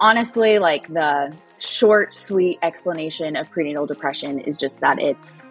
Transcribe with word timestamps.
honestly, 0.00 0.58
like 0.58 0.88
the 0.88 1.34
short, 1.58 2.14
sweet 2.14 2.58
explanation 2.62 3.36
of 3.36 3.50
prenatal 3.50 3.86
depression 3.86 4.40
is 4.40 4.56
just 4.56 4.80
that 4.80 4.98
it's 4.98 5.42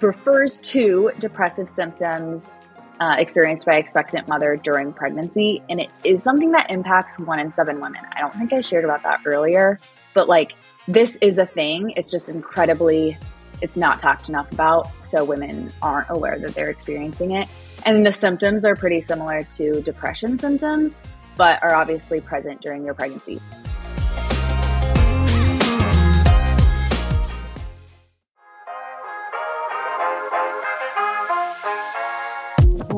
refers 0.00 0.58
to 0.58 1.10
depressive 1.18 1.70
symptoms 1.70 2.58
uh, 3.00 3.16
experienced 3.18 3.66
by 3.66 3.74
expectant 3.74 4.28
mother 4.28 4.56
during 4.56 4.92
pregnancy, 4.92 5.62
and 5.68 5.80
it 5.80 5.90
is 6.04 6.22
something 6.22 6.52
that 6.52 6.70
impacts 6.70 7.18
one 7.18 7.38
in 7.38 7.50
seven 7.50 7.80
women. 7.80 8.02
I 8.14 8.20
don't 8.20 8.34
think 8.34 8.52
I 8.52 8.60
shared 8.60 8.84
about 8.84 9.02
that 9.02 9.20
earlier, 9.26 9.78
but 10.14 10.28
like 10.28 10.52
this 10.88 11.18
is 11.20 11.38
a 11.38 11.46
thing. 11.46 11.92
It's 11.96 12.10
just 12.10 12.28
incredibly, 12.28 13.18
it's 13.60 13.76
not 13.76 14.00
talked 14.00 14.28
enough 14.28 14.50
about, 14.52 14.88
so 15.04 15.24
women 15.24 15.72
aren't 15.82 16.08
aware 16.10 16.38
that 16.38 16.54
they're 16.54 16.70
experiencing 16.70 17.32
it. 17.32 17.48
And 17.84 18.04
the 18.04 18.12
symptoms 18.12 18.64
are 18.64 18.74
pretty 18.74 19.00
similar 19.00 19.42
to 19.42 19.82
depression 19.82 20.36
symptoms, 20.36 21.02
but 21.36 21.62
are 21.62 21.74
obviously 21.74 22.20
present 22.20 22.60
during 22.62 22.84
your 22.84 22.94
pregnancy. 22.94 23.40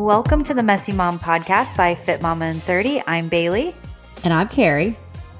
Welcome 0.09 0.43
to 0.45 0.55
the 0.55 0.63
Messy 0.63 0.93
Mom 0.93 1.19
podcast 1.19 1.77
by 1.77 1.95
Fit 1.95 2.23
Mama 2.23 2.47
in 2.47 2.61
30. 2.61 3.03
I'm 3.07 3.29
Bailey. 3.29 3.75
And 4.25 4.33
I'm 4.33 4.49
Carrie. 4.49 4.97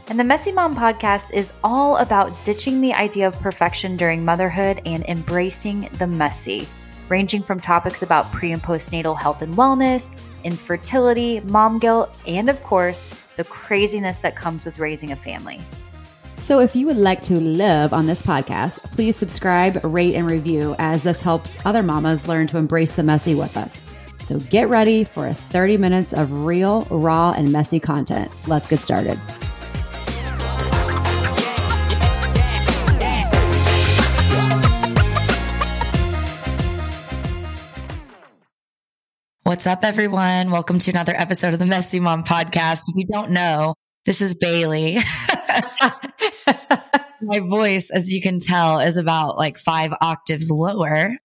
And 0.09 0.21
the 0.21 0.25
Messy 0.25 0.53
Mom 0.53 0.77
podcast 0.77 1.33
is 1.33 1.55
all 1.65 1.97
about 1.97 2.45
ditching 2.45 2.83
the 2.83 2.93
idea 2.93 3.27
of 3.27 3.33
perfection 3.41 3.97
during 3.97 4.27
motherhood 4.27 4.83
and 4.85 5.07
embracing 5.07 5.89
the 5.95 6.07
messy, 6.07 6.69
ranging 7.09 7.43
from 7.43 7.61
topics 7.61 8.03
about 8.03 8.31
pre 8.31 8.53
and 8.53 8.63
postnatal 8.63 9.17
health 9.17 9.41
and 9.41 9.55
wellness, 9.55 10.15
infertility, 10.45 11.41
mom 11.41 11.79
guilt, 11.79 12.15
and 12.27 12.51
of 12.51 12.63
course, 12.63 13.11
the 13.37 13.45
craziness 13.45 14.21
that 14.21 14.37
comes 14.37 14.67
with 14.67 14.79
raising 14.79 15.13
a 15.13 15.17
family. 15.17 15.63
So, 16.37 16.61
if 16.61 16.77
you 16.77 16.85
would 16.89 16.99
like 16.99 17.23
to 17.23 17.41
live 17.41 17.95
on 17.95 18.07
this 18.07 18.21
podcast, 18.21 18.83
please 18.93 19.17
subscribe, 19.17 19.83
rate, 19.83 20.15
and 20.15 20.31
review 20.31 20.77
as 20.79 21.05
this 21.05 21.23
helps 21.23 21.59
other 21.65 21.83
mamas 21.83 22.29
learn 22.29 22.49
to 22.49 22.59
embrace 22.59 22.97
the 22.97 23.03
messy 23.03 23.35
with 23.35 23.57
us. 23.57 23.89
So 24.29 24.39
get 24.39 24.69
ready 24.69 25.05
for 25.05 25.33
30 25.33 25.79
minutes 25.79 26.13
of 26.13 26.45
real, 26.45 26.83
raw, 26.91 27.33
and 27.35 27.51
messy 27.51 27.81
content. 27.81 28.31
Let's 28.47 28.69
get 28.69 28.83
started. 28.83 29.19
What's 39.45 39.67
up, 39.67 39.83
everyone? 39.83 40.51
Welcome 40.51 40.79
to 40.81 40.91
another 40.91 41.15
episode 41.17 41.55
of 41.55 41.59
the 41.59 41.65
Messy 41.65 41.99
Mom 41.99 42.23
podcast. 42.23 42.83
If 42.91 42.97
you 42.97 43.07
don't 43.11 43.31
know, 43.31 43.73
this 44.05 44.21
is 44.21 44.35
Bailey. 44.35 44.99
My 47.23 47.41
voice, 47.41 47.89
as 47.91 48.13
you 48.13 48.21
can 48.21 48.41
tell, 48.41 48.81
is 48.81 48.99
about 48.99 49.39
like 49.39 49.57
five 49.57 49.95
octaves 50.03 50.51
lower 50.51 51.17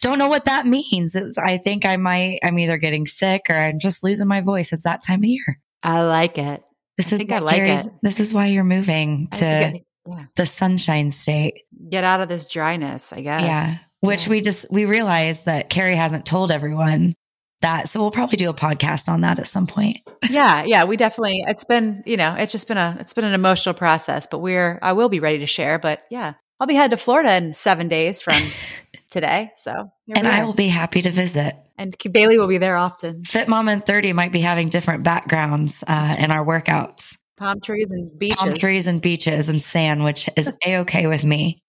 don't 0.00 0.18
know 0.18 0.28
what 0.28 0.44
that 0.44 0.66
means. 0.66 1.14
It's, 1.14 1.38
I 1.38 1.58
think 1.58 1.84
I 1.84 1.96
might, 1.96 2.40
I'm 2.42 2.58
either 2.58 2.78
getting 2.78 3.06
sick 3.06 3.46
or 3.50 3.54
I'm 3.54 3.78
just 3.78 4.04
losing 4.04 4.28
my 4.28 4.40
voice. 4.40 4.72
It's 4.72 4.84
that 4.84 5.02
time 5.04 5.20
of 5.20 5.24
year. 5.24 5.60
I 5.82 6.02
like 6.02 6.38
it. 6.38 6.62
This 6.96 7.12
I 7.12 7.16
is 7.16 7.30
I 7.30 7.38
like 7.38 7.62
it. 7.62 7.80
This 8.02 8.20
is 8.20 8.34
why 8.34 8.46
you're 8.46 8.64
moving 8.64 9.28
to 9.32 9.80
yeah. 10.06 10.24
the 10.36 10.46
sunshine 10.46 11.10
state. 11.10 11.62
Get 11.90 12.04
out 12.04 12.20
of 12.20 12.28
this 12.28 12.46
dryness, 12.46 13.12
I 13.12 13.20
guess. 13.20 13.42
Yeah. 13.42 13.78
Which 14.00 14.26
yeah. 14.26 14.30
we 14.30 14.40
just, 14.40 14.66
we 14.70 14.84
realized 14.84 15.46
that 15.46 15.70
Carrie 15.70 15.96
hasn't 15.96 16.26
told 16.26 16.50
everyone 16.50 17.14
that. 17.60 17.88
So 17.88 18.00
we'll 18.00 18.12
probably 18.12 18.36
do 18.36 18.50
a 18.50 18.54
podcast 18.54 19.08
on 19.08 19.22
that 19.22 19.38
at 19.38 19.46
some 19.46 19.66
point. 19.66 19.98
yeah. 20.30 20.64
Yeah. 20.64 20.84
We 20.84 20.96
definitely, 20.96 21.44
it's 21.46 21.64
been, 21.64 22.02
you 22.06 22.16
know, 22.16 22.34
it's 22.38 22.52
just 22.52 22.68
been 22.68 22.78
a, 22.78 22.96
it's 23.00 23.14
been 23.14 23.24
an 23.24 23.34
emotional 23.34 23.74
process, 23.74 24.28
but 24.28 24.38
we're, 24.38 24.78
I 24.80 24.92
will 24.92 25.08
be 25.08 25.20
ready 25.20 25.38
to 25.40 25.46
share. 25.46 25.78
But 25.78 26.02
yeah, 26.10 26.34
I'll 26.60 26.66
be 26.66 26.74
headed 26.74 26.96
to 26.98 27.02
Florida 27.02 27.34
in 27.34 27.54
seven 27.54 27.88
days 27.88 28.20
from 28.20 28.40
today. 29.10 29.50
So, 29.56 29.90
and 30.14 30.26
I 30.26 30.44
will 30.44 30.54
be 30.54 30.68
happy 30.68 31.02
to 31.02 31.10
visit. 31.10 31.54
And 31.76 31.94
Bailey 32.10 32.38
will 32.38 32.48
be 32.48 32.58
there 32.58 32.76
often. 32.76 33.24
Fit 33.24 33.48
Mom 33.48 33.68
in 33.68 33.80
30 33.80 34.12
might 34.12 34.32
be 34.32 34.40
having 34.40 34.68
different 34.68 35.04
backgrounds 35.04 35.84
uh, 35.86 36.16
in 36.18 36.30
our 36.30 36.44
workouts. 36.44 37.16
Palm 37.36 37.60
trees 37.60 37.90
and 37.92 38.18
beaches. 38.18 38.38
Palm 38.38 38.54
trees 38.54 38.86
and 38.88 39.00
beaches 39.00 39.48
and 39.48 39.62
sand, 39.62 40.02
which 40.04 40.28
is 40.36 40.52
a 40.66 40.78
okay 40.78 41.06
with 41.06 41.24
me. 41.24 41.62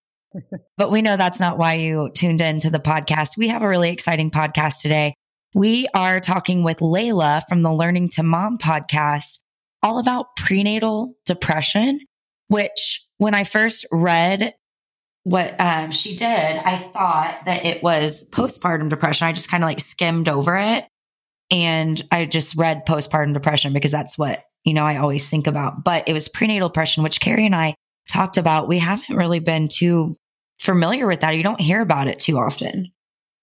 but 0.78 0.92
we 0.92 1.02
know 1.02 1.16
that's 1.16 1.40
not 1.40 1.58
why 1.58 1.76
you 1.76 2.10
tuned 2.16 2.42
in 2.42 2.60
to 2.62 2.70
the 2.70 2.80
podcast. 2.80 3.38
We 3.38 3.50
have 3.50 3.62
a 3.62 3.70
really 3.70 3.92
exciting 3.92 4.32
podcast 4.32 4.82
today. 4.82 5.14
We 5.54 5.88
are 5.96 6.20
talking 6.20 6.64
with 6.64 6.82
Laila 6.82 7.42
from 7.48 7.62
the 7.62 7.74
Learning 7.74 8.10
to 8.10 8.24
Mom 8.24 8.58
podcast 8.58 9.40
all 9.82 10.00
about 10.00 10.36
prenatal 10.36 11.16
depression, 11.26 12.00
which 12.48 13.06
when 13.18 13.34
I 13.34 13.44
first 13.44 13.86
read 13.92 14.54
what 15.30 15.62
um, 15.62 15.92
she 15.92 16.16
did, 16.16 16.26
I 16.28 16.76
thought 16.92 17.42
that 17.46 17.64
it 17.64 17.84
was 17.84 18.28
postpartum 18.32 18.90
depression. 18.90 19.28
I 19.28 19.32
just 19.32 19.50
kind 19.50 19.64
of 19.64 19.68
like 19.68 19.80
skimmed 19.80 20.28
over 20.28 20.58
it 20.58 20.88
and 21.52 22.02
I 22.12 22.26
just 22.26 22.58
read 22.58 22.88
postpartum 22.88 23.34
depression 23.34 23.72
because 23.72 23.92
that's 23.92 24.18
what, 24.18 24.42
you 24.64 24.74
know, 24.74 24.84
I 24.84 24.98
always 24.98 25.30
think 25.30 25.46
about. 25.46 25.84
But 25.86 26.10
it 26.10 26.14
was 26.14 26.30
prenatal 26.30 26.70
depression, 26.70 27.04
which 27.04 27.22
Carrie 27.22 27.46
and 27.46 27.56
I 27.56 27.76
talked 28.12 28.38
about. 28.38 28.68
We 28.68 28.80
haven't 28.80 29.16
really 29.16 29.40
been 29.40 29.68
too 29.72 30.16
familiar 30.58 31.06
with 31.06 31.20
that. 31.20 31.36
You 31.36 31.44
don't 31.44 31.62
hear 31.62 31.82
about 31.82 32.08
it 32.08 32.18
too 32.18 32.40
often. 32.40 32.92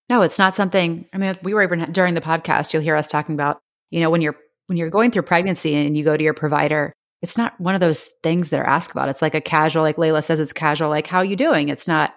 No, 0.09 0.23
it's 0.23 0.41
not 0.41 0.57
something. 0.57 1.07
I 1.13 1.19
mean, 1.19 1.37
we 1.45 1.55
were 1.55 1.63
even 1.63 1.93
during 1.93 2.15
the 2.15 2.21
podcast, 2.21 2.73
you'll 2.73 2.83
hear 2.83 2.97
us 2.97 3.11
talking 3.11 3.37
about, 3.37 3.61
you 3.91 4.01
know, 4.01 4.11
when 4.11 4.23
you're 4.23 4.37
when 4.67 4.77
you're 4.77 4.91
going 4.91 5.13
through 5.13 5.23
pregnancy 5.23 5.77
and 5.77 5.97
you 5.97 6.03
go 6.03 6.17
to 6.17 6.25
your 6.25 6.35
provider 6.35 6.93
it's 7.23 7.39
not 7.39 7.59
one 7.61 7.75
of 7.75 7.81
those 7.81 8.05
things 8.23 8.51
that 8.51 8.61
are 8.61 8.67
asked 8.67 8.91
about. 8.91 9.09
It's 9.09 9.23
like 9.23 9.35
a 9.35 9.41
casual, 9.41 9.83
like 9.83 9.99
Laila 9.99 10.23
says, 10.23 10.41
it's 10.41 10.53
casual, 10.53 10.91
like, 10.91 11.07
how 11.07 11.23
you 11.23 11.37
doing? 11.37 11.69
It's 11.69 11.89
not, 11.89 12.15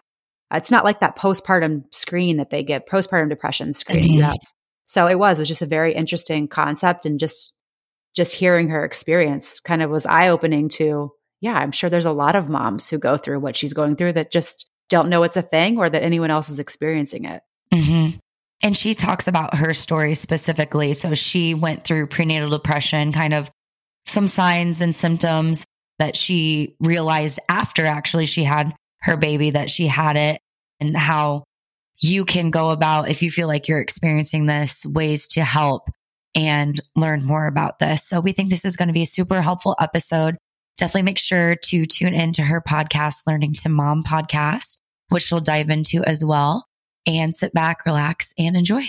it's 0.54 0.72
not 0.72 0.84
like 0.84 1.00
that 1.00 1.18
postpartum 1.18 1.84
screen 1.94 2.38
that 2.38 2.50
they 2.50 2.64
get, 2.64 2.88
postpartum 2.88 3.30
depression 3.30 3.74
screen. 3.74 4.22
Mm-hmm. 4.22 4.34
So 4.88 5.08
it 5.08 5.18
was, 5.18 5.40
it 5.40 5.44
was 5.44 5.48
just 5.48 5.62
a 5.62 5.68
very 5.68 5.94
interesting 5.94 6.48
concept 6.48 7.06
and 7.06 7.20
just, 7.20 7.58
just 8.16 8.36
hearing 8.36 8.70
her 8.70 8.84
experience 8.84 9.60
kind 9.60 9.82
of 9.82 9.92
was 9.92 10.06
eye 10.06 10.30
opening 10.30 10.68
to, 10.70 11.12
yeah, 11.42 11.54
I'm 11.54 11.72
sure 11.72 11.90
there's 11.90 12.06
a 12.06 12.12
lot 12.12 12.36
of 12.36 12.50
moms 12.50 12.90
who 12.90 12.98
go 12.98 13.16
through 13.16 13.40
what 13.40 13.56
she's 13.56 13.74
going 13.74 13.96
through 13.96 14.14
that 14.14 14.32
just 14.32 14.66
don't 14.90 15.10
know 15.10 15.24
it's 15.24 15.38
a 15.38 15.42
thing 15.44 15.78
or 15.78 15.90
that 15.90 16.04
anyone 16.04 16.32
else 16.32 16.50
is 16.50 16.60
experiencing 16.60 17.26
it. 17.26 17.42
Mm-hmm. 17.72 18.18
And 18.64 18.76
she 18.76 18.96
talks 18.96 19.28
about 19.28 19.56
her 19.56 19.72
story 19.74 20.16
specifically. 20.16 20.94
So 20.94 21.14
she 21.14 21.54
went 21.54 21.84
through 21.86 22.08
prenatal 22.08 22.50
depression, 22.50 23.14
kind 23.14 23.34
of 23.34 23.50
some 24.10 24.28
signs 24.28 24.82
and 24.82 24.96
symptoms 24.96 25.66
that 26.00 26.16
she 26.16 26.76
realized 26.80 27.40
after 27.50 27.86
actually 27.86 28.26
she 28.26 28.44
had 28.44 28.74
her 29.02 29.18
baby 29.18 29.52
that 29.52 29.70
she 29.70 29.88
had 29.88 30.18
it 30.18 30.42
and 30.80 30.96
how 30.96 31.44
you 32.02 32.26
can 32.26 32.50
go 32.50 32.70
about 32.70 33.10
if 33.10 33.22
you 33.22 33.30
feel 33.30 33.48
like 33.48 33.68
you're 33.68 33.82
experiencing 33.82 34.46
this 34.46 34.86
ways 34.86 35.28
to 35.28 35.44
help 35.44 35.90
and 36.36 36.80
learn 36.96 37.26
more 37.26 37.48
about 37.48 37.80
this. 37.80 38.04
So 38.04 38.20
we 38.20 38.32
think 38.32 38.50
this 38.50 38.66
is 38.66 38.76
going 38.76 38.88
to 38.88 38.94
be 38.94 39.02
a 39.02 39.08
super 39.08 39.42
helpful 39.42 39.76
episode. 39.80 40.38
Definitely 40.78 41.04
make 41.04 41.20
sure 41.20 41.56
to 41.56 41.86
tune 41.86 42.14
into 42.14 42.44
her 42.44 42.62
podcast, 42.62 43.24
Learning 43.28 43.54
to 43.62 43.70
Mom 43.70 44.04
podcast, 44.04 44.80
which 45.10 45.24
she'll 45.24 45.42
dive 45.42 45.70
into 45.70 46.04
as 46.06 46.24
well 46.24 46.66
and 47.06 47.36
sit 47.36 47.54
back, 47.54 47.86
relax 47.86 48.34
and 48.38 48.56
enjoy. 48.56 48.84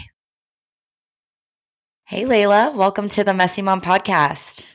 Hey, 2.05 2.27
Laila, 2.27 2.73
welcome 2.75 3.09
to 3.11 3.25
the 3.25 3.35
Messy 3.35 3.63
Mom 3.63 3.81
podcast. 3.81 4.67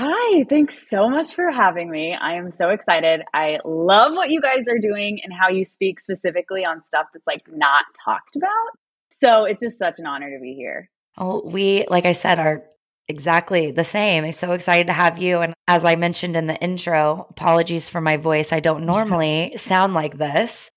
Hi, 0.00 0.44
thanks 0.48 0.88
so 0.88 1.10
much 1.10 1.34
for 1.34 1.50
having 1.50 1.90
me. 1.90 2.14
I 2.14 2.34
am 2.34 2.52
so 2.52 2.68
excited. 2.68 3.22
I 3.34 3.58
love 3.64 4.12
what 4.12 4.30
you 4.30 4.40
guys 4.40 4.68
are 4.68 4.78
doing 4.78 5.18
and 5.24 5.32
how 5.32 5.48
you 5.48 5.64
speak 5.64 5.98
specifically 5.98 6.64
on 6.64 6.84
stuff 6.84 7.06
that's 7.12 7.26
like 7.26 7.40
not 7.50 7.84
talked 8.04 8.36
about. 8.36 8.78
So 9.20 9.44
it's 9.44 9.58
just 9.58 9.76
such 9.76 9.98
an 9.98 10.06
honor 10.06 10.30
to 10.30 10.40
be 10.40 10.54
here. 10.54 10.88
Oh, 11.16 11.42
we, 11.44 11.84
like 11.88 12.06
I 12.06 12.12
said, 12.12 12.38
are 12.38 12.62
exactly 13.08 13.72
the 13.72 13.82
same. 13.82 14.24
I'm 14.24 14.30
so 14.30 14.52
excited 14.52 14.86
to 14.86 14.92
have 14.92 15.18
you. 15.18 15.40
And 15.40 15.52
as 15.66 15.84
I 15.84 15.96
mentioned 15.96 16.36
in 16.36 16.46
the 16.46 16.54
intro, 16.62 17.26
apologies 17.30 17.88
for 17.88 18.00
my 18.00 18.18
voice. 18.18 18.52
I 18.52 18.60
don't 18.60 18.86
normally 18.86 19.56
sound 19.56 19.94
like 19.94 20.16
this. 20.16 20.70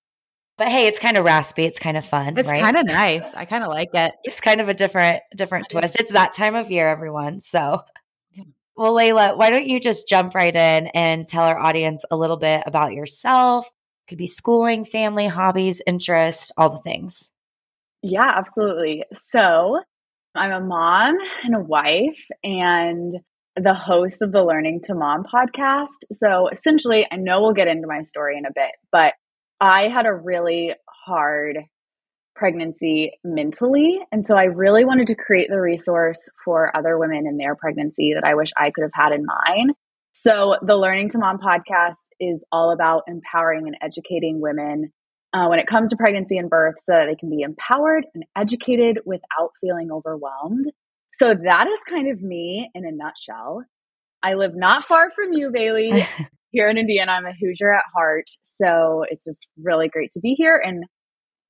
But 0.58 0.66
hey, 0.66 0.88
it's 0.88 0.98
kind 0.98 1.16
of 1.16 1.24
raspy. 1.24 1.64
It's 1.64 1.78
kind 1.78 1.96
of 1.96 2.04
fun. 2.04 2.36
It's 2.36 2.50
right? 2.50 2.60
kind 2.60 2.76
of 2.76 2.86
nice. 2.86 3.36
I 3.36 3.44
kind 3.44 3.62
of 3.62 3.70
like 3.70 3.90
it. 3.94 4.14
It's 4.24 4.40
kind 4.40 4.60
of 4.60 4.68
a 4.68 4.74
different, 4.74 5.22
different 5.36 5.66
twist. 5.70 6.00
It's 6.00 6.12
that 6.12 6.32
time 6.32 6.56
of 6.56 6.72
year, 6.72 6.88
everyone. 6.88 7.38
So 7.38 7.78
well, 8.82 8.94
Laila, 8.94 9.36
why 9.36 9.48
don't 9.50 9.68
you 9.68 9.78
just 9.78 10.08
jump 10.08 10.34
right 10.34 10.52
in 10.52 10.88
and 10.88 11.28
tell 11.28 11.44
our 11.44 11.56
audience 11.56 12.04
a 12.10 12.16
little 12.16 12.36
bit 12.36 12.64
about 12.66 12.94
yourself? 12.94 13.70
Could 14.08 14.18
be 14.18 14.26
schooling, 14.26 14.84
family, 14.84 15.28
hobbies, 15.28 15.80
interests, 15.86 16.50
all 16.58 16.68
the 16.68 16.78
things. 16.78 17.30
Yeah, 18.02 18.26
absolutely. 18.26 19.04
So, 19.12 19.78
I'm 20.34 20.50
a 20.50 20.58
mom 20.58 21.16
and 21.44 21.54
a 21.54 21.60
wife 21.60 22.18
and 22.42 23.18
the 23.54 23.72
host 23.72 24.20
of 24.20 24.32
the 24.32 24.42
Learning 24.42 24.80
to 24.86 24.96
Mom 24.96 25.26
podcast. 25.32 26.02
So, 26.10 26.48
essentially, 26.48 27.06
I 27.08 27.14
know 27.14 27.40
we'll 27.40 27.52
get 27.52 27.68
into 27.68 27.86
my 27.86 28.02
story 28.02 28.36
in 28.36 28.46
a 28.46 28.52
bit, 28.52 28.72
but 28.90 29.14
I 29.60 29.90
had 29.90 30.06
a 30.06 30.12
really 30.12 30.72
hard 30.88 31.58
pregnancy 32.34 33.12
mentally. 33.24 34.00
And 34.10 34.24
so 34.24 34.36
I 34.36 34.44
really 34.44 34.84
wanted 34.84 35.06
to 35.08 35.14
create 35.14 35.48
the 35.50 35.60
resource 35.60 36.28
for 36.44 36.74
other 36.76 36.98
women 36.98 37.26
in 37.26 37.36
their 37.36 37.54
pregnancy 37.54 38.14
that 38.14 38.24
I 38.24 38.34
wish 38.34 38.50
I 38.56 38.70
could 38.70 38.82
have 38.82 38.92
had 38.94 39.12
in 39.12 39.24
mine. 39.24 39.74
So, 40.14 40.56
the 40.60 40.76
Learning 40.76 41.08
to 41.10 41.18
Mom 41.18 41.38
podcast 41.38 42.04
is 42.20 42.44
all 42.52 42.70
about 42.70 43.04
empowering 43.08 43.66
and 43.66 43.76
educating 43.80 44.42
women 44.42 44.92
uh, 45.32 45.46
when 45.46 45.58
it 45.58 45.66
comes 45.66 45.90
to 45.90 45.96
pregnancy 45.96 46.36
and 46.36 46.50
birth 46.50 46.74
so 46.80 46.92
that 46.92 47.06
they 47.06 47.14
can 47.14 47.30
be 47.30 47.40
empowered 47.40 48.04
and 48.14 48.24
educated 48.36 48.98
without 49.06 49.52
feeling 49.62 49.88
overwhelmed. 49.90 50.66
So, 51.14 51.32
that 51.32 51.66
is 51.66 51.80
kind 51.88 52.10
of 52.10 52.20
me 52.20 52.70
in 52.74 52.84
a 52.84 52.92
nutshell. 52.92 53.64
I 54.22 54.34
live 54.34 54.54
not 54.54 54.84
far 54.84 55.10
from 55.12 55.32
you, 55.32 55.50
Bailey. 55.50 56.04
here 56.50 56.68
in 56.68 56.76
Indiana, 56.76 57.12
I'm 57.12 57.24
a 57.24 57.32
Hoosier 57.32 57.72
at 57.72 57.84
heart. 57.94 58.26
So, 58.42 59.04
it's 59.08 59.24
just 59.24 59.46
really 59.62 59.88
great 59.88 60.10
to 60.10 60.20
be 60.20 60.34
here. 60.34 60.62
And 60.62 60.84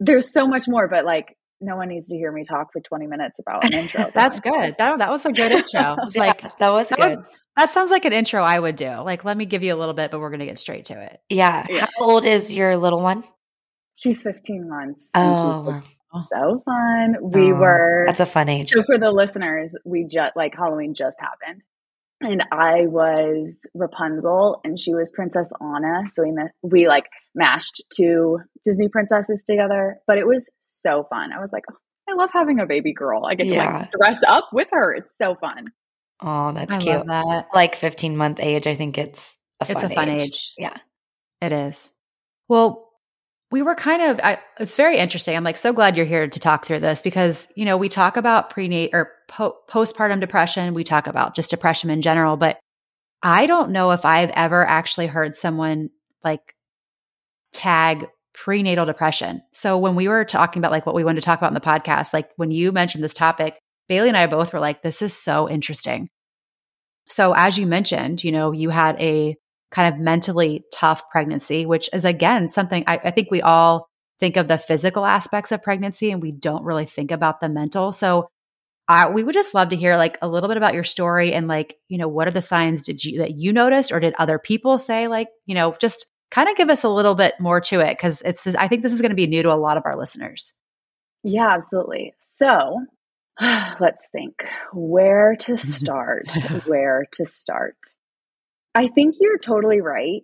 there's 0.05 0.33
so 0.33 0.47
much 0.47 0.69
more, 0.69 0.89
but 0.89 1.05
like 1.05 1.37
no 1.61 1.77
one 1.77 1.89
needs 1.89 2.09
to 2.09 2.17
hear 2.17 2.33
me 2.33 2.43
talk 2.45 2.73
for 2.73 2.81
20 2.81 3.07
minutes 3.07 3.39
about 3.39 3.65
an 3.65 3.73
intro. 3.73 4.11
That's 4.15 4.41
good. 4.41 4.75
That, 4.79 4.99
that 4.99 5.11
was 5.11 5.25
a 5.25 5.33
good 5.33 5.53
intro. 5.53 5.97
It's 6.03 6.17
yeah, 6.17 6.23
like 6.23 6.59
that 6.59 6.73
was 6.73 6.89
that 6.89 6.99
good. 6.99 7.19
Would, 7.19 7.27
that 7.57 7.71
sounds 7.71 7.91
like 7.91 8.05
an 8.05 8.13
intro 8.13 8.43
I 8.43 8.59
would 8.59 8.77
do. 8.77 8.91
Like, 9.01 9.25
let 9.25 9.37
me 9.37 9.45
give 9.45 9.63
you 9.63 9.75
a 9.75 9.77
little 9.77 9.95
bit, 9.95 10.11
but 10.11 10.21
we're 10.21 10.31
going 10.31 10.41
to 10.41 10.47
get 10.47 10.59
straight 10.59 10.87
to 10.87 11.01
it. 11.01 11.21
Yeah. 11.29 11.67
yeah. 11.69 11.87
How 11.99 12.05
old 12.05 12.25
is 12.25 12.55
your 12.55 12.77
little 12.79 13.01
one? 13.01 13.25
She's 13.95 14.23
15 14.23 14.69
months. 14.69 15.09
Oh, 15.15 15.83
so 16.31 16.63
fun. 16.65 17.17
We 17.21 17.53
oh, 17.53 17.57
were. 17.57 18.05
That's 18.07 18.21
a 18.21 18.27
fun 18.27 18.49
age. 18.49 18.71
So 18.71 18.83
for 18.83 18.99
the 18.99 19.11
listeners, 19.11 19.77
we 19.85 20.07
just 20.07 20.35
like 20.35 20.55
Halloween 20.57 20.95
just 20.95 21.19
happened, 21.21 21.63
and 22.23 22.45
I 22.53 22.87
was 22.87 23.57
Rapunzel 23.75 24.61
and 24.65 24.79
she 24.79 24.95
was 24.95 25.11
Princess 25.11 25.51
Anna. 25.61 26.03
So 26.13 26.23
we 26.23 26.35
we 26.63 26.89
like 26.89 27.05
mashed 27.35 27.83
two 27.95 28.39
Disney 28.65 28.89
princesses 28.89 29.45
together, 29.45 29.99
but 30.07 30.19
it 30.19 30.27
was 30.27 30.49
so 30.63 31.07
fun. 31.11 31.33
I 31.33 31.41
was 31.41 31.53
like, 31.53 31.65
oh, 31.71 31.77
I 32.09 32.15
love 32.15 32.31
having 32.33 32.61
a 32.61 32.67
baby 32.67 32.93
girl. 32.93 33.25
I 33.27 33.35
get 33.35 33.47
yeah. 33.47 33.65
to 33.65 33.79
like 33.79 33.91
dress 33.93 34.21
up 34.27 34.49
with 34.53 34.69
her. 34.73 34.95
It's 34.95 35.13
so 35.17 35.35
fun. 35.35 35.67
Oh, 36.21 36.53
that's 36.53 36.75
I 36.75 36.79
cute. 36.79 37.07
that. 37.07 37.49
Like 37.55 37.75
15 37.75 38.17
month 38.17 38.41
age, 38.41 38.67
I 38.67 38.75
think 38.75 38.99
it's 38.99 39.37
a 39.61 39.67
it's 39.71 39.83
a 39.83 39.89
fun 39.89 40.09
age. 40.09 40.23
age. 40.23 40.53
Yeah, 40.59 40.77
it 41.41 41.53
is. 41.53 41.91
Well, 42.49 42.92
we 43.53 43.63
were 43.63 43.75
kind 43.75 44.03
of 44.03 44.21
I, 44.25 44.39
it's 44.59 44.75
very 44.75 44.97
interesting. 44.97 45.37
I'm 45.37 45.45
like 45.45 45.59
so 45.59 45.73
glad 45.73 45.97
you're 45.97 46.07
here 46.07 46.27
to 46.27 46.41
talk 46.41 46.67
through 46.67 46.81
this 46.81 47.03
because 47.03 47.53
you 47.55 47.65
know 47.65 47.77
we 47.77 47.89
talk 47.89 48.17
about 48.17 48.51
prenatal 48.51 48.99
or 48.99 49.13
po- 49.29 49.57
postpartum 49.69 50.21
depression. 50.21 50.75
We 50.75 50.83
talk 50.83 51.07
about 51.07 51.37
just 51.37 51.51
depression 51.51 51.91
in 51.91 52.03
general 52.03 52.37
but 52.37 52.59
i 53.23 53.47
don't 53.47 53.71
know 53.71 53.93
if 53.93 54.05
i've 54.05 54.31
ever 54.31 54.67
actually 54.67 55.07
heard 55.07 55.35
someone 55.35 55.91
like 56.25 56.55
tag 57.53 58.07
prenatal 58.35 58.87
depression. 58.87 59.43
So 59.53 59.77
when 59.77 59.95
we 59.95 60.09
were 60.09 60.25
talking 60.25 60.61
about 60.61 60.73
like 60.73 60.87
what 60.87 60.95
we 60.95 61.05
wanted 61.05 61.21
to 61.21 61.25
talk 61.25 61.39
about 61.39 61.51
in 61.51 61.55
the 61.55 61.61
podcast 61.61 62.13
like 62.13 62.31
when 62.37 62.51
you 62.51 62.73
mentioned 62.73 63.05
this 63.05 63.15
topic 63.15 63.61
bailey 63.89 64.09
and 64.09 64.17
i 64.17 64.27
both 64.27 64.53
were 64.53 64.61
like 64.61 64.83
this 64.83 65.03
is 65.03 65.15
so 65.15 65.49
interesting. 65.49 66.09
So 67.09 67.35
as 67.35 67.59
you 67.59 67.67
mentioned 67.67 68.25
you 68.25 68.33
know 68.33 68.53
you 68.53 68.71
had 68.71 69.01
a 69.01 69.37
kind 69.73 69.93
of 69.93 70.01
mentally 70.01 70.65
tough 70.73 71.09
pregnancy, 71.11 71.67
which 71.67 71.91
is 71.93 72.05
again 72.05 72.49
something 72.49 72.85
I, 72.87 73.01
I 73.05 73.11
think 73.11 73.31
we 73.31 73.43
all 73.43 73.89
think 74.21 74.37
of 74.37 74.47
the 74.47 74.59
physical 74.59 75.05
aspects 75.05 75.51
of 75.51 75.63
pregnancy 75.63 76.13
and 76.13 76.23
we 76.23 76.31
don't 76.31 76.65
really 76.65 76.87
think 76.87 77.11
about 77.11 77.41
the 77.41 77.49
mental. 77.49 77.91
So 77.91 78.29
uh, 78.89 79.11
we 79.13 79.25
would 79.25 79.35
just 79.35 79.55
love 79.55 79.71
to 79.71 79.77
hear 79.77 79.97
like 79.97 80.19
a 80.23 80.29
little 80.29 80.49
bit 80.49 80.57
about 80.57 80.75
your 80.75 80.85
story 80.85 81.33
and 81.33 81.49
like, 81.49 81.77
you 81.89 81.99
know, 81.99 82.09
what 82.09 82.29
are 82.29 82.33
the 82.33 82.43
signs 82.43 82.83
did 82.83 83.05
you 83.05 83.19
that 83.19 83.41
you 83.41 83.53
noticed 83.53 83.91
or 83.91 84.01
did 84.01 84.15
other 84.19 84.39
people 84.39 84.79
say 84.79 85.09
like, 85.09 85.29
you 85.47 85.55
know, 85.55 85.75
just 85.81 86.11
kind 86.31 86.49
of 86.49 86.57
give 86.57 86.71
us 86.71 86.85
a 86.85 86.89
little 86.89 87.15
bit 87.15 87.35
more 87.41 87.61
to 87.61 87.81
it 87.81 87.97
because 87.97 88.23
it's 88.23 88.47
I 88.55 88.69
think 88.69 88.83
this 88.83 88.93
is 88.93 89.01
going 89.01 89.11
to 89.11 89.17
be 89.17 89.27
new 89.27 89.43
to 89.43 89.53
a 89.53 89.55
lot 89.55 89.77
of 89.77 89.85
our 89.87 89.97
listeners. 89.97 90.53
Yeah, 91.25 91.55
absolutely. 91.55 92.15
So 92.21 92.81
let's 93.41 94.07
think 94.13 94.35
where 94.73 95.37
to 95.41 95.57
start. 95.57 96.29
where 96.67 97.07
to 97.13 97.27
start. 97.27 97.77
I 98.75 98.89
think 98.89 99.17
you're 99.21 99.39
totally 99.39 99.81
right 99.81 100.23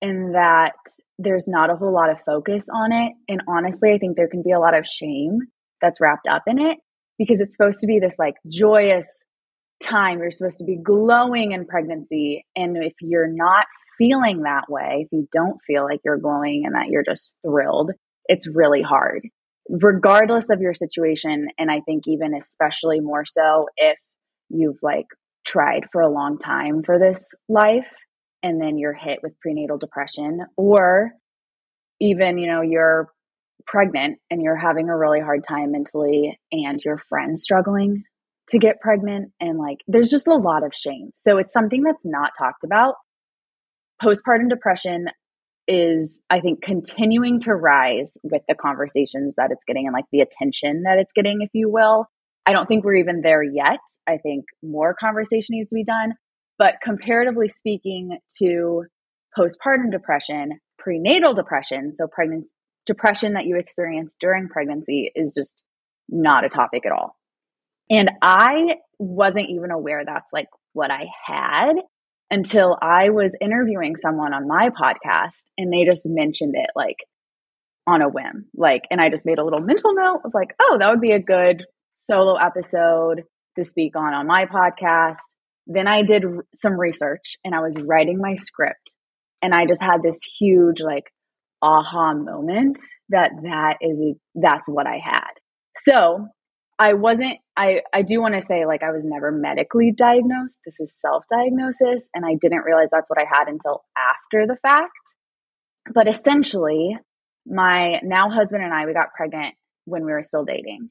in 0.00 0.32
that 0.32 0.72
there's 1.18 1.46
not 1.46 1.70
a 1.70 1.76
whole 1.76 1.92
lot 1.92 2.10
of 2.10 2.16
focus 2.24 2.66
on 2.72 2.92
it. 2.92 3.12
And 3.28 3.42
honestly, 3.46 3.92
I 3.92 3.98
think 3.98 4.16
there 4.16 4.28
can 4.28 4.42
be 4.42 4.52
a 4.52 4.58
lot 4.60 4.76
of 4.76 4.86
shame 4.86 5.40
that's 5.82 6.00
wrapped 6.00 6.26
up 6.26 6.42
in 6.46 6.58
it 6.58 6.78
because 7.18 7.40
it's 7.40 7.54
supposed 7.54 7.80
to 7.80 7.86
be 7.86 7.98
this 7.98 8.14
like 8.18 8.34
joyous 8.50 9.24
time. 9.82 10.20
You're 10.20 10.30
supposed 10.30 10.58
to 10.58 10.64
be 10.64 10.78
glowing 10.82 11.52
in 11.52 11.66
pregnancy. 11.66 12.46
And 12.56 12.76
if 12.78 12.94
you're 13.02 13.30
not 13.30 13.66
feeling 13.98 14.42
that 14.42 14.70
way, 14.70 15.04
if 15.04 15.08
you 15.12 15.28
don't 15.32 15.58
feel 15.66 15.84
like 15.84 16.00
you're 16.04 16.18
glowing 16.18 16.62
and 16.64 16.74
that 16.74 16.88
you're 16.88 17.04
just 17.04 17.32
thrilled, 17.44 17.90
it's 18.26 18.46
really 18.48 18.82
hard, 18.82 19.28
regardless 19.68 20.48
of 20.50 20.60
your 20.60 20.72
situation. 20.72 21.48
And 21.58 21.70
I 21.70 21.80
think 21.80 22.04
even 22.06 22.34
especially 22.34 23.00
more 23.00 23.24
so 23.26 23.66
if 23.76 23.98
you've 24.48 24.78
like 24.82 25.06
tried 25.50 25.86
for 25.92 26.00
a 26.00 26.12
long 26.12 26.38
time 26.38 26.82
for 26.84 26.98
this 26.98 27.28
life 27.48 27.88
and 28.42 28.60
then 28.60 28.78
you're 28.78 28.94
hit 28.94 29.18
with 29.22 29.38
prenatal 29.40 29.78
depression 29.78 30.40
or 30.56 31.10
even 32.00 32.38
you 32.38 32.46
know 32.46 32.62
you're 32.62 33.08
pregnant 33.66 34.18
and 34.30 34.42
you're 34.42 34.56
having 34.56 34.88
a 34.88 34.96
really 34.96 35.20
hard 35.20 35.44
time 35.46 35.72
mentally 35.72 36.38
and 36.52 36.80
your 36.84 36.98
friends 36.98 37.42
struggling 37.42 38.02
to 38.48 38.58
get 38.58 38.80
pregnant 38.80 39.30
and 39.40 39.58
like 39.58 39.78
there's 39.86 40.10
just 40.10 40.26
a 40.26 40.34
lot 40.34 40.64
of 40.64 40.72
shame. 40.74 41.10
So 41.14 41.38
it's 41.38 41.52
something 41.52 41.82
that's 41.82 42.04
not 42.04 42.32
talked 42.38 42.64
about. 42.64 42.94
Postpartum 44.02 44.48
depression 44.48 45.06
is 45.68 46.22
i 46.30 46.40
think 46.40 46.62
continuing 46.62 47.38
to 47.38 47.54
rise 47.54 48.12
with 48.22 48.40
the 48.48 48.54
conversations 48.54 49.34
that 49.36 49.50
it's 49.52 49.62
getting 49.66 49.86
and 49.86 49.92
like 49.92 50.06
the 50.10 50.20
attention 50.20 50.82
that 50.84 50.98
it's 50.98 51.12
getting 51.12 51.42
if 51.42 51.50
you 51.52 51.70
will 51.70 52.06
I 52.46 52.52
don't 52.52 52.66
think 52.66 52.84
we're 52.84 52.96
even 52.96 53.20
there 53.22 53.42
yet. 53.42 53.80
I 54.08 54.18
think 54.18 54.44
more 54.62 54.94
conversation 54.98 55.50
needs 55.50 55.70
to 55.70 55.76
be 55.76 55.84
done. 55.84 56.14
But 56.58 56.74
comparatively 56.82 57.48
speaking 57.48 58.18
to 58.38 58.84
postpartum 59.38 59.90
depression, 59.90 60.58
prenatal 60.78 61.32
depression, 61.32 61.94
so 61.94 62.06
pregnancy 62.06 62.48
depression 62.86 63.34
that 63.34 63.46
you 63.46 63.56
experience 63.56 64.16
during 64.20 64.48
pregnancy 64.48 65.12
is 65.14 65.32
just 65.36 65.62
not 66.08 66.44
a 66.44 66.48
topic 66.48 66.84
at 66.86 66.92
all. 66.92 67.16
And 67.90 68.10
I 68.22 68.76
wasn't 68.98 69.50
even 69.50 69.70
aware 69.70 70.02
that's 70.04 70.32
like 70.32 70.48
what 70.72 70.90
I 70.90 71.06
had 71.24 71.74
until 72.30 72.76
I 72.80 73.10
was 73.10 73.36
interviewing 73.40 73.96
someone 73.96 74.32
on 74.32 74.46
my 74.46 74.70
podcast 74.70 75.44
and 75.58 75.72
they 75.72 75.84
just 75.84 76.04
mentioned 76.06 76.54
it 76.56 76.70
like 76.76 76.96
on 77.86 78.02
a 78.02 78.08
whim. 78.08 78.46
Like, 78.56 78.82
and 78.90 79.00
I 79.00 79.08
just 79.08 79.26
made 79.26 79.38
a 79.38 79.44
little 79.44 79.60
mental 79.60 79.94
note 79.94 80.20
of 80.24 80.32
like, 80.34 80.54
oh, 80.60 80.76
that 80.78 80.90
would 80.90 81.00
be 81.00 81.12
a 81.12 81.22
good 81.22 81.64
solo 82.10 82.36
episode 82.36 83.22
to 83.56 83.64
speak 83.64 83.96
on 83.96 84.14
on 84.14 84.26
my 84.26 84.46
podcast. 84.46 85.18
Then 85.66 85.86
I 85.86 86.02
did 86.02 86.24
some 86.54 86.78
research 86.78 87.36
and 87.44 87.54
I 87.54 87.60
was 87.60 87.74
writing 87.86 88.18
my 88.18 88.34
script 88.34 88.94
and 89.42 89.54
I 89.54 89.66
just 89.66 89.82
had 89.82 90.02
this 90.02 90.18
huge 90.38 90.80
like 90.80 91.12
aha 91.62 92.14
moment 92.14 92.78
that 93.10 93.30
that 93.42 93.76
is 93.80 94.02
that's 94.34 94.68
what 94.68 94.86
I 94.86 94.98
had. 95.02 95.30
So, 95.76 96.26
I 96.78 96.94
wasn't 96.94 97.38
I 97.56 97.82
I 97.92 98.02
do 98.02 98.20
want 98.20 98.34
to 98.34 98.42
say 98.42 98.64
like 98.66 98.82
I 98.82 98.90
was 98.90 99.04
never 99.04 99.30
medically 99.30 99.92
diagnosed. 99.96 100.60
This 100.64 100.80
is 100.80 100.98
self-diagnosis 100.98 102.08
and 102.14 102.24
I 102.24 102.36
didn't 102.40 102.64
realize 102.64 102.88
that's 102.90 103.10
what 103.10 103.20
I 103.20 103.26
had 103.30 103.48
until 103.48 103.84
after 103.96 104.46
the 104.46 104.56
fact. 104.62 105.14
But 105.92 106.08
essentially, 106.08 106.96
my 107.46 108.00
now 108.02 108.30
husband 108.30 108.64
and 108.64 108.72
I 108.72 108.86
we 108.86 108.94
got 108.94 109.12
pregnant 109.14 109.54
when 109.84 110.04
we 110.04 110.12
were 110.12 110.22
still 110.22 110.44
dating. 110.44 110.90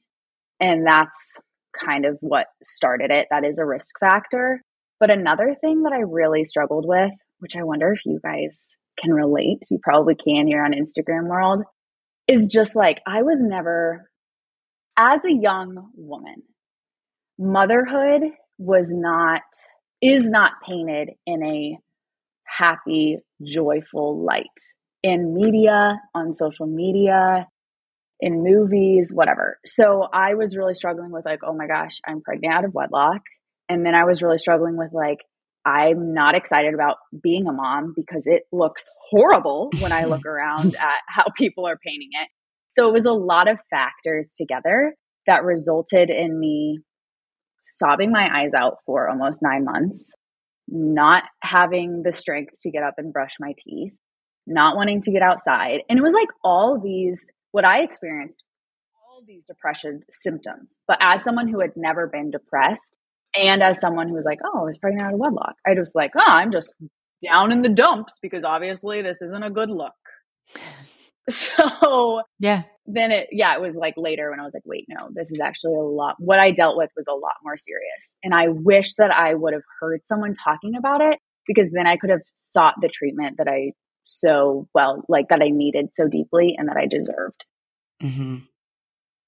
And 0.60 0.86
that's 0.86 1.38
kind 1.84 2.04
of 2.04 2.18
what 2.20 2.46
started 2.62 3.10
it. 3.10 3.26
That 3.30 3.44
is 3.44 3.58
a 3.58 3.64
risk 3.64 3.98
factor. 3.98 4.62
But 4.98 5.10
another 5.10 5.56
thing 5.60 5.82
that 5.82 5.92
I 5.92 6.00
really 6.00 6.44
struggled 6.44 6.84
with, 6.86 7.12
which 7.38 7.56
I 7.56 7.62
wonder 7.62 7.92
if 7.92 8.00
you 8.04 8.20
guys 8.22 8.68
can 8.98 9.14
relate, 9.14 9.62
you 9.70 9.78
probably 9.82 10.14
can 10.14 10.46
here 10.46 10.62
on 10.62 10.72
Instagram 10.72 11.28
world, 11.28 11.62
is 12.28 12.46
just 12.46 12.76
like 12.76 13.00
I 13.06 13.22
was 13.22 13.38
never, 13.40 14.10
as 14.96 15.24
a 15.24 15.32
young 15.32 15.90
woman, 15.94 16.42
motherhood 17.38 18.22
was 18.58 18.92
not, 18.92 19.42
is 20.02 20.28
not 20.28 20.52
painted 20.68 21.10
in 21.26 21.42
a 21.42 21.78
happy, 22.44 23.18
joyful 23.42 24.22
light 24.22 24.44
in 25.02 25.32
media, 25.34 25.98
on 26.14 26.34
social 26.34 26.66
media, 26.66 27.46
in 28.20 28.44
movies, 28.44 29.10
whatever. 29.12 29.58
So 29.64 30.06
I 30.12 30.34
was 30.34 30.56
really 30.56 30.74
struggling 30.74 31.10
with 31.10 31.24
like, 31.24 31.40
oh 31.44 31.54
my 31.54 31.66
gosh, 31.66 31.98
I'm 32.06 32.20
pregnant 32.20 32.54
out 32.54 32.64
of 32.64 32.74
wedlock. 32.74 33.22
And 33.68 33.84
then 33.84 33.94
I 33.94 34.04
was 34.04 34.22
really 34.22 34.38
struggling 34.38 34.76
with 34.76 34.92
like, 34.92 35.18
I'm 35.64 36.14
not 36.14 36.34
excited 36.34 36.74
about 36.74 36.96
being 37.22 37.46
a 37.46 37.52
mom 37.52 37.92
because 37.94 38.22
it 38.24 38.42
looks 38.52 38.88
horrible 39.10 39.70
when 39.80 39.92
I 39.92 40.04
look 40.04 40.26
around 40.26 40.74
at 40.76 40.98
how 41.08 41.24
people 41.36 41.66
are 41.66 41.78
painting 41.84 42.10
it. 42.22 42.28
So 42.70 42.88
it 42.88 42.92
was 42.92 43.06
a 43.06 43.12
lot 43.12 43.48
of 43.48 43.58
factors 43.70 44.32
together 44.36 44.94
that 45.26 45.44
resulted 45.44 46.10
in 46.10 46.38
me 46.38 46.80
sobbing 47.64 48.10
my 48.10 48.28
eyes 48.32 48.52
out 48.56 48.78
for 48.86 49.08
almost 49.08 49.40
nine 49.42 49.64
months, 49.64 50.12
not 50.68 51.24
having 51.42 52.02
the 52.04 52.12
strength 52.12 52.54
to 52.62 52.70
get 52.70 52.82
up 52.82 52.94
and 52.96 53.12
brush 53.12 53.34
my 53.38 53.54
teeth, 53.58 53.92
not 54.46 54.76
wanting 54.76 55.02
to 55.02 55.12
get 55.12 55.22
outside. 55.22 55.82
And 55.88 55.98
it 55.98 56.02
was 56.02 56.14
like 56.14 56.28
all 56.42 56.80
these 56.82 57.20
what 57.52 57.64
I 57.64 57.82
experienced 57.82 58.42
all 58.94 59.22
these 59.26 59.44
depression 59.46 60.02
symptoms. 60.10 60.76
But 60.88 60.98
as 61.00 61.22
someone 61.24 61.48
who 61.48 61.60
had 61.60 61.72
never 61.76 62.06
been 62.08 62.30
depressed, 62.30 62.94
And 63.34 63.62
as 63.62 63.80
someone 63.80 64.08
who 64.08 64.14
was 64.14 64.24
like, 64.24 64.40
oh, 64.44 64.60
I 64.60 64.64
was 64.64 64.78
pregnant 64.78 65.06
out 65.06 65.14
of 65.14 65.20
wedlock, 65.20 65.54
I 65.66 65.78
was 65.78 65.92
like, 65.94 66.12
oh, 66.16 66.24
I'm 66.26 66.50
just 66.52 66.72
down 67.24 67.52
in 67.52 67.62
the 67.62 67.68
dumps 67.68 68.18
because 68.20 68.44
obviously 68.44 69.02
this 69.02 69.22
isn't 69.22 69.42
a 69.42 69.50
good 69.50 69.70
look. 69.70 69.92
So 71.30 72.22
yeah, 72.38 72.62
then 72.86 73.12
it, 73.12 73.28
yeah, 73.32 73.54
it 73.54 73.60
was 73.60 73.76
like 73.76 73.94
later 73.96 74.30
when 74.30 74.40
I 74.40 74.44
was 74.44 74.54
like, 74.54 74.64
wait, 74.66 74.86
no, 74.88 75.08
this 75.12 75.30
is 75.30 75.40
actually 75.40 75.74
a 75.74 75.80
lot. 75.82 76.16
What 76.18 76.38
I 76.40 76.50
dealt 76.50 76.76
with 76.76 76.90
was 76.96 77.06
a 77.08 77.14
lot 77.14 77.34
more 77.44 77.56
serious. 77.56 78.16
And 78.24 78.34
I 78.34 78.48
wish 78.48 78.94
that 78.96 79.12
I 79.12 79.34
would 79.34 79.52
have 79.52 79.62
heard 79.80 80.00
someone 80.04 80.34
talking 80.34 80.74
about 80.76 81.00
it 81.00 81.18
because 81.46 81.70
then 81.72 81.86
I 81.86 81.96
could 81.96 82.10
have 82.10 82.22
sought 82.34 82.74
the 82.80 82.88
treatment 82.88 83.36
that 83.38 83.48
I 83.48 83.72
so 84.04 84.68
well, 84.74 85.04
like 85.08 85.28
that 85.28 85.42
I 85.42 85.48
needed 85.48 85.90
so 85.92 86.08
deeply 86.08 86.56
and 86.58 86.68
that 86.68 86.76
I 86.76 86.86
deserved. 86.86 87.44
Mm-hmm. 88.02 88.36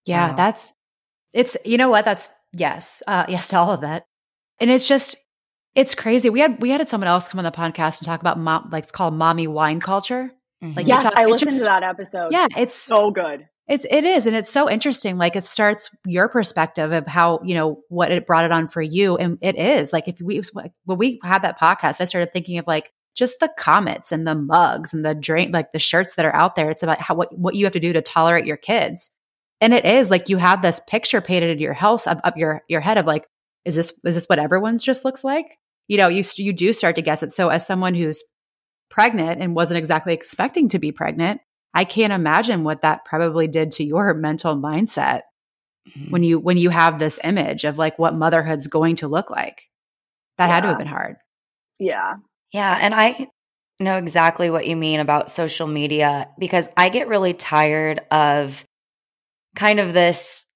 Yeah, 0.06 0.30
wow. 0.30 0.36
that's, 0.36 0.72
it's, 1.32 1.56
you 1.64 1.78
know 1.78 1.88
what? 1.88 2.04
That's, 2.04 2.28
yes, 2.52 3.02
uh, 3.06 3.24
yes 3.28 3.48
to 3.48 3.58
all 3.58 3.72
of 3.72 3.82
that. 3.82 4.06
And 4.60 4.70
it's 4.70 4.88
just, 4.88 5.16
it's 5.74 5.94
crazy. 5.94 6.30
We 6.30 6.40
had, 6.40 6.60
we 6.60 6.70
had 6.70 6.86
someone 6.88 7.08
else 7.08 7.28
come 7.28 7.38
on 7.38 7.44
the 7.44 7.50
podcast 7.50 8.00
and 8.00 8.06
talk 8.06 8.20
about 8.20 8.38
mom, 8.38 8.68
like 8.70 8.84
it's 8.84 8.92
called 8.92 9.14
mommy 9.14 9.46
wine 9.46 9.80
culture. 9.80 10.32
Mm-hmm. 10.62 10.76
Like 10.76 10.86
yes, 10.86 11.02
talk, 11.02 11.14
I 11.16 11.26
listened 11.26 11.50
just, 11.50 11.62
to 11.62 11.64
that 11.64 11.82
episode. 11.82 12.32
Yeah, 12.32 12.46
it's 12.56 12.74
so 12.74 13.10
good. 13.10 13.48
It's 13.68 13.86
it 13.90 14.04
is, 14.04 14.26
and 14.26 14.36
it's 14.36 14.50
so 14.50 14.68
interesting. 14.68 15.16
Like 15.16 15.34
it 15.34 15.46
starts 15.46 15.94
your 16.04 16.28
perspective 16.28 16.92
of 16.92 17.06
how 17.06 17.40
you 17.42 17.54
know 17.54 17.80
what 17.88 18.12
it 18.12 18.26
brought 18.26 18.44
it 18.44 18.52
on 18.52 18.68
for 18.68 18.82
you, 18.82 19.16
and 19.16 19.38
it 19.40 19.56
is 19.56 19.92
like 19.92 20.08
if 20.08 20.20
we 20.20 20.40
when 20.84 20.98
we 20.98 21.20
had 21.24 21.42
that 21.42 21.58
podcast, 21.58 22.00
I 22.00 22.04
started 22.04 22.32
thinking 22.32 22.58
of 22.58 22.66
like 22.66 22.92
just 23.14 23.40
the 23.40 23.52
comments 23.58 24.12
and 24.12 24.26
the 24.26 24.34
mugs 24.34 24.94
and 24.94 25.04
the 25.04 25.14
drink, 25.14 25.52
like 25.52 25.72
the 25.72 25.78
shirts 25.78 26.14
that 26.14 26.24
are 26.24 26.34
out 26.34 26.54
there. 26.54 26.70
It's 26.70 26.82
about 26.82 27.00
how 27.00 27.14
what 27.14 27.36
what 27.36 27.54
you 27.54 27.64
have 27.66 27.72
to 27.74 27.80
do 27.80 27.92
to 27.92 28.02
tolerate 28.02 28.46
your 28.46 28.56
kids, 28.56 29.10
and 29.60 29.74
it 29.74 29.84
is 29.84 30.10
like 30.10 30.28
you 30.28 30.38
have 30.38 30.62
this 30.62 30.80
picture 30.88 31.20
painted 31.20 31.50
in 31.50 31.58
your 31.58 31.74
house 31.74 32.06
up, 32.06 32.20
up 32.24 32.36
your 32.36 32.62
your 32.68 32.80
head 32.80 32.98
of 32.98 33.06
like, 33.06 33.26
is 33.64 33.74
this 33.74 33.90
is 34.04 34.14
this 34.14 34.26
what 34.26 34.38
everyone's 34.38 34.82
just 34.82 35.04
looks 35.04 35.24
like? 35.24 35.58
You 35.88 35.98
know, 35.98 36.08
you 36.08 36.24
you 36.36 36.52
do 36.52 36.72
start 36.72 36.96
to 36.96 37.02
guess 37.02 37.22
it. 37.22 37.32
So 37.32 37.48
as 37.48 37.66
someone 37.66 37.94
who's 37.94 38.22
pregnant 38.90 39.40
and 39.40 39.54
wasn't 39.54 39.78
exactly 39.78 40.14
expecting 40.14 40.68
to 40.68 40.78
be 40.78 40.92
pregnant, 40.92 41.40
I 41.74 41.84
can't 41.84 42.12
imagine 42.12 42.64
what 42.64 42.82
that 42.82 43.04
probably 43.04 43.48
did 43.48 43.72
to 43.72 43.84
your 43.84 44.14
mental 44.14 44.56
mindset 44.56 45.22
mm-hmm. 45.88 46.10
when 46.10 46.22
you 46.22 46.38
when 46.38 46.56
you 46.56 46.70
have 46.70 46.98
this 46.98 47.18
image 47.24 47.64
of 47.64 47.78
like 47.78 47.98
what 47.98 48.14
motherhood's 48.14 48.66
going 48.66 48.96
to 48.96 49.08
look 49.08 49.30
like. 49.30 49.68
That 50.38 50.48
yeah. 50.48 50.54
had 50.54 50.60
to 50.62 50.68
have 50.68 50.78
been 50.78 50.86
hard. 50.86 51.16
Yeah. 51.78 52.14
Yeah, 52.52 52.76
and 52.80 52.94
I 52.94 53.28
know 53.80 53.96
exactly 53.98 54.50
what 54.50 54.66
you 54.66 54.76
mean 54.76 55.00
about 55.00 55.30
social 55.30 55.66
media 55.66 56.28
because 56.38 56.68
I 56.76 56.88
get 56.88 57.08
really 57.08 57.34
tired 57.34 58.00
of 58.10 58.64
kind 59.56 59.80
of 59.80 59.92
this 59.92 60.46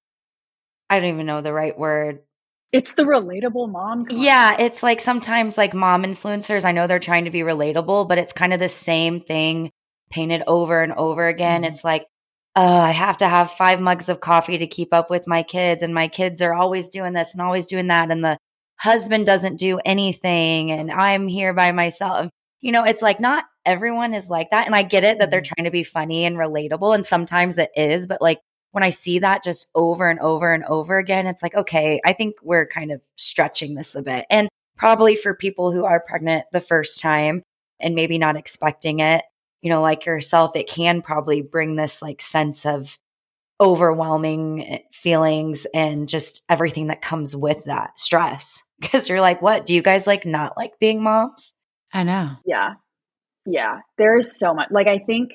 I 0.89 1.01
don't 1.01 1.15
even 1.15 1.27
know 1.27 1.43
the 1.43 1.53
right 1.53 1.77
word 1.77 2.21
it's 2.73 2.93
the 2.93 3.05
relatable 3.05 3.71
mom. 3.71 4.07
Yeah, 4.11 4.57
it's 4.59 4.83
like 4.83 5.01
sometimes 5.01 5.57
like 5.57 5.73
mom 5.73 6.03
influencers, 6.03 6.65
I 6.65 6.73
know 6.73 6.87
they're 6.87 6.99
trying 6.99 7.25
to 7.25 7.31
be 7.31 7.41
relatable, 7.41 8.09
but 8.09 8.19
it's 8.19 8.33
kind 8.33 8.53
of 8.53 8.61
the 8.61 8.69
same 8.69 9.21
thing 9.21 9.71
painted 10.11 10.43
over 10.47 10.83
and 10.83 10.93
over 10.93 11.27
again. 11.27 11.63
Mm-hmm. 11.63 11.71
It's 11.71 11.85
like, 11.85 12.07
oh, 12.55 12.81
I 12.81 12.91
have 12.91 13.19
to 13.19 13.29
have 13.29 13.53
five 13.53 13.81
mugs 13.81 14.09
of 14.09 14.21
coffee 14.21 14.59
to 14.59 14.67
keep 14.67 14.93
up 14.93 15.11
with 15.11 15.27
my 15.27 15.43
kids, 15.43 15.83
and 15.83 15.95
my 15.95 16.09
kids 16.09 16.43
are 16.43 16.55
always 16.55 16.91
doing 16.91 17.13
this 17.13 17.35
and 17.35 17.41
always 17.41 17.67
doing 17.67 17.87
that, 17.87 18.11
and 18.11 18.23
the 18.23 18.37
husband 18.79 19.27
doesn't 19.27 19.57
do 19.57 19.81
anything, 19.85 20.71
and 20.71 20.91
I'm 20.91 21.29
here 21.29 21.53
by 21.55 21.73
myself. 21.73 22.31
You 22.61 22.73
know, 22.73 22.85
it's 22.85 23.03
like 23.03 23.21
not 23.21 23.45
everyone 23.65 24.15
is 24.15 24.31
like 24.31 24.51
that. 24.51 24.67
And 24.67 24.75
I 24.75 24.83
get 24.83 25.05
it 25.05 25.19
that 25.19 25.31
they're 25.31 25.41
mm-hmm. 25.41 25.55
trying 25.55 25.65
to 25.65 25.71
be 25.71 25.85
funny 25.85 26.25
and 26.25 26.37
relatable, 26.37 26.95
and 26.95 27.05
sometimes 27.05 27.59
it 27.59 27.71
is, 27.77 28.07
but 28.07 28.23
like 28.23 28.41
when 28.77 28.83
I 28.83 28.91
see 28.91 29.21
that 29.21 29.43
just 29.43 29.71
over 29.75 30.11
and 30.11 30.21
over 30.21 30.53
and 30.53 30.63
over 30.65 30.99
again, 30.99 31.27
it's 31.27 31.43
like, 31.43 31.55
okay, 31.55 31.99
I 32.05 32.13
think 32.13 32.35
we're 32.43 32.67
kind 32.67 32.91
of 32.93 33.01
stretching 33.17 33.75
this 33.75 33.95
a 33.95 34.03
bit. 34.03 34.27
And 34.29 34.51
probably 34.77 35.17
for 35.17 35.35
people 35.35 35.73
who 35.73 35.87
are 35.87 36.05
pregnant 36.07 36.45
the 36.53 36.61
first 36.61 37.01
time 37.01 37.43
and 37.81 37.95
maybe 37.95 38.19
not 38.19 38.37
expecting 38.37 39.01
it, 39.01 39.25
you 39.63 39.71
know, 39.71 39.81
like 39.81 40.05
yourself, 40.05 40.55
it 40.55 40.69
can 40.69 41.01
probably 41.01 41.41
bring 41.41 41.77
this 41.77 42.03
like 42.03 42.21
sense 42.21 42.67
of 42.67 42.99
overwhelming 43.61 44.67
eh, 44.67 44.79
feelings 44.93 45.67
and 45.73 46.09
just 46.09 46.45
everything 46.49 46.89
that 46.89 47.01
comes 47.01 47.35
with 47.35 47.65
that 47.65 47.99
stress. 47.99 48.63
Cause 48.91 49.09
you're 49.09 49.21
like, 49.21 49.41
what? 49.41 49.65
Do 49.65 49.75
you 49.75 49.83
guys 49.83 50.07
like 50.07 50.27
not 50.27 50.57
like 50.57 50.79
being 50.79 51.03
moms? 51.03 51.55
I 51.93 52.03
know. 52.03 52.37
Yeah. 52.45 52.75
Yeah. 53.47 53.81
There 53.97 54.19
is 54.19 54.39
so 54.39 54.53
much. 54.55 54.69
Like, 54.71 54.87
I 54.87 54.99
think 54.99 55.33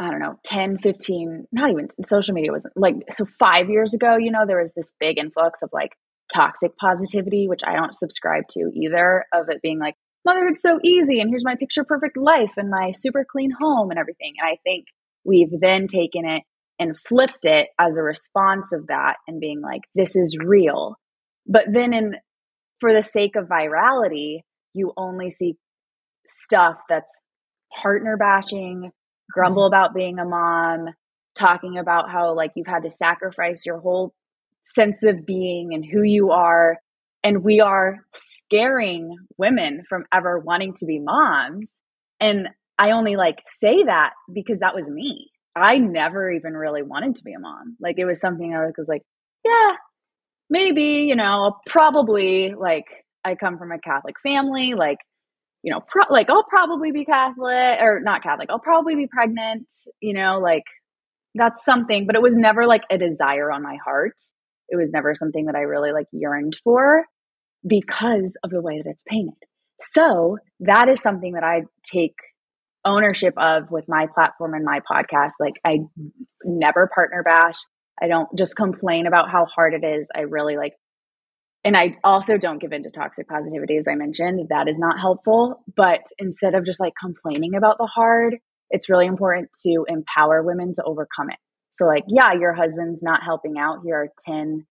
I 0.00 0.10
don't 0.10 0.20
know, 0.20 0.38
10, 0.46 0.78
15, 0.78 1.46
not 1.52 1.70
even 1.70 1.88
social 2.06 2.32
media 2.32 2.50
wasn't 2.50 2.74
like, 2.74 2.94
so 3.14 3.26
five 3.38 3.68
years 3.68 3.92
ago, 3.92 4.16
you 4.16 4.30
know, 4.30 4.46
there 4.46 4.62
was 4.62 4.72
this 4.72 4.94
big 4.98 5.18
influx 5.18 5.60
of 5.62 5.68
like 5.74 5.90
toxic 6.32 6.74
positivity, 6.78 7.48
which 7.48 7.60
I 7.66 7.74
don't 7.74 7.94
subscribe 7.94 8.44
to 8.52 8.70
either, 8.74 9.26
of 9.34 9.50
it 9.50 9.60
being 9.60 9.78
like, 9.78 9.96
motherhood's 10.24 10.62
so 10.62 10.78
easy 10.82 11.20
and 11.20 11.28
here's 11.28 11.44
my 11.44 11.54
picture 11.54 11.84
perfect 11.84 12.16
life 12.16 12.52
and 12.56 12.70
my 12.70 12.92
super 12.92 13.26
clean 13.30 13.50
home 13.50 13.90
and 13.90 13.98
everything. 13.98 14.32
And 14.40 14.50
I 14.50 14.56
think 14.64 14.86
we've 15.24 15.52
then 15.60 15.86
taken 15.86 16.24
it 16.24 16.44
and 16.78 16.96
flipped 17.06 17.44
it 17.44 17.68
as 17.78 17.98
a 17.98 18.02
response 18.02 18.72
of 18.72 18.86
that 18.86 19.16
and 19.28 19.38
being 19.38 19.60
like, 19.60 19.82
this 19.94 20.16
is 20.16 20.34
real. 20.42 20.96
But 21.46 21.64
then 21.70 21.92
in, 21.92 22.14
for 22.80 22.94
the 22.94 23.02
sake 23.02 23.36
of 23.36 23.46
virality, 23.46 24.40
you 24.72 24.92
only 24.96 25.30
see 25.30 25.56
stuff 26.26 26.76
that's 26.88 27.20
partner 27.82 28.16
bashing, 28.16 28.90
grumble 29.30 29.62
mm-hmm. 29.64 29.74
about 29.74 29.94
being 29.94 30.18
a 30.18 30.24
mom, 30.24 30.86
talking 31.34 31.78
about 31.78 32.10
how 32.10 32.34
like 32.34 32.52
you've 32.56 32.66
had 32.66 32.82
to 32.82 32.90
sacrifice 32.90 33.64
your 33.64 33.78
whole 33.78 34.12
sense 34.64 35.02
of 35.02 35.26
being 35.26 35.72
and 35.72 35.84
who 35.84 36.02
you 36.02 36.30
are. 36.30 36.78
And 37.22 37.44
we 37.44 37.60
are 37.60 37.98
scaring 38.14 39.16
women 39.36 39.84
from 39.88 40.04
ever 40.12 40.38
wanting 40.38 40.74
to 40.78 40.86
be 40.86 40.98
moms. 40.98 41.78
And 42.18 42.48
I 42.78 42.92
only 42.92 43.16
like 43.16 43.42
say 43.60 43.84
that 43.84 44.12
because 44.32 44.60
that 44.60 44.74
was 44.74 44.88
me. 44.88 45.30
I 45.54 45.78
never 45.78 46.30
even 46.30 46.54
really 46.54 46.82
wanted 46.82 47.16
to 47.16 47.24
be 47.24 47.32
a 47.32 47.38
mom. 47.38 47.76
Like 47.80 47.98
it 47.98 48.06
was 48.06 48.20
something 48.20 48.54
I 48.54 48.66
was 48.66 48.88
like, 48.88 49.02
yeah, 49.44 49.72
maybe, 50.50 51.06
you 51.08 51.16
know, 51.16 51.56
probably 51.66 52.52
like 52.58 52.84
I 53.24 53.34
come 53.36 53.56
from 53.58 53.72
a 53.72 53.78
Catholic 53.78 54.16
family. 54.22 54.74
Like 54.74 54.98
you 55.62 55.72
know, 55.72 55.80
pro- 55.86 56.12
like 56.12 56.30
I'll 56.30 56.44
probably 56.44 56.90
be 56.92 57.04
Catholic 57.04 57.78
or 57.80 58.00
not 58.02 58.22
Catholic. 58.22 58.48
I'll 58.50 58.58
probably 58.58 58.94
be 58.94 59.06
pregnant, 59.06 59.70
you 60.00 60.14
know, 60.14 60.38
like 60.40 60.64
that's 61.34 61.64
something, 61.64 62.06
but 62.06 62.16
it 62.16 62.22
was 62.22 62.34
never 62.34 62.66
like 62.66 62.82
a 62.90 62.98
desire 62.98 63.52
on 63.52 63.62
my 63.62 63.76
heart. 63.84 64.16
It 64.68 64.76
was 64.76 64.90
never 64.90 65.14
something 65.14 65.46
that 65.46 65.54
I 65.54 65.60
really 65.60 65.92
like 65.92 66.06
yearned 66.12 66.56
for 66.64 67.04
because 67.66 68.36
of 68.42 68.50
the 68.50 68.62
way 68.62 68.80
that 68.82 68.88
it's 68.88 69.04
painted. 69.06 69.34
So 69.80 70.38
that 70.60 70.88
is 70.88 71.00
something 71.00 71.32
that 71.32 71.44
I 71.44 71.62
take 71.84 72.14
ownership 72.84 73.34
of 73.36 73.70
with 73.70 73.84
my 73.88 74.06
platform 74.14 74.54
and 74.54 74.64
my 74.64 74.80
podcast. 74.90 75.32
Like 75.38 75.54
I 75.64 75.80
never 76.44 76.88
partner 76.94 77.22
bash. 77.22 77.56
I 78.02 78.08
don't 78.08 78.28
just 78.36 78.56
complain 78.56 79.06
about 79.06 79.30
how 79.30 79.46
hard 79.46 79.74
it 79.74 79.84
is. 79.84 80.08
I 80.14 80.20
really 80.20 80.56
like 80.56 80.74
and 81.62 81.76
I 81.76 81.96
also 82.02 82.38
don't 82.38 82.58
give 82.58 82.72
into 82.72 82.90
toxic 82.90 83.28
positivity, 83.28 83.76
as 83.76 83.86
I 83.86 83.94
mentioned. 83.94 84.48
That 84.48 84.66
is 84.68 84.78
not 84.78 84.98
helpful. 84.98 85.62
But 85.76 86.02
instead 86.18 86.54
of 86.54 86.64
just 86.64 86.80
like 86.80 86.94
complaining 86.98 87.54
about 87.54 87.76
the 87.78 87.86
hard, 87.86 88.36
it's 88.70 88.88
really 88.88 89.06
important 89.06 89.50
to 89.66 89.84
empower 89.88 90.42
women 90.42 90.72
to 90.74 90.82
overcome 90.84 91.28
it. 91.28 91.36
So, 91.72 91.84
like, 91.84 92.04
yeah, 92.08 92.32
your 92.32 92.54
husband's 92.54 93.02
not 93.02 93.22
helping 93.22 93.58
out. 93.58 93.80
Here 93.84 93.96
are 93.96 94.08
10 94.26 94.66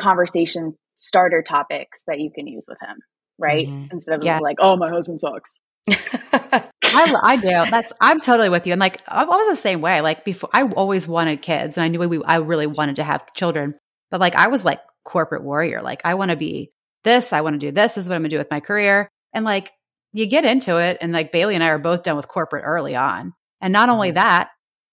conversation 0.00 0.74
starter 0.96 1.42
topics 1.42 2.02
that 2.06 2.20
you 2.20 2.30
can 2.32 2.46
use 2.46 2.66
with 2.68 2.78
him, 2.80 2.98
right? 3.38 3.66
Mm-hmm. 3.66 3.86
Instead 3.92 4.18
of 4.18 4.24
yeah. 4.24 4.38
like, 4.38 4.56
oh, 4.60 4.76
my 4.76 4.90
husband 4.90 5.20
sucks. 5.20 5.54
I, 6.94 7.14
I 7.22 7.36
do. 7.36 7.70
That's 7.70 7.92
I'm 8.00 8.20
totally 8.20 8.48
with 8.48 8.66
you. 8.66 8.72
And 8.72 8.80
like 8.80 9.02
I 9.08 9.24
was 9.24 9.48
the 9.48 9.56
same 9.56 9.80
way. 9.80 10.00
Like 10.00 10.24
before, 10.24 10.50
I 10.52 10.62
always 10.62 11.08
wanted 11.08 11.42
kids, 11.42 11.76
and 11.76 11.84
I 11.84 11.88
knew 11.88 12.06
we 12.08 12.22
I 12.24 12.36
really 12.36 12.66
wanted 12.66 12.96
to 12.96 13.04
have 13.04 13.32
children. 13.34 13.74
But 14.10 14.20
like 14.20 14.34
I 14.34 14.48
was 14.48 14.64
like 14.64 14.80
corporate 15.06 15.44
warrior. 15.44 15.80
Like, 15.80 16.02
I 16.04 16.14
want 16.14 16.32
to 16.32 16.36
be 16.36 16.70
this, 17.04 17.32
I 17.32 17.40
want 17.40 17.54
to 17.54 17.66
do 17.66 17.70
this, 17.70 17.94
this 17.94 18.04
is 18.04 18.08
what 18.08 18.16
I'm 18.16 18.22
going 18.22 18.30
to 18.30 18.34
do 18.36 18.40
with 18.40 18.50
my 18.50 18.60
career. 18.60 19.08
And 19.32 19.44
like, 19.44 19.72
you 20.12 20.26
get 20.26 20.44
into 20.44 20.78
it, 20.78 20.98
and 21.00 21.12
like 21.12 21.32
Bailey 21.32 21.54
and 21.54 21.64
I 21.64 21.68
are 21.68 21.78
both 21.78 22.02
done 22.02 22.16
with 22.16 22.28
corporate 22.28 22.64
early 22.66 22.94
on. 22.96 23.32
And 23.60 23.72
not 23.72 23.88
only 23.88 24.08
mm-hmm. 24.08 24.16
that, 24.16 24.50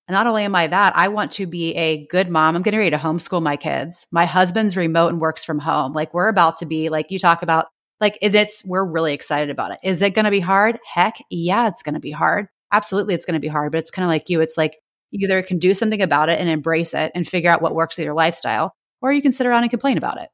not 0.10 0.28
only 0.28 0.44
am 0.44 0.56
I 0.56 0.68
that, 0.68 0.96
I 0.96 1.08
want 1.08 1.32
to 1.34 1.48
be 1.48 1.74
a 1.76 2.06
good 2.08 2.30
mom. 2.30 2.56
I'm 2.56 2.62
getting 2.62 2.80
ready 2.80 2.92
to 2.92 2.98
homeschool 2.98 3.42
my 3.42 3.58
kids. 3.58 4.06
My 4.12 4.26
husband's 4.26 4.78
remote 4.78 5.10
and 5.10 5.20
works 5.20 5.44
from 5.44 5.60
home. 5.60 5.94
Like, 5.94 6.14
we're 6.14 6.28
about 6.28 6.58
to 6.58 6.66
be, 6.66 6.90
like, 6.90 7.10
you 7.10 7.20
talk 7.20 7.42
about, 7.42 7.68
like, 8.00 8.18
it's, 8.22 8.64
we're 8.66 8.86
really 8.86 9.14
excited 9.14 9.50
about 9.50 9.72
it. 9.72 9.80
Is 9.84 10.02
it 10.02 10.14
going 10.14 10.26
to 10.26 10.32
be 10.32 10.40
hard? 10.40 10.80
Heck, 10.94 11.18
yeah, 11.30 11.68
it's 11.68 11.84
going 11.84 11.94
to 11.94 12.00
be 12.00 12.12
hard. 12.12 12.48
Absolutely, 12.72 13.14
it's 13.14 13.26
going 13.26 13.36
to 13.36 13.40
be 13.40 13.48
hard. 13.48 13.72
But 13.72 13.80
it's 13.80 13.92
kind 13.92 14.04
of 14.04 14.10
like 14.10 14.30
you. 14.30 14.42
It's 14.42 14.58
like, 14.58 14.78
you 15.12 15.26
either 15.26 15.44
can 15.44 15.60
do 15.60 15.74
something 15.76 16.02
about 16.02 16.30
it 16.30 16.40
and 16.40 16.50
embrace 16.50 16.94
it 16.96 17.12
and 17.14 17.28
figure 17.28 17.52
out 17.52 17.62
what 17.62 17.76
works 17.76 17.98
with 17.98 18.06
your 18.06 18.16
lifestyle, 18.16 18.76
or 19.00 19.14
you 19.14 19.22
can 19.22 19.32
sit 19.32 19.46
around 19.46 19.62
and 19.62 19.70
complain 19.70 19.98
about 19.98 20.20
it. 20.20 20.30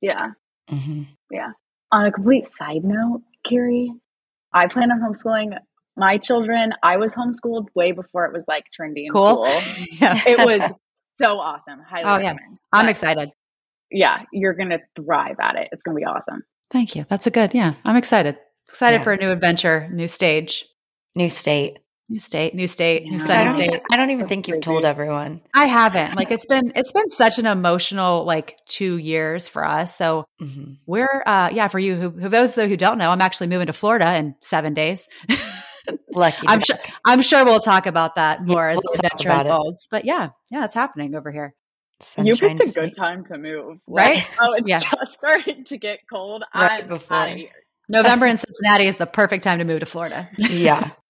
Yeah. 0.00 0.30
Mm-hmm. 0.70 1.02
Yeah. 1.30 1.50
On 1.90 2.06
a 2.06 2.12
complete 2.12 2.46
side 2.46 2.84
note, 2.84 3.22
Carrie, 3.44 3.92
I 4.52 4.68
plan 4.68 4.92
on 4.92 5.00
homeschooling 5.00 5.58
my 5.96 6.18
children. 6.18 6.72
I 6.82 6.96
was 6.96 7.14
homeschooled 7.14 7.66
way 7.74 7.92
before 7.92 8.26
it 8.26 8.32
was 8.32 8.44
like 8.46 8.64
trendy 8.78 9.06
and 9.06 9.12
cool. 9.12 9.44
cool. 9.44 9.62
yeah. 10.00 10.20
It 10.26 10.38
was 10.38 10.70
so 11.10 11.38
awesome. 11.38 11.80
Highly 11.80 12.04
oh, 12.04 12.16
recommend. 12.16 12.38
Yeah. 12.52 12.56
I'm 12.72 12.86
but, 12.86 12.90
excited. 12.90 13.30
yeah, 13.90 14.22
you're 14.32 14.54
going 14.54 14.70
to 14.70 14.80
thrive 14.96 15.36
at 15.40 15.56
it. 15.56 15.68
It's 15.72 15.82
going 15.82 15.96
to 15.96 16.00
be 16.00 16.06
awesome. 16.06 16.42
Thank 16.72 16.96
you. 16.96 17.04
That's 17.08 17.26
a 17.26 17.30
good, 17.30 17.54
yeah. 17.54 17.74
I'm 17.84 17.96
excited. 17.96 18.36
Excited 18.68 18.98
Yeah. 18.98 19.02
for 19.04 19.12
a 19.12 19.16
new 19.18 19.30
adventure, 19.30 19.88
new 19.92 20.08
stage, 20.08 20.64
New 21.14 21.28
state. 21.28 21.78
new 22.08 22.18
state, 22.18 22.54
new 22.54 22.66
state, 22.66 23.04
new 23.04 23.10
Yeah. 23.12 23.16
I 23.16 23.18
sunny 23.26 23.44
don't, 23.44 23.52
state. 23.54 23.66
even, 23.68 23.80
I 23.92 23.96
don't 23.96 24.10
even 24.10 24.26
think 24.28 24.48
you've 24.48 24.60
told 24.62 24.84
everyone. 24.84 25.42
I 25.54 25.66
haven't. 25.66 26.16
Like 26.16 26.30
it's 26.36 26.46
been 26.46 26.72
it's 26.74 26.92
been 26.92 27.08
such 27.10 27.38
an 27.38 27.46
emotional 27.46 28.24
like 28.24 28.56
2 28.68 28.96
years 28.96 29.46
for 29.48 29.64
us. 29.66 29.94
So 29.96 30.24
Mhm. 30.40 30.78
we're 30.86 31.22
uh 31.26 31.50
yeah, 31.52 31.68
for 31.68 31.78
you 31.78 31.94
who, 31.96 32.10
who 32.10 32.28
those 32.30 32.54
who 32.54 32.76
don't 32.76 32.96
know, 32.98 33.10
I'm 33.10 33.20
actually 33.20 33.48
moving 33.48 33.66
to 33.66 33.72
Florida 33.74 34.14
in 34.16 34.34
7 34.40 34.72
days. 34.74 35.08
Lucky. 36.14 36.46
I'm 36.48 36.60
to- 36.60 36.64
sure 36.66 36.76
I'm 37.04 37.22
sure 37.22 37.44
we'll 37.44 37.60
talk 37.60 37.86
about 37.86 38.14
that 38.16 38.44
more 38.46 38.68
as 38.68 38.80
we'll 38.84 38.94
the 38.94 39.02
talk 39.02 39.12
adventure 39.12 39.28
about 39.30 39.46
it. 39.46 39.50
unfolds. 39.50 39.88
But 39.90 40.04
yeah, 40.04 40.28
yeah, 40.50 40.64
it's 40.64 40.74
happening 40.74 41.14
over 41.14 41.30
here. 41.32 41.54
You 42.18 42.34
Sunshine 42.34 42.58
picked 42.58 42.68
a 42.68 42.70
State. 42.70 42.80
good 42.80 42.96
time 42.96 43.24
to 43.26 43.38
move. 43.38 43.78
Right? 43.86 44.16
Like, 44.16 44.26
oh, 44.40 44.54
it's 44.54 44.68
Yeah. 44.68 44.78
just 44.80 45.14
starting 45.18 45.64
to 45.64 45.78
get 45.78 46.00
cold. 46.12 46.44
Right 46.54 46.82
I'm 46.82 46.88
before. 46.88 47.16
outta 47.16 47.32
here. 47.32 47.50
November 47.88 48.26
in 48.26 48.36
Cincinnati 48.38 48.86
is 48.86 48.96
the 48.96 49.06
perfect 49.06 49.44
time 49.44 49.58
to 49.58 49.64
move 49.64 49.80
to 49.80 49.86
Florida. 49.86 50.28
Yeah. 50.38 50.90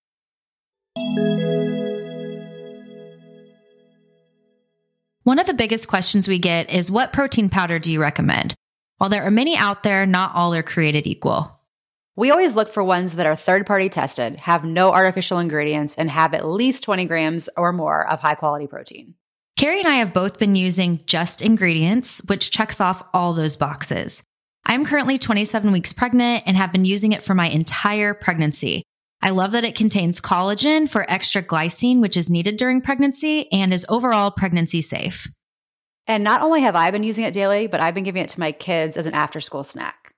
One 5.24 5.38
of 5.38 5.46
the 5.46 5.54
biggest 5.54 5.86
questions 5.88 6.26
we 6.26 6.38
get 6.38 6.70
is 6.72 6.90
what 6.90 7.12
protein 7.12 7.48
powder 7.48 7.78
do 7.78 7.92
you 7.92 8.00
recommend? 8.00 8.54
While 8.98 9.10
there 9.10 9.22
are 9.24 9.30
many 9.30 9.56
out 9.56 9.82
there, 9.82 10.04
not 10.06 10.34
all 10.34 10.54
are 10.54 10.62
created 10.62 11.06
equal. 11.06 11.60
We 12.16 12.30
always 12.30 12.54
look 12.56 12.68
for 12.68 12.82
ones 12.84 13.14
that 13.14 13.26
are 13.26 13.36
third 13.36 13.64
party 13.66 13.88
tested, 13.88 14.36
have 14.36 14.64
no 14.64 14.92
artificial 14.92 15.38
ingredients, 15.38 15.94
and 15.96 16.10
have 16.10 16.34
at 16.34 16.46
least 16.46 16.82
20 16.82 17.06
grams 17.06 17.48
or 17.56 17.72
more 17.72 18.06
of 18.06 18.20
high 18.20 18.34
quality 18.34 18.66
protein. 18.66 19.14
Carrie 19.62 19.78
and 19.78 19.86
I 19.86 19.98
have 19.98 20.12
both 20.12 20.40
been 20.40 20.56
using 20.56 21.04
Just 21.06 21.40
Ingredients, 21.40 22.20
which 22.26 22.50
checks 22.50 22.80
off 22.80 23.00
all 23.14 23.32
those 23.32 23.54
boxes. 23.54 24.24
I'm 24.66 24.84
currently 24.84 25.18
27 25.18 25.70
weeks 25.70 25.92
pregnant 25.92 26.42
and 26.46 26.56
have 26.56 26.72
been 26.72 26.84
using 26.84 27.12
it 27.12 27.22
for 27.22 27.32
my 27.32 27.46
entire 27.46 28.12
pregnancy. 28.12 28.82
I 29.22 29.30
love 29.30 29.52
that 29.52 29.62
it 29.62 29.76
contains 29.76 30.20
collagen 30.20 30.88
for 30.88 31.08
extra 31.08 31.44
glycine, 31.44 32.00
which 32.00 32.16
is 32.16 32.28
needed 32.28 32.56
during 32.56 32.80
pregnancy 32.80 33.46
and 33.52 33.72
is 33.72 33.86
overall 33.88 34.32
pregnancy 34.32 34.82
safe. 34.82 35.28
And 36.08 36.24
not 36.24 36.42
only 36.42 36.62
have 36.62 36.74
I 36.74 36.90
been 36.90 37.04
using 37.04 37.22
it 37.22 37.32
daily, 37.32 37.68
but 37.68 37.78
I've 37.78 37.94
been 37.94 38.02
giving 38.02 38.24
it 38.24 38.30
to 38.30 38.40
my 38.40 38.50
kids 38.50 38.96
as 38.96 39.06
an 39.06 39.14
after 39.14 39.40
school 39.40 39.62
snack. 39.62 40.12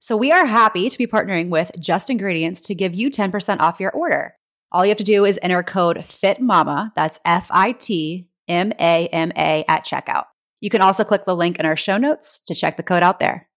So 0.00 0.16
we 0.16 0.32
are 0.32 0.46
happy 0.46 0.90
to 0.90 0.98
be 0.98 1.06
partnering 1.06 1.50
with 1.50 1.70
Just 1.78 2.10
Ingredients 2.10 2.62
to 2.62 2.74
give 2.74 2.96
you 2.96 3.10
10% 3.10 3.60
off 3.60 3.78
your 3.78 3.92
order. 3.92 4.34
All 4.72 4.84
you 4.84 4.90
have 4.90 4.98
to 4.98 5.04
do 5.04 5.24
is 5.24 5.38
enter 5.40 5.62
code 5.62 5.98
FITMAMA, 5.98 6.94
that's 6.96 7.20
F 7.24 7.46
I 7.52 7.70
T 7.70 8.27
M 8.48 8.72
A 8.78 9.08
M 9.08 9.32
A 9.36 9.64
at 9.68 9.84
checkout. 9.84 10.24
You 10.60 10.70
can 10.70 10.80
also 10.80 11.04
click 11.04 11.24
the 11.24 11.36
link 11.36 11.58
in 11.58 11.66
our 11.66 11.76
show 11.76 11.96
notes 11.96 12.40
to 12.46 12.54
check 12.54 12.76
the 12.76 12.82
code 12.82 13.02
out 13.02 13.20
there. 13.20 13.48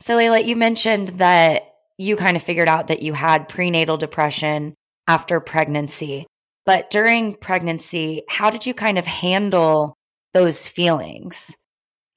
So, 0.00 0.16
Laila, 0.16 0.40
you 0.40 0.56
mentioned 0.56 1.08
that 1.20 1.62
you 1.96 2.16
kind 2.16 2.36
of 2.36 2.42
figured 2.42 2.68
out 2.68 2.88
that 2.88 3.02
you 3.02 3.12
had 3.14 3.48
prenatal 3.48 3.96
depression 3.96 4.74
after 5.06 5.40
pregnancy. 5.40 6.26
But 6.66 6.90
during 6.90 7.34
pregnancy, 7.34 8.22
how 8.28 8.50
did 8.50 8.66
you 8.66 8.74
kind 8.74 8.98
of 8.98 9.06
handle 9.06 9.96
those 10.32 10.66
feelings? 10.66 11.56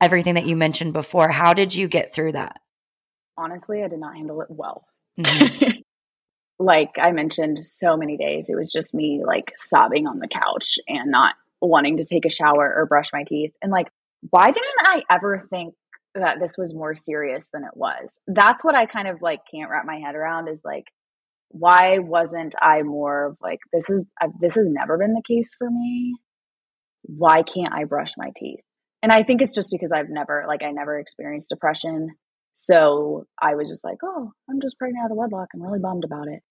Everything 0.02 0.36
that 0.36 0.46
you 0.46 0.56
mentioned 0.56 0.94
before, 0.94 1.30
how 1.30 1.54
did 1.54 1.74
you 1.76 1.88
get 1.88 2.14
through 2.14 2.34
that? 2.34 2.60
Honestly, 3.38 3.84
I 3.84 3.88
did 3.88 4.00
not 4.00 4.16
handle 4.16 4.42
it 4.42 4.48
well. 4.50 4.86
Mhm. 5.20 5.84
like 6.60 6.92
I 7.02 7.12
mentioned, 7.12 7.66
so 7.66 7.96
many 7.98 8.18
days 8.18 8.50
it 8.50 8.56
was 8.56 8.72
just 8.72 8.94
me 8.94 9.22
like 9.26 9.54
sobbing 9.58 10.08
on 10.08 10.20
the 10.20 10.28
couch 10.28 10.80
and 10.88 11.12
not 11.12 11.36
wanting 11.62 11.98
to 11.98 12.06
take 12.06 12.26
a 12.26 12.32
shower 12.32 12.74
or 12.76 12.86
brush 12.86 13.10
my 13.14 13.24
teeth. 13.24 13.54
And 13.62 13.72
like, 13.72 13.88
why 14.30 14.48
didn't 14.48 14.64
I 14.82 15.04
ever 15.10 15.46
think 15.50 15.76
that 16.16 16.40
this 16.40 16.56
was 16.58 16.74
more 16.74 16.96
serious 16.96 17.50
than 17.54 17.64
it 17.64 17.76
was? 17.76 18.18
That's 18.28 18.64
what 18.64 18.76
I 18.76 18.88
kind 18.88 19.08
of 19.08 19.22
like 19.22 19.42
can't 19.54 19.70
wrap 19.70 19.86
my 19.86 20.00
head 20.00 20.16
around 20.16 20.48
is 20.48 20.62
like, 20.66 20.86
why 21.50 22.00
wasn't 22.00 22.56
I 22.62 22.82
more 22.82 23.28
of 23.28 23.38
like, 23.42 23.60
this 23.72 23.90
is, 23.90 24.06
this 24.42 24.56
has 24.56 24.66
never 24.68 24.98
been 24.98 25.14
the 25.14 25.22
case 25.28 25.56
for 25.58 25.70
me. 25.70 26.16
Why 27.04 27.44
can't 27.44 27.74
I 27.74 27.86
brush 27.86 28.14
my 28.18 28.32
teeth? 28.36 28.60
And 29.04 29.12
I 29.12 29.24
think 29.24 29.42
it's 29.42 29.56
just 29.56 29.70
because 29.72 29.92
I've 29.94 30.10
never, 30.10 30.46
like, 30.48 30.64
I 30.64 30.72
never 30.72 31.00
experienced 31.00 31.50
depression. 31.50 32.10
So 32.54 33.26
I 33.40 33.54
was 33.54 33.70
just 33.70 33.86
like, 33.86 33.98
oh, 34.04 34.32
I'm 34.50 34.60
just 34.60 34.78
pregnant 34.80 35.06
out 35.06 35.12
of 35.12 35.18
wedlock. 35.18 35.50
I'm 35.54 35.62
really 35.62 35.80
bummed 35.80 36.04
about 36.04 36.28
it. 36.28 36.42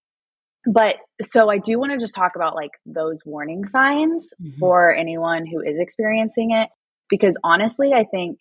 But 0.66 0.96
so 1.22 1.48
I 1.48 1.58
do 1.58 1.78
want 1.78 1.92
to 1.92 1.98
just 1.98 2.14
talk 2.14 2.32
about 2.34 2.54
like 2.54 2.72
those 2.84 3.18
warning 3.24 3.64
signs 3.64 4.34
Mhm. 4.42 4.58
for 4.58 4.94
anyone 4.94 5.46
who 5.46 5.60
is 5.60 5.76
experiencing 5.78 6.50
it. 6.50 6.68
Because 7.08 7.36
honestly, 7.44 7.92
I 7.94 8.04
think 8.04 8.38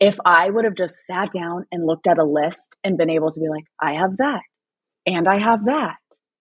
if 0.00 0.16
I 0.24 0.48
would 0.50 0.64
have 0.64 0.74
just 0.74 0.94
sat 1.06 1.30
down 1.32 1.66
and 1.70 1.86
looked 1.86 2.06
at 2.06 2.18
a 2.18 2.24
list 2.24 2.76
and 2.82 2.96
been 2.96 3.10
able 3.10 3.30
to 3.30 3.40
be 3.40 3.48
like, 3.48 3.64
I 3.80 3.94
have 3.94 4.16
that 4.18 4.40
and 5.06 5.28
I 5.28 5.38
have 5.38 5.66
that. 5.66 5.96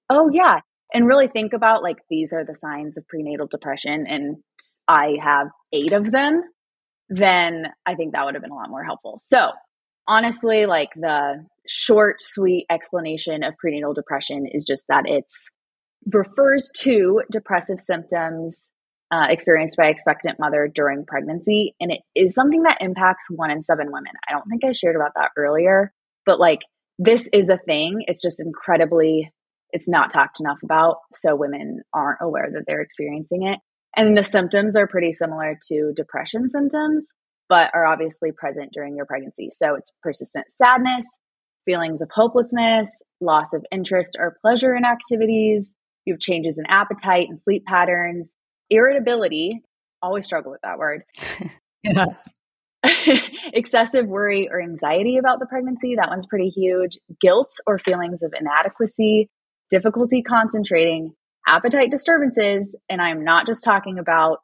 Oh, 0.09 0.29
yeah. 0.31 0.59
And 0.93 1.05
really 1.07 1.27
think 1.27 1.51
about 1.53 1.83
like 1.83 1.97
these 2.09 2.31
are 2.31 2.45
the 2.45 2.55
signs 2.55 2.97
of 2.97 3.07
prenatal 3.07 3.47
depression 3.47 4.05
and 4.07 4.37
I 4.87 5.17
have 5.21 5.47
eight 5.73 5.91
of 5.93 6.11
them, 6.11 6.43
then 7.09 7.67
I 7.85 7.95
think 7.95 8.13
that 8.13 8.23
would 8.23 8.35
have 8.35 8.41
been 8.43 8.51
a 8.51 8.55
lot 8.55 8.69
more 8.69 8.83
helpful. 8.83 9.17
So, 9.19 9.51
honestly, 10.07 10.65
like 10.65 10.89
the 10.95 11.45
short, 11.67 12.21
sweet 12.21 12.65
explanation 12.69 13.43
of 13.43 13.57
prenatal 13.57 13.93
depression 13.93 14.47
is 14.51 14.65
just 14.65 14.83
that 14.89 15.03
it's 15.05 15.47
refers 16.13 16.69
to 16.77 17.21
depressive 17.31 17.79
symptoms 17.79 18.69
uh, 19.11 19.27
experienced 19.29 19.77
by 19.77 19.87
expectant 19.87 20.39
mother 20.39 20.69
during 20.73 21.05
pregnancy, 21.05 21.75
and 21.79 21.91
it 21.91 22.01
is 22.15 22.33
something 22.33 22.63
that 22.63 22.77
impacts 22.81 23.25
one 23.29 23.51
in 23.51 23.63
seven 23.63 23.87
women. 23.87 24.11
I 24.27 24.33
don't 24.33 24.47
think 24.49 24.63
I 24.65 24.71
shared 24.71 24.95
about 24.95 25.11
that 25.15 25.31
earlier, 25.37 25.91
but 26.25 26.39
like 26.39 26.59
this 26.97 27.29
is 27.33 27.49
a 27.49 27.59
thing. 27.65 28.03
It's 28.07 28.21
just 28.21 28.41
incredibly, 28.41 29.31
it's 29.71 29.89
not 29.89 30.11
talked 30.11 30.39
enough 30.39 30.59
about, 30.63 30.97
so 31.13 31.35
women 31.35 31.81
aren't 31.93 32.19
aware 32.21 32.49
that 32.51 32.63
they're 32.67 32.81
experiencing 32.81 33.43
it. 33.43 33.59
And 33.95 34.17
the 34.17 34.23
symptoms 34.23 34.75
are 34.75 34.87
pretty 34.87 35.13
similar 35.13 35.57
to 35.69 35.93
depression 35.95 36.47
symptoms, 36.47 37.11
but 37.47 37.71
are 37.73 37.85
obviously 37.85 38.31
present 38.31 38.71
during 38.73 38.95
your 38.95 39.05
pregnancy. 39.05 39.49
So 39.51 39.75
it's 39.75 39.91
persistent 40.01 40.45
sadness, 40.49 41.05
feelings 41.65 42.01
of 42.01 42.09
hopelessness, 42.13 42.89
loss 43.21 43.53
of 43.53 43.65
interest 43.71 44.15
or 44.19 44.37
pleasure 44.41 44.75
in 44.75 44.85
activities. 44.85 45.75
You 46.05 46.13
have 46.13 46.19
changes 46.19 46.57
in 46.59 46.65
appetite 46.67 47.27
and 47.29 47.39
sleep 47.39 47.65
patterns, 47.65 48.31
irritability. 48.69 49.61
Always 50.01 50.25
struggle 50.25 50.51
with 50.51 50.61
that 50.61 50.77
word. 50.77 51.03
Yeah. 51.83 52.07
Excessive 53.53 54.07
worry 54.07 54.49
or 54.49 54.61
anxiety 54.61 55.17
about 55.17 55.39
the 55.39 55.45
pregnancy. 55.45 55.95
That 55.95 56.09
one's 56.09 56.25
pretty 56.25 56.49
huge. 56.49 56.97
Guilt 57.21 57.51
or 57.67 57.79
feelings 57.79 58.21
of 58.23 58.33
inadequacy, 58.39 59.29
difficulty 59.69 60.21
concentrating, 60.23 61.13
appetite 61.47 61.91
disturbances. 61.91 62.75
And 62.89 63.01
I'm 63.01 63.23
not 63.23 63.45
just 63.45 63.63
talking 63.63 63.99
about 63.99 64.39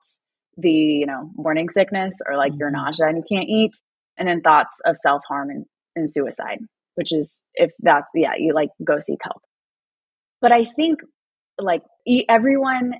the, 0.57 0.69
you 0.69 1.05
know, 1.07 1.31
morning 1.35 1.69
sickness 1.69 2.13
or 2.27 2.37
like 2.37 2.53
your 2.57 2.69
Mhm. 2.69 2.73
nausea 2.73 3.07
and 3.07 3.17
you 3.17 3.23
can't 3.27 3.49
eat. 3.49 3.71
And 4.17 4.27
then 4.27 4.41
thoughts 4.41 4.79
of 4.85 4.97
self 4.97 5.21
harm 5.27 5.49
and, 5.49 5.65
and 5.95 6.11
suicide, 6.11 6.59
which 6.95 7.13
is 7.13 7.41
if 7.55 7.71
that's, 7.79 8.07
yeah, 8.15 8.33
you 8.37 8.53
like 8.53 8.69
go 8.85 8.99
seek 8.99 9.19
help. 9.23 9.41
But 10.41 10.51
I 10.51 10.65
think 10.65 10.99
like 11.59 11.83
everyone, 12.27 12.93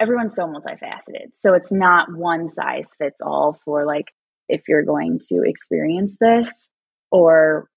everyone's 0.00 0.34
so 0.34 0.46
multifaceted. 0.46 1.30
So 1.34 1.54
it's 1.54 1.72
not 1.72 2.08
one 2.14 2.48
size 2.48 2.90
fits 2.98 3.20
all 3.20 3.58
for 3.64 3.86
like 3.86 4.06
if 4.48 4.62
you're 4.68 4.84
going 4.84 5.20
to 5.28 5.42
experience 5.44 6.16
this 6.20 6.68
or 7.10 7.68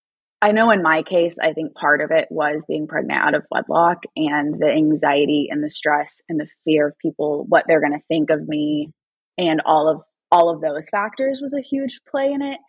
I 0.42 0.52
know 0.52 0.70
in 0.70 0.84
my 0.84 1.02
case, 1.02 1.36
I 1.42 1.54
think 1.54 1.74
part 1.74 2.02
of 2.02 2.12
it 2.12 2.28
was 2.30 2.66
being 2.68 2.88
pregnant 2.88 3.20
out 3.20 3.34
of 3.34 3.46
wedlock 3.50 4.04
and 4.16 4.60
the 4.60 4.68
anxiety 4.68 5.48
and 5.50 5.64
the 5.64 5.72
stress 5.72 6.22
and 6.30 6.40
the 6.40 6.48
fear 6.64 6.90
of 6.90 6.98
people, 7.00 7.46
what 7.50 7.64
they're 7.68 7.82
going 7.82 8.00
to 8.00 8.06
think 8.08 8.30
of 8.30 8.48
me, 8.48 8.92
and 9.38 9.62
all 9.66 9.90
of 9.90 10.02
all 10.32 10.50
of 10.54 10.62
those 10.62 10.90
factors 10.90 11.40
was 11.42 11.56
a 11.56 11.62
huge 11.62 12.02
play 12.10 12.32
in 12.32 12.42
it. 12.42 12.60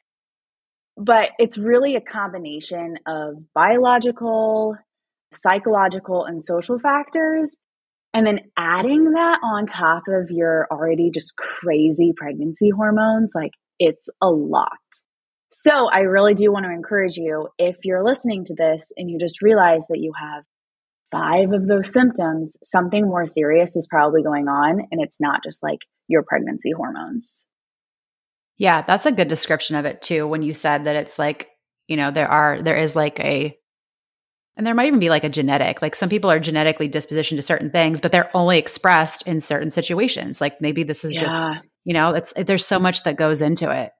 But 0.99 1.31
it's 1.39 1.57
really 1.57 1.95
a 1.95 2.01
combination 2.01 2.97
of 3.07 3.37
biological, 3.55 4.77
psychological, 5.33 6.25
and 6.25 6.43
social 6.43 6.79
factors. 6.81 7.57
And 8.13 8.27
then 8.27 8.41
adding 8.59 9.13
that 9.13 9.39
on 9.45 9.67
top 9.67 10.03
of 10.09 10.31
your 10.31 10.67
already 10.73 11.11
just 11.15 11.35
crazy 11.37 12.13
pregnancy 12.17 12.71
hormones, 12.71 13.31
like 13.35 13.53
it's 13.79 14.09
a 14.21 14.29
lot. 14.29 14.73
So 15.53 15.89
I 15.89 16.01
really 16.01 16.35
do 16.35 16.53
want 16.53 16.67
to 16.67 16.73
encourage 16.73 17.17
you 17.17 17.49
if 17.59 17.77
you're 17.85 18.05
listening 18.05 18.45
to 18.47 18.55
this 18.57 18.91
and 18.97 19.09
you 19.09 19.19
just 19.19 19.41
realize 19.41 19.87
that 19.89 20.01
you 20.01 20.13
have 20.21 20.43
five 21.11 21.53
of 21.53 21.67
those 21.67 21.93
symptoms, 21.93 22.57
something 22.65 23.07
more 23.07 23.27
serious 23.27 23.75
is 23.77 23.87
probably 23.89 24.23
going 24.23 24.49
on. 24.49 24.81
And 24.91 25.01
it's 25.01 25.21
not 25.21 25.45
just 25.45 25.63
like 25.63 25.79
your 26.09 26.23
pregnancy 26.23 26.73
hormones. 26.77 27.45
Yeah, 28.59 28.83
that's 28.83 29.07
a 29.07 29.13
good 29.13 29.29
description 29.29 29.77
of 29.77 29.87
it 29.87 30.03
too. 30.03 30.27
When 30.27 30.43
you 30.43 30.53
said 30.53 30.85
that 30.85 30.97
it's 30.97 31.19
like, 31.19 31.49
you 31.87 31.97
know, 31.97 32.11
there 32.11 32.29
are 32.29 32.61
there 32.61 32.77
is 32.77 32.95
like 32.95 33.19
a 33.21 33.57
And 34.57 34.67
there 34.67 34.75
might 34.75 34.89
even 34.89 34.99
be 34.99 35.09
like 35.09 35.23
a 35.23 35.29
genetic, 35.29 35.81
like 35.81 35.95
some 35.95 36.09
people 36.09 36.31
are 36.31 36.41
genetically 36.41 36.89
dispositioned 36.89 37.37
to 37.37 37.43
certain 37.43 37.71
things, 37.71 38.01
but 38.01 38.11
they're 38.11 38.37
only 38.37 38.59
expressed 38.59 39.29
in 39.29 39.41
certain 39.41 39.71
situations. 39.71 40.41
Like 40.41 40.61
maybe 40.61 40.83
this 40.83 41.05
is 41.05 41.13
yeah. 41.13 41.21
just, 41.21 41.49
you 41.85 41.95
know, 41.95 42.15
it's, 42.15 42.33
there's 42.33 42.67
so 42.67 42.81
much 42.81 43.05
that 43.05 43.17
goes 43.17 43.41
into 43.41 43.71
it. 43.71 43.93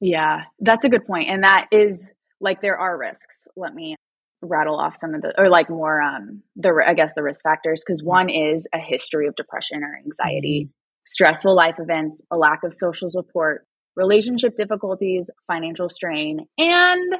Yeah, 0.00 0.42
that's 0.60 0.84
a 0.84 0.90
good 0.90 1.06
point. 1.06 1.30
And 1.30 1.44
that 1.44 1.68
is 1.72 2.06
like, 2.42 2.60
there 2.60 2.78
are 2.78 2.98
risks. 2.98 3.48
Let 3.56 3.72
me 3.72 3.96
rattle 4.42 4.78
off 4.78 4.98
some 4.98 5.14
of 5.14 5.22
the, 5.22 5.32
or 5.38 5.48
like 5.48 5.70
more, 5.70 6.02
um, 6.02 6.42
the, 6.56 6.78
I 6.86 6.92
guess 6.92 7.14
the 7.14 7.22
risk 7.22 7.42
factors. 7.42 7.82
Cause 7.82 8.00
mm-hmm. 8.00 8.08
one 8.08 8.28
is 8.28 8.68
a 8.74 8.78
history 8.78 9.26
of 9.28 9.34
depression 9.34 9.82
or 9.82 9.96
anxiety, 9.96 10.66
mm-hmm. 10.66 10.72
stressful 11.06 11.56
life 11.56 11.76
events, 11.78 12.20
a 12.30 12.36
lack 12.36 12.64
of 12.64 12.74
social 12.74 13.08
support, 13.08 13.65
relationship 13.96 14.54
difficulties, 14.56 15.26
financial 15.46 15.88
strain, 15.88 16.46
and 16.58 17.14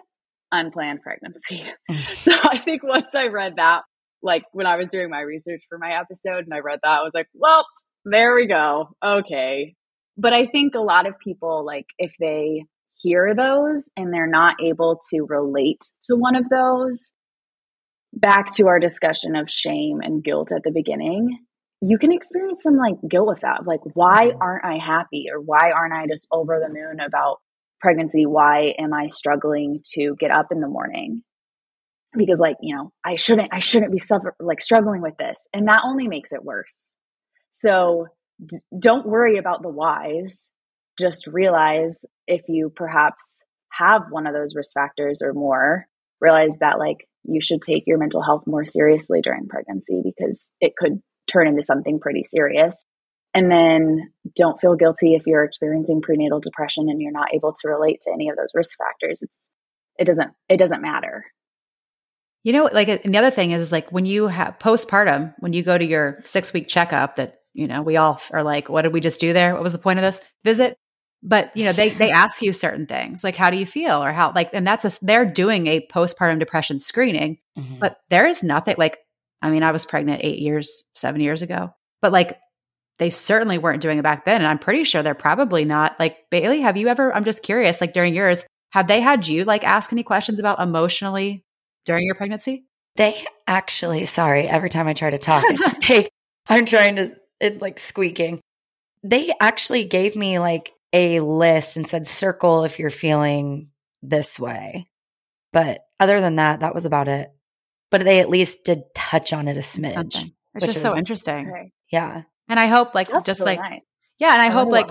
unplanned 0.53 1.01
pregnancy. 1.03 1.65
so 2.23 2.33
I 2.45 2.59
think 2.59 2.83
once 2.83 3.15
I 3.15 3.29
read 3.29 3.55
that, 3.57 3.83
like 4.23 4.45
when 4.53 4.67
I 4.67 4.77
was 4.77 4.89
doing 4.89 5.11
my 5.11 5.21
research 5.21 5.63
for 5.69 5.79
my 5.79 5.93
episode 5.99 6.45
and 6.45 6.55
I 6.55 6.59
read 6.59 6.81
that, 6.83 7.01
I 7.01 7.03
was 7.03 7.13
like, 7.15 7.29
well, 7.35 7.67
there 8.05 8.35
we 8.35 8.47
go. 8.47 8.89
Okay. 9.05 9.75
But 10.17 10.33
I 10.33 10.47
think 10.47 10.75
a 10.75 10.81
lot 10.81 11.07
of 11.07 11.15
people, 11.23 11.65
like, 11.67 11.87
if 11.99 12.13
they 12.19 12.65
hear 12.95 13.35
those 13.35 13.85
and 13.97 14.13
they're 14.13 14.27
not 14.27 14.57
able 14.65 14.99
to 15.11 15.27
relate 15.29 15.83
to 16.09 16.17
one 16.17 16.37
of 16.37 16.49
those, 16.49 17.11
back 18.15 18.51
to 18.55 18.67
our 18.67 18.81
discussion 18.81 19.37
of 19.37 19.51
shame 19.51 20.01
and 20.01 20.25
guilt 20.25 20.51
at 20.53 20.63
the 20.65 20.73
beginning, 20.73 21.39
you 21.81 21.99
can 21.99 22.13
experience 22.13 22.63
some 22.63 22.77
like 22.77 22.97
guilt 23.09 23.29
with 23.29 23.41
that. 23.43 23.67
Like, 23.67 23.81
why 23.95 24.33
aren't 24.41 24.65
I 24.65 24.79
happy? 24.79 25.27
Or 25.33 25.41
why 25.41 25.71
aren't 25.75 25.93
I 25.93 26.07
just 26.07 26.27
over 26.33 26.61
the 26.61 26.73
moon 26.73 27.01
about 27.01 27.39
pregnancy, 27.81 28.27
why 28.27 28.75
am 28.79 28.93
I 28.93 29.09
struggling 29.09 29.81
to 29.95 30.17
get 30.19 30.31
up 30.31 30.47
in 30.51 30.61
the 30.61 30.69
morning? 30.69 31.23
Because 32.17 32.39
like, 32.39 32.57
you 32.63 32.75
know, 32.75 32.93
I 33.05 33.17
shouldn't, 33.17 33.51
I 33.53 33.61
shouldn't 33.61 33.93
be 33.93 33.99
suffer 33.99 34.35
like 34.41 34.63
struggling 34.63 35.03
with 35.03 35.17
this. 35.19 35.39
And 35.53 35.69
that 35.69 35.83
only 35.85 36.09
makes 36.09 36.33
it 36.33 36.45
worse. 36.45 36.95
So 37.53 38.07
d- 38.45 38.59
don't 38.79 39.07
worry 39.07 39.39
about 39.39 39.63
the 39.63 39.69
whys. 39.69 40.51
Just 40.99 41.27
realize 41.27 42.05
if 42.27 42.43
you 42.49 42.73
perhaps 42.75 43.23
have 43.71 44.03
one 44.11 44.27
of 44.27 44.35
those 44.35 44.55
risk 44.57 44.73
factors 44.73 45.21
or 45.23 45.35
more, 45.35 45.87
realize 46.21 46.57
that 46.61 46.79
like 46.79 47.07
you 47.25 47.41
should 47.43 47.61
take 47.61 47.83
your 47.87 47.99
mental 47.99 48.23
health 48.23 48.45
more 48.47 48.65
seriously 48.65 49.21
during 49.23 49.47
pregnancy 49.49 50.01
because 50.03 50.51
it 50.61 50.73
could 50.79 51.03
turn 51.31 51.49
into 51.49 51.63
something 51.63 52.01
pretty 52.01 52.25
serious. 52.25 52.75
And 53.35 53.51
then 53.51 54.13
don't 54.35 54.61
feel 54.61 54.77
guilty 54.77 55.15
if 55.15 55.27
you're 55.27 55.45
experiencing 55.45 56.01
prenatal 56.01 56.41
depression 56.41 56.89
and 56.89 57.03
you're 57.03 57.13
not 57.13 57.35
able 57.35 57.53
to 57.53 57.69
relate 57.69 58.01
to 58.03 58.11
any 58.13 58.31
of 58.31 58.37
those 58.37 58.49
risk 58.55 58.77
factors. 58.79 59.21
It's 59.21 59.47
it 59.99 60.07
doesn't 60.07 60.31
it 60.49 60.57
doesn't 60.57 60.83
matter. 60.83 61.25
You 62.45 62.53
know, 62.53 62.71
like 62.73 62.89
and 62.89 63.15
the 63.15 63.19
other 63.19 63.31
thing 63.31 63.51
is 63.51 63.73
like 63.73 63.91
when 63.91 64.07
you 64.07 64.29
have 64.29 64.59
postpartum, 64.59 65.35
when 65.41 65.53
you 65.53 65.63
go 65.63 65.77
to 65.77 65.85
your 65.85 66.21
six 66.25 66.53
week 66.53 66.69
checkup 66.69 67.17
that, 67.17 67.41
you 67.53 67.67
know, 67.67 67.83
we 67.83 67.97
all 67.97 68.21
are 68.33 68.43
like, 68.43 68.69
what 68.69 68.83
did 68.83 68.93
we 68.93 69.01
just 69.01 69.21
do 69.21 69.33
there? 69.33 69.53
What 69.53 69.63
was 69.63 69.73
the 69.73 69.79
point 69.79 69.99
of 69.99 70.05
this 70.05 70.23
visit? 70.45 70.79
But 71.23 71.51
you 71.57 71.65
know, 71.65 71.73
they 71.73 71.89
they 71.89 72.11
ask 72.11 72.41
you 72.41 72.53
certain 72.53 72.87
things 72.87 73.25
like 73.25 73.37
how 73.37 73.51
do 73.51 73.57
you 73.57 73.67
feel 73.67 74.03
or 74.03 74.13
how 74.13 74.33
like 74.35 74.51
and 74.53 74.67
that's 74.67 74.85
a 74.85 75.05
they're 75.05 75.25
doing 75.25 75.67
a 75.67 75.87
postpartum 75.89 76.39
depression 76.39 76.79
screening, 76.79 77.39
mm-hmm. 77.59 77.81
but 77.81 77.99
there 78.11 78.27
is 78.27 78.43
nothing 78.43 78.77
like 78.79 78.99
I 79.43 79.51
mean, 79.51 79.63
I 79.63 79.73
was 79.73 79.87
pregnant 79.87 80.23
eight 80.25 80.39
years, 80.39 80.83
seven 80.95 81.21
years 81.21 81.43
ago, 81.43 81.75
but 82.01 82.13
like 82.13 82.39
they 82.99 83.11
certainly 83.11 83.59
weren't 83.59 83.83
doing 83.83 83.99
it 83.99 84.03
back 84.03 84.25
then. 84.25 84.41
And 84.41 84.47
I'm 84.47 84.59
pretty 84.59 84.85
sure 84.85 85.03
they're 85.03 85.15
probably 85.15 85.65
not. 85.65 85.99
Like, 85.99 86.31
Bailey, 86.31 86.61
have 86.63 86.77
you 86.77 86.89
ever, 86.89 87.15
I'm 87.15 87.25
just 87.25 87.43
curious, 87.43 87.81
like 87.81 87.93
during 87.93 88.15
yours, 88.15 88.45
have 88.71 88.89
they 88.89 89.01
had 89.01 89.27
you 89.27 89.45
like 89.45 89.65
ask 89.65 89.93
any 89.93 90.03
questions 90.03 90.39
about 90.39 90.61
emotionally 90.61 91.45
during 91.85 92.05
your 92.05 92.15
pregnancy? 92.15 92.65
They 92.97 93.23
actually, 93.47 94.07
sorry, 94.07 94.49
every 94.49 94.71
time 94.71 94.89
I 94.89 94.95
try 94.95 95.11
to 95.11 95.19
talk, 95.19 95.45
they, 95.87 96.09
I'm 96.49 96.65
trying 96.65 96.97
to, 96.97 97.15
it 97.41 97.61
like 97.61 97.79
squeaking. 97.79 98.41
They 99.03 99.33
actually 99.41 99.85
gave 99.85 100.17
me 100.17 100.39
like 100.39 100.73
a 100.93 101.21
list 101.21 101.77
and 101.77 101.87
said, 101.87 102.07
circle 102.07 102.65
if 102.65 102.79
you're 102.79 102.91
feeling 102.91 103.71
this 104.03 104.41
way. 104.41 104.89
But 105.53 105.81
other 106.01 106.21
than 106.21 106.37
that, 106.37 106.61
that 106.61 106.75
was 106.75 106.87
about 106.87 107.09
it. 107.09 107.31
But 107.91 108.05
they 108.05 108.21
at 108.21 108.29
least 108.29 108.65
did 108.65 108.83
touch 108.95 109.33
on 109.33 109.49
it 109.49 109.57
a 109.57 109.61
smidge. 109.61 109.95
Something. 109.95 110.33
It's 110.55 110.67
just 110.67 110.83
so 110.83 110.97
interesting. 110.97 111.71
Yeah. 111.91 112.23
And 112.49 112.59
I 112.59 112.67
hope 112.67 112.95
like 112.95 113.09
That's 113.09 113.27
just 113.27 113.41
really 113.41 113.57
like 113.57 113.71
nice. 113.71 113.85
yeah, 114.19 114.33
and 114.33 114.43
I, 114.43 114.47
I 114.47 114.51
hope 114.51 114.71
like 114.71 114.89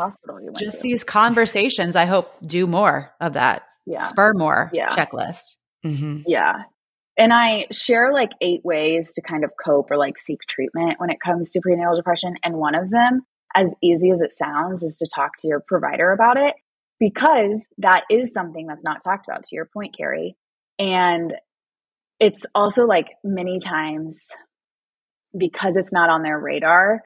just 0.58 0.78
to. 0.78 0.84
these 0.84 1.04
conversations, 1.04 1.96
I 1.96 2.06
hope 2.06 2.32
do 2.42 2.68
more 2.68 3.14
of 3.20 3.34
that. 3.34 3.64
Yeah. 3.86 4.00
Spur 4.00 4.34
more 4.34 4.70
yeah. 4.74 4.90
checklist. 4.90 5.58
Mm-hmm. 5.86 6.22
Yeah. 6.28 6.64
And 7.18 7.32
I 7.32 7.68
share 7.72 8.12
like 8.12 8.32
eight 8.42 8.62
ways 8.66 9.14
to 9.14 9.22
kind 9.22 9.44
of 9.44 9.52
cope 9.64 9.90
or 9.90 9.98
like 9.98 10.20
seek 10.20 10.40
treatment 10.50 11.00
when 11.00 11.10
it 11.10 11.22
comes 11.24 11.52
to 11.52 11.62
prenatal 11.62 11.96
depression. 11.96 12.36
And 12.44 12.56
one 12.58 12.76
of 12.76 12.90
them, 12.90 13.22
as 13.56 13.74
easy 13.82 14.12
as 14.12 14.22
it 14.22 14.34
sounds, 14.34 14.84
is 14.84 14.98
to 14.98 15.08
talk 15.14 15.32
to 15.40 15.48
your 15.48 15.64
provider 15.66 16.12
about 16.12 16.36
it 16.38 16.56
because 17.00 17.66
that 17.78 18.04
is 18.10 18.34
something 18.34 18.68
that's 18.68 18.84
not 18.84 19.02
talked 19.04 19.28
about, 19.28 19.44
to 19.46 19.56
your 19.56 19.66
point, 19.66 19.96
Carrie. 19.98 20.36
And 20.78 21.34
it's 22.20 22.46
also 22.56 22.86
like 22.86 23.08
many 23.24 23.60
times 23.60 24.28
because 25.38 25.76
it's 25.78 25.94
not 25.94 26.10
on 26.10 26.24
their 26.24 26.40
radar, 26.40 27.02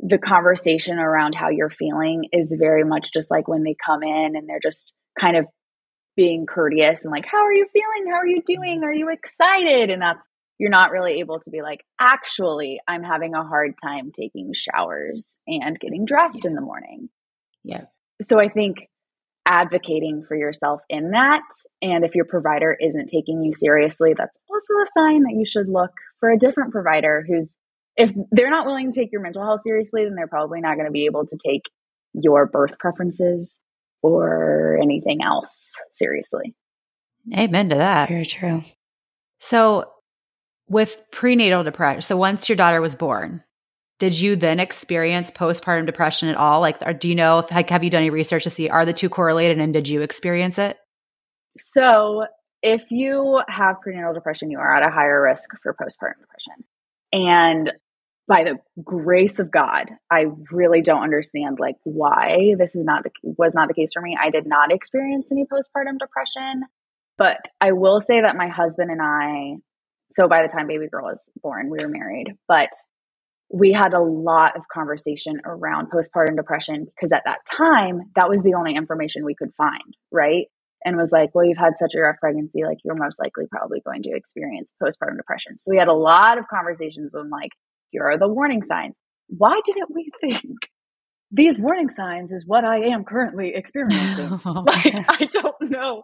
the 0.00 0.18
conversation 0.18 0.98
around 0.98 1.34
how 1.34 1.50
you're 1.50 1.70
feeling 1.70 2.24
is 2.32 2.54
very 2.58 2.84
much 2.84 3.12
just 3.12 3.30
like 3.30 3.48
when 3.48 3.62
they 3.62 3.76
come 3.84 4.02
in 4.02 4.36
and 4.36 4.48
they're 4.48 4.60
just 4.62 4.94
kind 5.18 5.36
of 5.36 5.46
being 6.16 6.46
courteous 6.46 7.04
and 7.04 7.12
like, 7.12 7.24
how 7.30 7.44
are 7.44 7.52
you 7.52 7.66
feeling? 7.72 8.12
How 8.12 8.18
are 8.18 8.26
you 8.26 8.42
doing? 8.46 8.82
Are 8.84 8.92
you 8.92 9.08
excited? 9.10 9.90
And 9.90 10.02
that's, 10.02 10.20
you're 10.58 10.70
not 10.70 10.90
really 10.90 11.20
able 11.20 11.40
to 11.40 11.50
be 11.50 11.62
like, 11.62 11.80
actually, 11.98 12.80
I'm 12.86 13.02
having 13.02 13.34
a 13.34 13.44
hard 13.44 13.74
time 13.82 14.10
taking 14.14 14.52
showers 14.54 15.38
and 15.46 15.78
getting 15.80 16.04
dressed 16.04 16.40
yeah. 16.44 16.50
in 16.50 16.54
the 16.54 16.60
morning. 16.60 17.08
Yeah. 17.64 17.84
So 18.20 18.38
I 18.38 18.48
think 18.48 18.76
advocating 19.50 20.24
for 20.26 20.36
yourself 20.36 20.80
in 20.88 21.10
that. 21.10 21.42
And 21.82 22.04
if 22.04 22.14
your 22.14 22.24
provider 22.24 22.76
isn't 22.80 23.08
taking 23.08 23.42
you 23.42 23.52
seriously, 23.52 24.14
that's 24.16 24.38
also 24.48 24.72
a 24.74 24.86
sign 24.96 25.24
that 25.24 25.34
you 25.34 25.44
should 25.44 25.68
look 25.68 25.90
for 26.20 26.30
a 26.30 26.38
different 26.38 26.72
provider 26.72 27.24
who's 27.26 27.56
if 27.96 28.10
they're 28.30 28.50
not 28.50 28.64
willing 28.64 28.92
to 28.92 29.00
take 29.00 29.10
your 29.12 29.20
mental 29.20 29.44
health 29.44 29.62
seriously, 29.62 30.04
then 30.04 30.14
they're 30.14 30.28
probably 30.28 30.60
not 30.60 30.76
going 30.76 30.86
to 30.86 30.92
be 30.92 31.06
able 31.06 31.26
to 31.26 31.36
take 31.44 31.62
your 32.14 32.46
birth 32.46 32.78
preferences 32.78 33.58
or 34.02 34.78
anything 34.80 35.22
else 35.22 35.72
seriously. 35.92 36.54
Amen 37.36 37.68
to 37.70 37.76
that. 37.76 38.08
Very 38.08 38.24
true. 38.24 38.62
So, 39.40 39.90
with 40.68 41.02
prenatal 41.10 41.64
depression, 41.64 42.02
so 42.02 42.16
once 42.16 42.48
your 42.48 42.56
daughter 42.56 42.80
was 42.80 42.94
born, 42.94 43.42
did 44.00 44.18
you 44.18 44.34
then 44.34 44.58
experience 44.58 45.30
postpartum 45.30 45.86
depression 45.86 46.30
at 46.30 46.36
all? 46.36 46.60
Like, 46.60 46.98
do 46.98 47.08
you 47.08 47.14
know, 47.14 47.38
if, 47.38 47.50
like, 47.52 47.68
have 47.70 47.84
you 47.84 47.90
done 47.90 48.00
any 48.00 48.10
research 48.10 48.44
to 48.44 48.50
see 48.50 48.68
are 48.68 48.84
the 48.84 48.94
two 48.94 49.10
correlated 49.10 49.58
and 49.60 49.72
did 49.72 49.86
you 49.86 50.00
experience 50.00 50.58
it? 50.58 50.78
So, 51.58 52.24
if 52.62 52.82
you 52.90 53.42
have 53.48 53.80
prenatal 53.82 54.14
depression, 54.14 54.50
you 54.50 54.58
are 54.58 54.74
at 54.74 54.86
a 54.86 54.90
higher 54.90 55.22
risk 55.22 55.50
for 55.62 55.74
postpartum 55.74 56.18
depression. 56.20 56.64
And 57.12 57.72
by 58.26 58.44
the 58.44 58.58
grace 58.82 59.38
of 59.38 59.50
God, 59.50 59.90
I 60.10 60.26
really 60.50 60.80
don't 60.80 61.02
understand 61.02 61.58
like 61.58 61.76
why 61.84 62.54
this 62.58 62.74
is 62.74 62.84
not 62.84 63.04
the 63.04 63.10
was 63.22 63.54
not 63.54 63.68
the 63.68 63.74
case 63.74 63.90
for 63.92 64.00
me. 64.00 64.16
I 64.18 64.30
did 64.30 64.46
not 64.46 64.72
experience 64.72 65.26
any 65.30 65.44
postpartum 65.44 65.98
depression, 65.98 66.62
but 67.18 67.38
I 67.60 67.72
will 67.72 68.00
say 68.00 68.22
that 68.22 68.36
my 68.36 68.48
husband 68.48 68.90
and 68.90 69.02
I 69.02 69.56
so 70.12 70.28
by 70.28 70.42
the 70.42 70.48
time 70.48 70.68
baby 70.68 70.88
girl 70.88 71.04
was 71.04 71.28
born, 71.42 71.70
we 71.70 71.78
were 71.78 71.88
married, 71.88 72.34
but 72.48 72.70
we 73.52 73.72
had 73.72 73.94
a 73.94 74.00
lot 74.00 74.56
of 74.56 74.62
conversation 74.72 75.40
around 75.44 75.88
postpartum 75.90 76.36
depression 76.36 76.86
because 76.86 77.12
at 77.12 77.22
that 77.24 77.38
time 77.50 78.00
that 78.14 78.28
was 78.28 78.42
the 78.42 78.54
only 78.54 78.74
information 78.76 79.24
we 79.24 79.34
could 79.34 79.52
find, 79.56 79.96
right? 80.12 80.46
and 80.84 80.96
was 80.96 81.12
like, 81.12 81.34
well, 81.34 81.44
you've 81.44 81.58
had 81.58 81.74
such 81.78 81.92
a 81.94 82.00
rough 82.00 82.16
pregnancy, 82.20 82.64
like 82.64 82.78
you're 82.84 82.94
most 82.94 83.18
likely 83.20 83.44
probably 83.50 83.80
going 83.84 84.02
to 84.02 84.10
experience 84.14 84.72
postpartum 84.82 85.16
depression. 85.16 85.60
So 85.60 85.70
we 85.70 85.78
had 85.78 85.88
a 85.88 85.94
lot 85.94 86.38
of 86.38 86.46
conversations 86.48 87.14
on 87.14 87.28
like, 87.30 87.50
here 87.90 88.04
are 88.04 88.18
the 88.18 88.28
warning 88.28 88.62
signs. 88.62 88.96
Why 89.28 89.60
didn't 89.64 89.90
we 89.94 90.10
think 90.20 90.58
these 91.32 91.58
warning 91.58 91.90
signs 91.90 92.32
is 92.32 92.44
what 92.46 92.64
I 92.64 92.86
am 92.86 93.04
currently 93.04 93.52
experiencing? 93.54 94.40
Oh, 94.46 94.64
like, 94.66 95.04
I 95.20 95.28
don't 95.30 95.70
know 95.70 96.02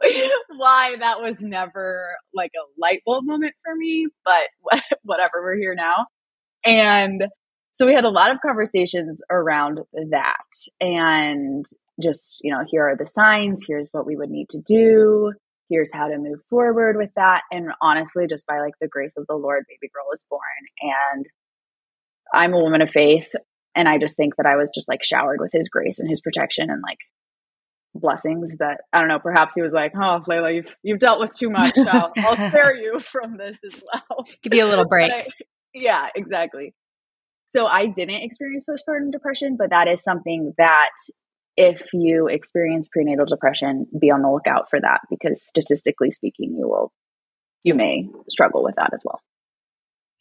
why 0.56 0.96
that 0.98 1.20
was 1.20 1.40
never 1.40 2.10
like 2.34 2.52
a 2.54 2.64
light 2.78 3.00
bulb 3.06 3.24
moment 3.24 3.54
for 3.64 3.74
me, 3.74 4.08
but 4.24 4.80
whatever, 5.02 5.42
we're 5.42 5.56
here 5.56 5.74
now. 5.74 6.06
And 6.66 7.24
so 7.76 7.86
we 7.86 7.94
had 7.94 8.04
a 8.04 8.10
lot 8.10 8.30
of 8.30 8.38
conversations 8.40 9.22
around 9.30 9.80
that. 10.10 10.34
And 10.80 11.64
just, 12.02 12.40
you 12.42 12.52
know, 12.52 12.64
here 12.66 12.88
are 12.88 12.96
the 12.96 13.06
signs, 13.06 13.64
here's 13.66 13.88
what 13.92 14.06
we 14.06 14.16
would 14.16 14.30
need 14.30 14.48
to 14.50 14.60
do, 14.60 15.32
here's 15.68 15.92
how 15.92 16.08
to 16.08 16.18
move 16.18 16.40
forward 16.48 16.96
with 16.96 17.10
that. 17.16 17.42
And 17.50 17.68
honestly, 17.82 18.26
just 18.28 18.46
by 18.46 18.60
like 18.60 18.74
the 18.80 18.88
grace 18.88 19.14
of 19.16 19.26
the 19.28 19.36
Lord, 19.36 19.64
baby 19.68 19.90
girl 19.94 20.04
was 20.08 20.24
born. 20.30 20.42
And 20.80 21.26
I'm 22.32 22.54
a 22.54 22.60
woman 22.60 22.82
of 22.82 22.90
faith. 22.90 23.28
And 23.74 23.88
I 23.88 23.98
just 23.98 24.16
think 24.16 24.36
that 24.36 24.46
I 24.46 24.56
was 24.56 24.70
just 24.74 24.88
like 24.88 25.04
showered 25.04 25.40
with 25.40 25.52
his 25.52 25.68
grace 25.68 25.98
and 25.98 26.08
his 26.08 26.22
protection 26.22 26.70
and 26.70 26.82
like 26.82 26.98
blessings 28.00 28.54
that 28.58 28.80
I 28.92 28.98
don't 28.98 29.08
know. 29.08 29.18
Perhaps 29.18 29.54
he 29.54 29.62
was 29.62 29.72
like, 29.72 29.92
"Oh, 30.00 30.22
Laila, 30.26 30.52
you've 30.52 30.74
you've 30.82 30.98
dealt 30.98 31.20
with 31.20 31.36
too 31.36 31.50
much. 31.50 31.76
I'll, 31.76 32.12
I'll 32.18 32.36
spare 32.48 32.74
you 32.74 33.00
from 33.00 33.36
this 33.36 33.58
as 33.64 33.82
well. 33.92 34.26
Give 34.42 34.54
you 34.54 34.66
a 34.66 34.70
little 34.70 34.84
break." 34.88 35.12
I, 35.12 35.26
yeah, 35.76 36.08
exactly. 36.14 36.74
So 37.54 37.66
I 37.66 37.86
didn't 37.86 38.22
experience 38.22 38.64
postpartum 38.68 39.12
depression, 39.12 39.56
but 39.56 39.70
that 39.70 39.88
is 39.88 40.02
something 40.02 40.52
that 40.58 40.90
if 41.56 41.80
you 41.92 42.28
experience 42.28 42.88
prenatal 42.88 43.24
depression, 43.24 43.86
be 43.98 44.10
on 44.10 44.22
the 44.22 44.28
lookout 44.30 44.68
for 44.68 44.80
that 44.80 45.00
because 45.08 45.42
statistically 45.46 46.10
speaking, 46.10 46.56
you 46.58 46.68
will 46.68 46.92
you 47.62 47.74
may 47.74 48.08
struggle 48.28 48.62
with 48.62 48.76
that 48.76 48.92
as 48.94 49.02
well. 49.04 49.20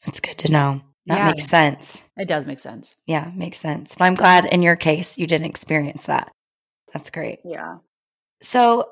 That's 0.05 0.19
good 0.19 0.37
to 0.39 0.51
know. 0.51 0.81
That 1.07 1.19
Yeah. 1.19 1.27
makes 1.31 1.45
sense. 1.45 2.03
It 2.17 2.27
does 2.27 2.45
make 2.45 2.59
sense. 2.59 2.95
Yeah, 3.05 3.31
makes 3.35 3.57
sense. 3.59 3.95
But 3.95 4.05
I'm 4.05 4.15
glad 4.15 4.45
in 4.45 4.63
your 4.63 4.75
case 4.75 5.17
you 5.17 5.27
didn't 5.27 5.45
experience 5.45 6.07
that. 6.07 6.31
That's 6.93 7.09
great. 7.11 7.39
Yeah. 7.45 7.77
So, 8.41 8.89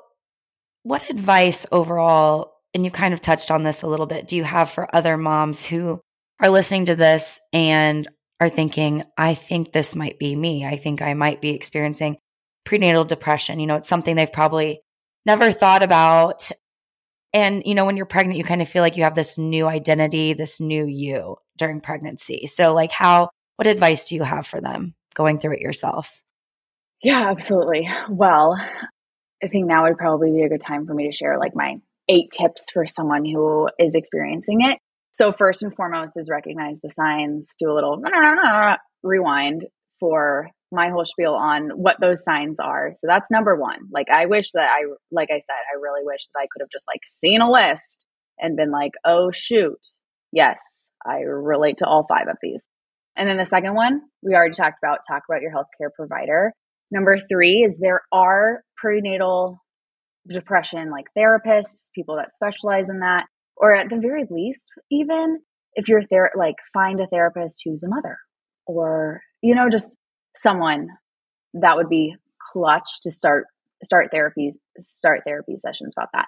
what 0.82 1.08
advice 1.10 1.66
overall, 1.72 2.52
and 2.74 2.84
you 2.84 2.90
kind 2.90 3.14
of 3.14 3.20
touched 3.20 3.50
on 3.50 3.62
this 3.64 3.82
a 3.82 3.86
little 3.88 4.06
bit, 4.06 4.28
do 4.28 4.36
you 4.36 4.44
have 4.44 4.70
for 4.70 4.94
other 4.94 5.16
moms 5.16 5.64
who 5.64 6.00
are 6.40 6.50
listening 6.50 6.86
to 6.86 6.96
this 6.96 7.40
and 7.52 8.08
are 8.40 8.48
thinking, 8.48 9.04
I 9.16 9.34
think 9.34 9.72
this 9.72 9.94
might 9.94 10.18
be 10.18 10.34
me? 10.34 10.64
I 10.66 10.76
think 10.76 11.02
I 11.02 11.14
might 11.14 11.40
be 11.40 11.50
experiencing 11.50 12.18
prenatal 12.64 13.04
depression. 13.04 13.60
You 13.60 13.66
know, 13.66 13.76
it's 13.76 13.88
something 13.88 14.16
they've 14.16 14.32
probably 14.32 14.80
never 15.26 15.52
thought 15.52 15.82
about. 15.82 16.50
And, 17.32 17.62
you 17.66 17.74
know, 17.74 17.84
when 17.84 17.96
you're 17.96 18.06
pregnant, 18.06 18.38
you 18.38 18.44
kind 18.44 18.62
of 18.62 18.68
feel 18.68 18.82
like 18.82 18.96
you 18.96 19.04
have 19.04 19.14
this 19.14 19.38
new 19.38 19.66
identity, 19.66 20.34
this 20.34 20.60
new 20.60 20.86
you 20.86 21.36
during 21.56 21.80
pregnancy. 21.80 22.46
So, 22.46 22.74
like, 22.74 22.92
how, 22.92 23.30
what 23.56 23.66
advice 23.66 24.08
do 24.08 24.14
you 24.14 24.22
have 24.22 24.46
for 24.46 24.60
them 24.60 24.94
going 25.14 25.38
through 25.38 25.54
it 25.54 25.60
yourself? 25.60 26.20
Yeah, 27.02 27.28
absolutely. 27.28 27.88
Well, 28.08 28.56
I 29.42 29.48
think 29.48 29.66
now 29.66 29.84
would 29.84 29.98
probably 29.98 30.30
be 30.30 30.42
a 30.42 30.48
good 30.48 30.62
time 30.62 30.86
for 30.86 30.94
me 30.94 31.10
to 31.10 31.16
share 31.16 31.38
like 31.38 31.54
my 31.54 31.76
eight 32.08 32.30
tips 32.32 32.70
for 32.72 32.86
someone 32.86 33.24
who 33.24 33.68
is 33.78 33.94
experiencing 33.94 34.60
it. 34.62 34.78
So, 35.14 35.32
first 35.32 35.62
and 35.62 35.74
foremost 35.74 36.14
is 36.16 36.28
recognize 36.28 36.80
the 36.80 36.90
signs, 36.90 37.46
do 37.58 37.70
a 37.70 37.74
little 37.74 38.02
rewind 39.02 39.64
for 40.00 40.50
my 40.72 40.90
whole 40.90 41.04
spiel 41.04 41.34
on 41.34 41.70
what 41.76 41.96
those 42.00 42.24
signs 42.24 42.58
are. 42.58 42.92
So, 42.98 43.06
that's 43.06 43.30
number 43.30 43.54
one. 43.54 43.78
Like, 43.92 44.08
I 44.12 44.26
wish 44.26 44.50
that 44.54 44.68
I, 44.68 44.82
like 45.12 45.28
I 45.30 45.36
said, 45.36 45.62
I 45.72 45.80
really 45.80 46.04
wish 46.04 46.20
that 46.34 46.40
I 46.40 46.46
could 46.52 46.62
have 46.62 46.70
just 46.72 46.86
like 46.88 47.00
seen 47.20 47.40
a 47.40 47.50
list 47.50 48.04
and 48.38 48.56
been 48.56 48.72
like, 48.72 48.92
oh, 49.04 49.30
shoot, 49.32 49.78
yes, 50.32 50.58
I 51.06 51.18
relate 51.20 51.78
to 51.78 51.86
all 51.86 52.06
five 52.08 52.26
of 52.28 52.36
these. 52.42 52.64
And 53.16 53.28
then 53.28 53.36
the 53.36 53.46
second 53.46 53.74
one, 53.74 54.00
we 54.22 54.34
already 54.34 54.54
talked 54.54 54.78
about, 54.82 54.98
talk 55.08 55.22
about 55.30 55.42
your 55.42 55.52
healthcare 55.52 55.90
provider. 55.94 56.52
Number 56.90 57.18
three 57.30 57.64
is 57.68 57.76
there 57.78 58.02
are 58.12 58.62
prenatal 58.76 59.58
depression 60.28 60.90
like 60.90 61.04
therapists, 61.16 61.86
people 61.94 62.16
that 62.16 62.34
specialize 62.34 62.88
in 62.88 63.00
that, 63.00 63.26
or 63.56 63.74
at 63.74 63.88
the 63.88 63.98
very 64.00 64.24
least, 64.30 64.66
even 64.90 65.38
if 65.74 65.88
you're 65.88 66.02
there, 66.10 66.30
like 66.36 66.56
find 66.72 67.00
a 67.00 67.06
therapist 67.06 67.62
who's 67.64 67.84
a 67.84 67.88
mother 67.88 68.18
or, 68.66 69.20
you 69.42 69.54
know, 69.54 69.68
just 69.70 69.92
someone 70.36 70.88
that 71.54 71.76
would 71.76 71.88
be 71.88 72.14
clutch 72.52 73.00
to 73.02 73.10
start 73.10 73.46
start 73.82 74.08
therapy 74.10 74.54
start 74.90 75.22
therapy 75.26 75.56
sessions 75.56 75.94
about 75.96 76.08
that. 76.12 76.26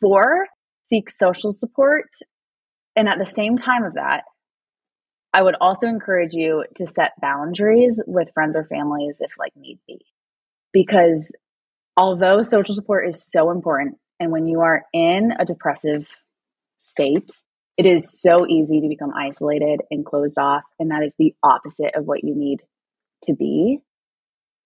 Four, 0.00 0.46
seek 0.88 1.10
social 1.10 1.52
support. 1.52 2.08
And 2.96 3.08
at 3.08 3.18
the 3.18 3.26
same 3.26 3.56
time 3.56 3.84
of 3.84 3.94
that, 3.94 4.22
I 5.32 5.42
would 5.42 5.56
also 5.60 5.86
encourage 5.86 6.32
you 6.32 6.64
to 6.76 6.86
set 6.86 7.12
boundaries 7.20 8.02
with 8.06 8.32
friends 8.32 8.56
or 8.56 8.64
families 8.64 9.16
if 9.20 9.32
like 9.38 9.52
need 9.56 9.78
be. 9.86 10.00
Because 10.72 11.32
although 11.96 12.42
social 12.42 12.74
support 12.74 13.08
is 13.08 13.24
so 13.24 13.50
important, 13.50 13.98
and 14.20 14.32
when 14.32 14.46
you 14.46 14.60
are 14.60 14.84
in 14.92 15.32
a 15.38 15.44
depressive 15.44 16.08
state, 16.78 17.30
it 17.76 17.86
is 17.86 18.20
so 18.20 18.46
easy 18.46 18.80
to 18.80 18.88
become 18.88 19.12
isolated 19.16 19.80
and 19.90 20.04
closed 20.04 20.38
off. 20.38 20.64
And 20.78 20.90
that 20.90 21.02
is 21.04 21.14
the 21.18 21.34
opposite 21.42 21.94
of 21.94 22.04
what 22.04 22.24
you 22.24 22.34
need 22.34 22.60
to 23.24 23.34
be. 23.34 23.78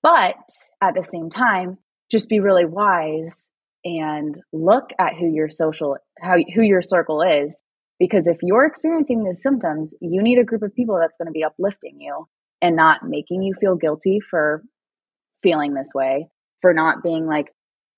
But 0.03 0.37
at 0.81 0.95
the 0.95 1.03
same 1.03 1.31
time, 1.31 1.79
just 2.11 2.29
be 2.29 2.41
really 2.41 2.65
wise 2.65 3.47
and 3.85 4.39
look 4.53 4.91
at 4.99 5.15
who 5.19 5.27
your 5.27 5.51
social, 5.51 5.97
how, 6.21 6.37
who 6.55 6.63
your 6.63 6.83
circle 6.83 7.23
is 7.23 7.57
because 8.03 8.27
if 8.27 8.39
you're 8.43 8.67
experiencing 8.67 9.23
these 9.23 9.43
symptoms, 9.43 9.95
you 10.01 10.23
need 10.23 10.39
a 10.39 10.45
group 10.45 10.63
of 10.63 10.75
people 10.75 10.99
that's 11.01 11.17
going 11.17 11.27
to 11.27 11.33
be 11.33 11.45
uplifting 11.45 12.01
you 12.01 12.27
and 12.61 12.75
not 12.75 13.09
making 13.09 13.43
you 13.43 13.55
feel 13.61 13.77
guilty 13.77 14.19
for 14.29 14.63
feeling 15.43 15.75
this 15.75 15.91
way, 15.95 16.29
for 16.63 16.75
not 16.75 17.03
being 17.05 17.27
like, 17.27 17.47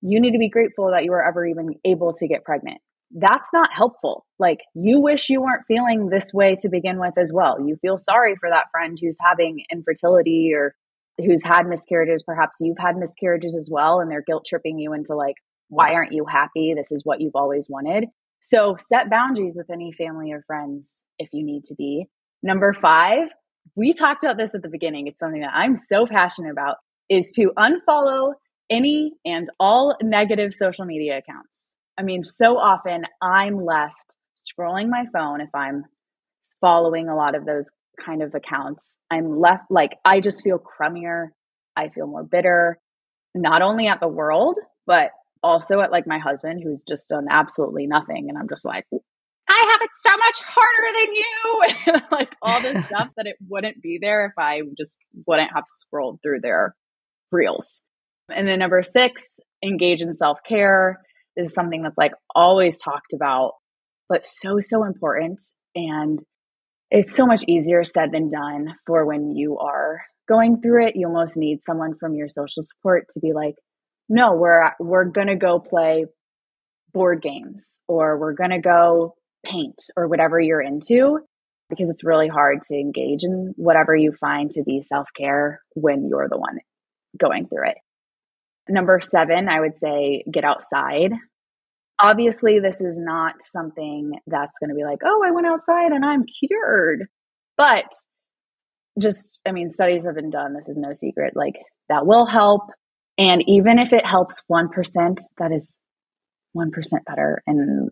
you 0.01 0.19
need 0.19 0.33
to 0.33 0.37
be 0.37 0.49
grateful 0.49 0.91
that 0.91 1.05
you 1.05 1.11
were 1.11 1.27
ever 1.27 1.45
even 1.45 1.75
able 1.83 2.13
to 2.13 2.27
get 2.27 2.43
pregnant. 2.43 2.81
That's 3.17 3.51
not 3.53 3.69
helpful. 3.71 4.25
Like, 4.39 4.59
you 4.73 4.99
wish 4.99 5.29
you 5.29 5.41
weren't 5.41 5.65
feeling 5.69 6.09
this 6.09 6.33
way 6.33 6.57
to 6.59 6.67
begin 6.67 6.99
with 6.99 7.17
as 7.17 7.31
well. 7.33 7.65
You 7.65 7.77
feel 7.77 7.97
sorry 7.97 8.35
for 8.35 8.49
that 8.49 8.65
friend 8.71 8.97
who's 9.01 9.15
having 9.25 9.63
infertility 9.71 10.51
or 10.53 10.75
who's 11.17 11.41
had 11.41 11.65
miscarriages. 11.65 12.23
Perhaps 12.23 12.57
you've 12.59 12.77
had 12.77 12.97
miscarriages 12.97 13.55
as 13.57 13.69
well, 13.71 14.01
and 14.01 14.11
they're 14.11 14.23
guilt 14.27 14.45
tripping 14.45 14.77
you 14.77 14.91
into 14.91 15.15
like, 15.15 15.35
why 15.69 15.93
aren't 15.93 16.11
you 16.11 16.25
happy? 16.25 16.73
This 16.75 16.91
is 16.91 17.03
what 17.05 17.21
you've 17.21 17.35
always 17.35 17.69
wanted. 17.69 18.05
So 18.41 18.75
set 18.77 19.09
boundaries 19.09 19.55
with 19.57 19.69
any 19.71 19.93
family 19.93 20.33
or 20.33 20.43
friends 20.45 20.97
if 21.17 21.29
you 21.31 21.43
need 21.43 21.63
to 21.65 21.75
be. 21.75 22.07
Number 22.43 22.73
five, 22.73 23.29
we 23.75 23.93
talked 23.93 24.23
about 24.23 24.37
this 24.37 24.53
at 24.53 24.61
the 24.61 24.67
beginning. 24.67 25.07
It's 25.07 25.19
something 25.19 25.41
that 25.41 25.53
I'm 25.55 25.77
so 25.77 26.05
passionate 26.05 26.51
about 26.51 26.77
is 27.09 27.31
to 27.35 27.53
unfollow 27.57 28.33
any 28.69 29.13
and 29.23 29.49
all 29.59 29.95
negative 30.03 30.53
social 30.53 30.83
media 30.85 31.17
accounts. 31.17 31.74
I 31.97 32.03
mean, 32.03 32.23
so 32.23 32.57
often 32.57 33.03
I'm 33.21 33.63
left 33.63 34.15
scrolling 34.45 34.89
my 34.89 35.05
phone 35.13 35.41
if 35.41 35.49
I'm 35.53 35.85
following 36.61 37.09
a 37.09 37.15
lot 37.15 37.35
of 37.35 37.45
those 37.45 37.69
kind 38.03 38.21
of 38.21 38.33
accounts. 38.35 38.91
I'm 39.11 39.39
left 39.39 39.63
like 39.69 39.91
I 40.03 40.19
just 40.19 40.43
feel 40.43 40.59
crummier. 40.59 41.27
I 41.77 41.89
feel 41.89 42.07
more 42.07 42.23
bitter, 42.23 42.79
not 43.33 43.61
only 43.61 43.87
at 43.87 43.99
the 43.99 44.07
world, 44.07 44.57
but 44.87 45.11
also 45.45 45.79
at 45.79 45.91
like 45.91 46.07
my 46.07 46.17
husband 46.17 46.61
who's 46.63 46.83
just 46.87 47.09
done 47.09 47.27
absolutely 47.29 47.85
nothing 47.85 48.25
and 48.29 48.37
i'm 48.37 48.49
just 48.49 48.65
like 48.65 48.83
i 49.47 49.67
have 49.71 49.81
it 49.81 49.89
so 49.93 50.09
much 50.17 50.41
harder 50.43 50.97
than 50.97 51.15
you 51.15 51.61
and 51.93 52.03
like 52.11 52.31
all 52.41 52.59
this 52.61 52.85
stuff 52.87 53.09
that 53.15 53.27
it 53.27 53.35
wouldn't 53.47 53.79
be 53.81 53.99
there 54.01 54.25
if 54.25 54.33
i 54.39 54.61
just 54.75 54.97
wouldn't 55.27 55.51
have 55.53 55.65
scrolled 55.67 56.19
through 56.23 56.39
their 56.41 56.75
reels 57.31 57.79
and 58.33 58.47
then 58.47 58.57
number 58.57 58.81
six 58.81 59.39
engage 59.63 60.01
in 60.01 60.15
self-care 60.15 60.99
this 61.35 61.47
is 61.47 61.53
something 61.53 61.83
that's 61.83 61.97
like 61.97 62.13
always 62.33 62.79
talked 62.79 63.13
about 63.13 63.53
but 64.09 64.23
so 64.23 64.57
so 64.59 64.83
important 64.83 65.41
and 65.75 66.19
it's 66.91 67.15
so 67.15 67.25
much 67.25 67.43
easier 67.47 67.83
said 67.83 68.11
than 68.11 68.29
done 68.29 68.75
for 68.85 69.05
when 69.05 69.35
you 69.35 69.57
are 69.57 70.01
going 70.27 70.61
through 70.61 70.87
it 70.87 70.95
you 70.95 71.07
almost 71.07 71.37
need 71.37 71.61
someone 71.61 71.95
from 71.99 72.15
your 72.15 72.29
social 72.29 72.63
support 72.63 73.05
to 73.13 73.19
be 73.19 73.33
like 73.33 73.55
no, 74.09 74.33
we're 74.33 74.71
we're 74.79 75.05
going 75.05 75.27
to 75.27 75.35
go 75.35 75.59
play 75.59 76.05
board 76.93 77.21
games 77.21 77.79
or 77.87 78.17
we're 78.17 78.33
going 78.33 78.51
to 78.51 78.61
go 78.61 79.15
paint 79.45 79.75
or 79.97 80.07
whatever 80.07 80.39
you're 80.39 80.61
into 80.61 81.19
because 81.69 81.89
it's 81.89 82.03
really 82.03 82.27
hard 82.27 82.61
to 82.61 82.75
engage 82.75 83.23
in 83.23 83.53
whatever 83.57 83.95
you 83.95 84.13
find 84.19 84.51
to 84.51 84.63
be 84.63 84.81
self-care 84.81 85.61
when 85.73 86.07
you're 86.07 86.29
the 86.29 86.37
one 86.37 86.59
going 87.17 87.47
through 87.47 87.69
it. 87.69 87.77
Number 88.67 88.99
7, 89.01 89.47
I 89.47 89.59
would 89.59 89.77
say 89.77 90.23
get 90.31 90.43
outside. 90.43 91.11
Obviously, 92.01 92.59
this 92.59 92.81
is 92.81 92.97
not 92.97 93.35
something 93.39 94.11
that's 94.27 94.57
going 94.59 94.69
to 94.69 94.75
be 94.75 94.83
like, 94.83 94.99
"Oh, 95.05 95.21
I 95.25 95.31
went 95.31 95.47
outside 95.47 95.91
and 95.91 96.03
I'm 96.03 96.23
cured." 96.43 97.07
But 97.57 97.85
just 98.99 99.39
I 99.47 99.51
mean, 99.51 99.69
studies 99.69 100.05
have 100.05 100.15
been 100.15 100.29
done, 100.29 100.53
this 100.53 100.67
is 100.67 100.77
no 100.77 100.93
secret, 100.93 101.33
like 101.35 101.55
that 101.89 102.05
will 102.05 102.25
help 102.25 102.63
and 103.17 103.43
even 103.47 103.79
if 103.79 103.93
it 103.93 104.05
helps 104.05 104.41
1%, 104.51 104.67
that 105.37 105.51
is 105.51 105.79
1% 106.55 106.71
better. 107.05 107.41
And 107.47 107.89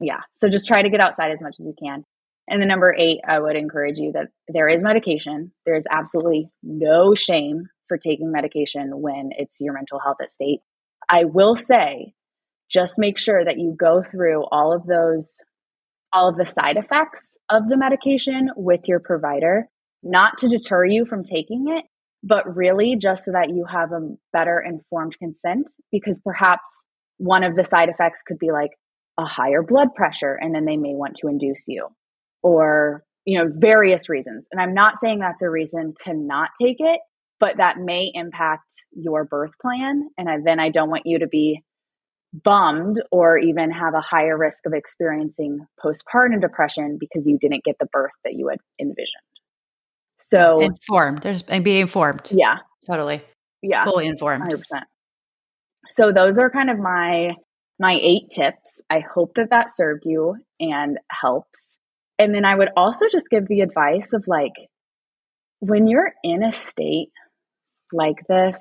yeah, 0.00 0.20
so 0.40 0.48
just 0.48 0.66
try 0.66 0.82
to 0.82 0.90
get 0.90 1.00
outside 1.00 1.30
as 1.30 1.40
much 1.40 1.54
as 1.60 1.66
you 1.66 1.74
can. 1.80 2.04
And 2.48 2.60
the 2.60 2.66
number 2.66 2.94
eight, 2.96 3.20
I 3.26 3.38
would 3.38 3.56
encourage 3.56 3.98
you 3.98 4.12
that 4.12 4.28
there 4.48 4.68
is 4.68 4.82
medication. 4.82 5.52
There 5.64 5.76
is 5.76 5.84
absolutely 5.90 6.48
no 6.62 7.14
shame 7.14 7.64
for 7.88 7.98
taking 7.98 8.30
medication 8.30 8.90
when 9.00 9.30
it's 9.36 9.58
your 9.60 9.74
mental 9.74 9.98
health 9.98 10.18
at 10.22 10.32
stake. 10.32 10.60
I 11.08 11.24
will 11.24 11.56
say, 11.56 12.14
just 12.70 12.98
make 12.98 13.18
sure 13.18 13.44
that 13.44 13.58
you 13.58 13.74
go 13.78 14.02
through 14.10 14.44
all 14.50 14.74
of 14.74 14.86
those, 14.86 15.38
all 16.12 16.28
of 16.28 16.36
the 16.36 16.44
side 16.44 16.76
effects 16.76 17.38
of 17.48 17.68
the 17.68 17.76
medication 17.76 18.50
with 18.56 18.88
your 18.88 19.00
provider, 19.00 19.68
not 20.02 20.38
to 20.38 20.48
deter 20.48 20.84
you 20.84 21.04
from 21.04 21.22
taking 21.22 21.66
it, 21.68 21.84
but 22.22 22.56
really 22.56 22.96
just 22.96 23.24
so 23.24 23.32
that 23.32 23.50
you 23.50 23.64
have 23.64 23.92
a 23.92 24.16
better 24.32 24.60
informed 24.60 25.16
consent 25.18 25.70
because 25.92 26.20
perhaps 26.20 26.68
one 27.18 27.44
of 27.44 27.54
the 27.56 27.64
side 27.64 27.88
effects 27.88 28.22
could 28.26 28.38
be 28.38 28.50
like 28.50 28.70
a 29.18 29.24
higher 29.24 29.62
blood 29.62 29.94
pressure 29.94 30.36
and 30.40 30.54
then 30.54 30.64
they 30.64 30.76
may 30.76 30.94
want 30.94 31.14
to 31.16 31.28
induce 31.28 31.64
you 31.68 31.88
or 32.42 33.02
you 33.24 33.38
know 33.38 33.50
various 33.56 34.08
reasons 34.08 34.46
and 34.52 34.60
i'm 34.60 34.74
not 34.74 34.94
saying 35.00 35.18
that's 35.18 35.42
a 35.42 35.48
reason 35.48 35.94
to 36.04 36.12
not 36.12 36.50
take 36.60 36.76
it 36.78 37.00
but 37.40 37.58
that 37.58 37.78
may 37.78 38.10
impact 38.14 38.84
your 38.92 39.24
birth 39.24 39.52
plan. 39.60 40.08
And 40.16 40.28
I, 40.28 40.36
then 40.44 40.60
I 40.60 40.70
don't 40.70 40.90
want 40.90 41.02
you 41.04 41.18
to 41.20 41.26
be 41.26 41.62
bummed 42.32 43.00
or 43.10 43.38
even 43.38 43.70
have 43.70 43.94
a 43.94 44.00
higher 44.00 44.36
risk 44.36 44.66
of 44.66 44.72
experiencing 44.74 45.66
postpartum 45.82 46.40
depression 46.40 46.98
because 46.98 47.26
you 47.26 47.38
didn't 47.38 47.64
get 47.64 47.76
the 47.78 47.86
birth 47.92 48.12
that 48.24 48.34
you 48.34 48.48
had 48.48 48.58
envisioned. 48.80 49.08
So 50.18 50.60
informed. 50.60 51.18
There's 51.18 51.42
and 51.44 51.64
be 51.64 51.78
informed. 51.78 52.28
Yeah. 52.30 52.58
Totally. 52.90 53.22
Yeah. 53.62 53.84
Fully 53.84 54.06
informed. 54.06 54.44
100%. 54.44 54.62
So 55.88 56.12
those 56.12 56.38
are 56.38 56.50
kind 56.50 56.70
of 56.70 56.78
my 56.78 57.34
my 57.78 57.98
eight 58.00 58.30
tips. 58.30 58.80
I 58.90 59.00
hope 59.00 59.32
that 59.36 59.50
that 59.50 59.66
served 59.68 60.04
you 60.04 60.36
and 60.58 60.98
helps. 61.10 61.76
And 62.18 62.34
then 62.34 62.44
I 62.46 62.54
would 62.54 62.70
also 62.76 63.06
just 63.12 63.26
give 63.30 63.46
the 63.46 63.60
advice 63.60 64.08
of 64.14 64.24
like 64.26 64.54
when 65.60 65.86
you're 65.86 66.12
in 66.22 66.42
a 66.42 66.52
state 66.52 67.12
like 67.92 68.26
this, 68.28 68.58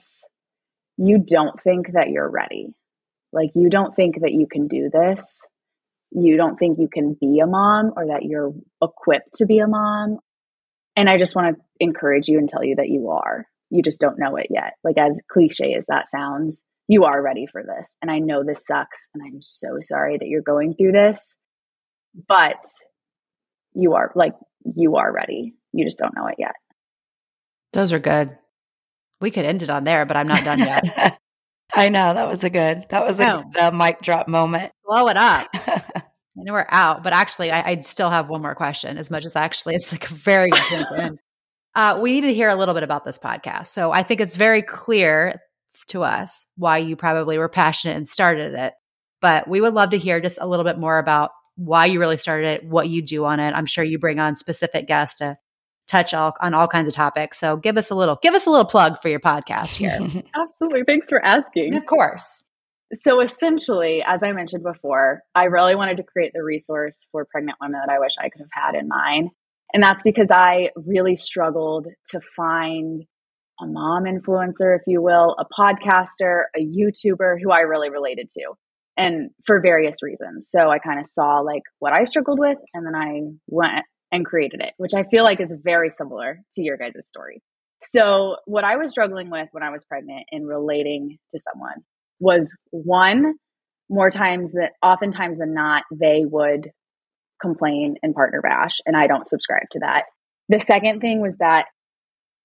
you 0.97 1.17
don't 1.25 1.61
think 1.61 1.93
that 1.93 2.09
you're 2.09 2.29
ready. 2.29 2.73
Like, 3.33 3.51
you 3.55 3.69
don't 3.69 3.95
think 3.95 4.21
that 4.21 4.31
you 4.31 4.47
can 4.49 4.67
do 4.67 4.89
this. 4.91 5.41
You 6.11 6.38
don't 6.38 6.57
think 6.57 6.79
you 6.79 6.88
can 6.88 7.17
be 7.19 7.39
a 7.39 7.47
mom 7.47 7.91
or 7.97 8.07
that 8.07 8.23
you're 8.23 8.53
equipped 8.81 9.35
to 9.35 9.45
be 9.45 9.59
a 9.59 9.67
mom. 9.67 10.19
And 10.95 11.09
I 11.09 11.17
just 11.17 11.35
want 11.35 11.57
to 11.57 11.61
encourage 11.79 12.29
you 12.29 12.38
and 12.38 12.47
tell 12.47 12.63
you 12.63 12.75
that 12.77 12.88
you 12.88 13.09
are. 13.09 13.45
You 13.69 13.83
just 13.83 13.99
don't 13.99 14.19
know 14.19 14.38
it 14.38 14.47
yet. 14.49 14.73
Like, 14.83 14.97
as 14.97 15.19
cliche 15.29 15.73
as 15.77 15.85
that 15.88 16.05
sounds, 16.09 16.61
you 16.88 17.03
are 17.03 17.21
ready 17.21 17.47
for 17.51 17.61
this. 17.61 17.91
And 18.01 18.09
I 18.09 18.19
know 18.19 18.43
this 18.45 18.63
sucks. 18.65 18.97
And 19.13 19.23
I'm 19.25 19.41
so 19.41 19.79
sorry 19.81 20.17
that 20.17 20.27
you're 20.27 20.41
going 20.41 20.75
through 20.75 20.93
this. 20.93 21.35
But 22.29 22.63
you 23.73 23.95
are, 23.95 24.13
like, 24.15 24.35
you 24.63 24.95
are 24.95 25.11
ready. 25.11 25.55
You 25.73 25.83
just 25.83 25.99
don't 25.99 26.15
know 26.15 26.27
it 26.27 26.35
yet. 26.38 26.53
Those 27.73 27.91
are 27.91 27.99
good. 27.99 28.38
We 29.21 29.32
could 29.32 29.45
end 29.45 29.63
it 29.63 29.69
on 29.69 29.84
there, 29.84 30.06
but 30.06 30.17
I'm 30.17 30.28
not 30.28 30.43
done 30.43 30.60
yet. 30.60 31.19
I 31.75 31.89
know 31.89 32.13
that 32.13 32.28
was 32.28 32.43
a 32.43 32.49
good. 32.49 32.86
That 32.89 33.06
was 33.06 33.19
a, 33.19 33.43
a 33.60 33.71
mic 33.71 34.01
drop 34.01 34.28
moment. 34.28 34.71
Blow 34.86 35.08
it 35.08 35.17
up. 35.17 35.47
I 36.38 36.43
know 36.43 36.54
we're 36.54 36.67
out, 36.69 37.04
but 37.04 37.13
actually, 37.13 37.49
I, 37.51 37.71
I, 37.71 37.82
still 37.82 38.10
have 38.10 38.30
one 38.30 38.41
more 38.41 38.56
question. 38.56 38.97
As 38.97 39.10
much 39.10 39.25
as 39.25 39.36
actually, 39.36 39.75
it's 39.75 39.91
like 39.91 40.10
a 40.10 40.13
very 40.13 40.49
good 40.49 41.17
Uh, 41.75 41.99
we 42.01 42.13
need 42.13 42.21
to 42.21 42.34
hear 42.34 42.47
a 42.47 42.56
little 42.56 42.73
bit 42.73 42.84
about 42.84 43.04
this 43.04 43.19
podcast. 43.19 43.67
So 43.67 43.91
I 43.91 44.04
think 44.04 44.21
it's 44.21 44.38
very 44.38 44.62
clear 44.62 45.41
to 45.88 46.04
us 46.04 46.47
why 46.56 46.78
you 46.78 46.95
probably 46.95 47.38
were 47.38 47.49
passionate 47.49 47.97
and 47.97 48.08
started 48.08 48.54
it. 48.54 48.73
But 49.19 49.49
we 49.49 49.60
would 49.60 49.73
love 49.73 49.89
to 49.89 49.97
hear 49.97 50.21
just 50.21 50.39
a 50.39 50.47
little 50.47 50.63
bit 50.63 50.78
more 50.78 50.97
about 50.97 51.32
why 51.58 51.88
you 51.88 51.99
really 51.99 52.15
started 52.15 52.47
it, 52.47 52.65
what 52.65 52.88
you 52.88 53.01
do 53.01 53.25
on 53.25 53.41
it. 53.41 53.54
I'm 53.54 53.65
sure 53.65 53.84
you 53.84 53.99
bring 53.99 54.19
on 54.19 54.38
specific 54.38 54.88
guests 54.88 55.17
to 55.17 55.38
touch 55.88 56.13
all, 56.13 56.36
on 56.41 56.54
all 56.54 56.67
kinds 56.67 56.88
of 56.88 56.93
topics. 56.93 57.38
So 57.39 57.58
give 57.58 57.78
us 57.78 57.89
a 57.89 57.95
little, 57.95 58.17
give 58.21 58.34
us 58.34 58.45
a 58.45 58.50
little 58.50 58.65
plug 58.65 59.02
for 59.02 59.10
your 59.10 59.19
podcast 59.19 59.76
here. 59.76 59.91
Absolutely. 60.36 60.84
Thanks 60.86 61.08
for 61.10 61.24
asking. 61.24 61.76
Of 61.76 61.86
course. 61.86 62.43
So 63.04 63.21
essentially, 63.21 64.04
as 64.06 64.24
I 64.24 64.32
mentioned 64.32 64.63
before, 64.63 65.21
I 65.34 65.45
really 65.45 65.76
wanted 65.76 65.98
to 65.98 66.04
create 66.04 66.32
the 66.34 66.43
resource 66.43 67.06
for 67.12 67.26
pregnant 67.26 67.58
women 67.60 67.80
that 67.86 67.91
I 67.91 68.00
wish 68.00 68.13
I 68.19 68.30
could 68.30 68.41
have 68.41 68.50
had 68.52 68.76
in 68.76 68.88
mine. 68.88 69.30
And 69.74 69.84
that's 69.84 70.04
because 70.04 70.28
I 70.32 70.69
really 70.76 71.15
struggled 71.15 71.88
to 72.12 72.19
find 72.36 73.00
a 73.60 73.65
mom 73.65 74.04
influencer, 74.04 74.76
if 74.76 74.84
you 74.86 75.02
will, 75.02 75.36
a 75.39 75.45
podcaster, 75.60 76.43
a 76.56 76.60
YouTuber 76.60 77.38
who 77.41 77.52
I 77.52 77.62
really 77.62 77.89
related 77.89 78.30
to. 78.38 78.54
And 78.98 79.32
for 79.45 79.60
various 79.60 80.02
reasons. 80.02 80.48
So 80.50 80.69
I 80.69 80.80
kind 80.80 81.00
of 81.00 81.06
saw 81.06 81.39
like 81.39 81.63
what 81.80 81.91
I 81.91 82.06
struggled 82.06 82.39
with, 82.39 82.58
and 82.74 82.86
then 82.86 82.95
I 82.95 83.24
went 83.48 83.84
and 84.15 84.25
created 84.25 84.62
it, 84.62 84.73
which 84.78 84.93
I 84.95 85.04
feel 85.04 85.23
like 85.23 85.39
is 85.39 85.51
very 85.63 85.89
similar 85.89 86.39
to 86.56 86.62
your 86.62 86.78
guys' 86.78 87.08
story. 87.08 87.41
So, 87.93 88.38
what 88.45 88.63
I 88.63 88.78
was 88.78 88.91
struggling 88.91 89.30
with 89.30 89.47
when 89.51 89.63
I 89.63 89.69
was 89.69 89.84
pregnant 89.86 90.25
in 90.32 90.45
relating 90.45 91.17
to 91.32 91.39
someone 91.39 91.84
was 92.19 92.51
one, 92.71 93.36
more 93.89 94.10
times 94.10 94.54
that 94.54 94.71
oftentimes 94.82 95.38
than 95.38 95.54
not, 95.54 95.84
they 95.93 96.23
would 96.25 96.71
complain 97.41 97.95
and 98.01 98.15
partner 98.15 98.41
bash, 98.41 98.78
and 98.86 98.95
I 98.95 99.08
don't 99.08 99.28
subscribe 99.28 99.69
to 99.71 99.80
that. 99.80 100.06
The 100.49 100.60
second 100.60 101.01
thing 101.01 101.21
was 101.21 101.36
that 101.38 101.65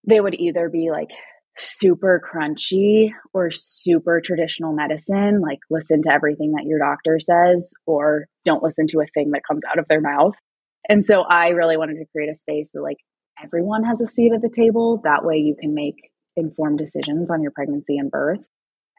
they 0.06 0.20
would 0.20 0.34
either 0.34 0.68
be 0.68 0.90
like 0.90 1.10
super 1.58 2.20
crunchy 2.20 3.10
or 3.32 3.50
super 3.50 4.20
traditional 4.24 4.72
medicine, 4.72 5.40
like 5.40 5.58
listen 5.70 6.02
to 6.02 6.12
everything 6.12 6.52
that 6.52 6.66
your 6.66 6.78
doctor 6.78 7.18
says, 7.20 7.72
or 7.86 8.26
don't 8.44 8.62
listen 8.62 8.86
to 8.88 9.00
a 9.00 9.06
thing 9.14 9.30
that 9.32 9.42
comes 9.48 9.62
out 9.70 9.78
of 9.78 9.86
their 9.88 10.00
mouth. 10.00 10.34
And 10.88 11.04
so 11.04 11.22
I 11.22 11.48
really 11.48 11.76
wanted 11.76 11.94
to 11.94 12.06
create 12.12 12.30
a 12.30 12.34
space 12.34 12.70
that 12.74 12.82
like 12.82 12.98
everyone 13.42 13.84
has 13.84 14.00
a 14.00 14.06
seat 14.06 14.32
at 14.32 14.42
the 14.42 14.50
table. 14.54 15.00
That 15.04 15.24
way 15.24 15.36
you 15.36 15.56
can 15.60 15.74
make 15.74 15.96
informed 16.36 16.78
decisions 16.78 17.30
on 17.30 17.42
your 17.42 17.52
pregnancy 17.52 17.96
and 17.98 18.10
birth. 18.10 18.40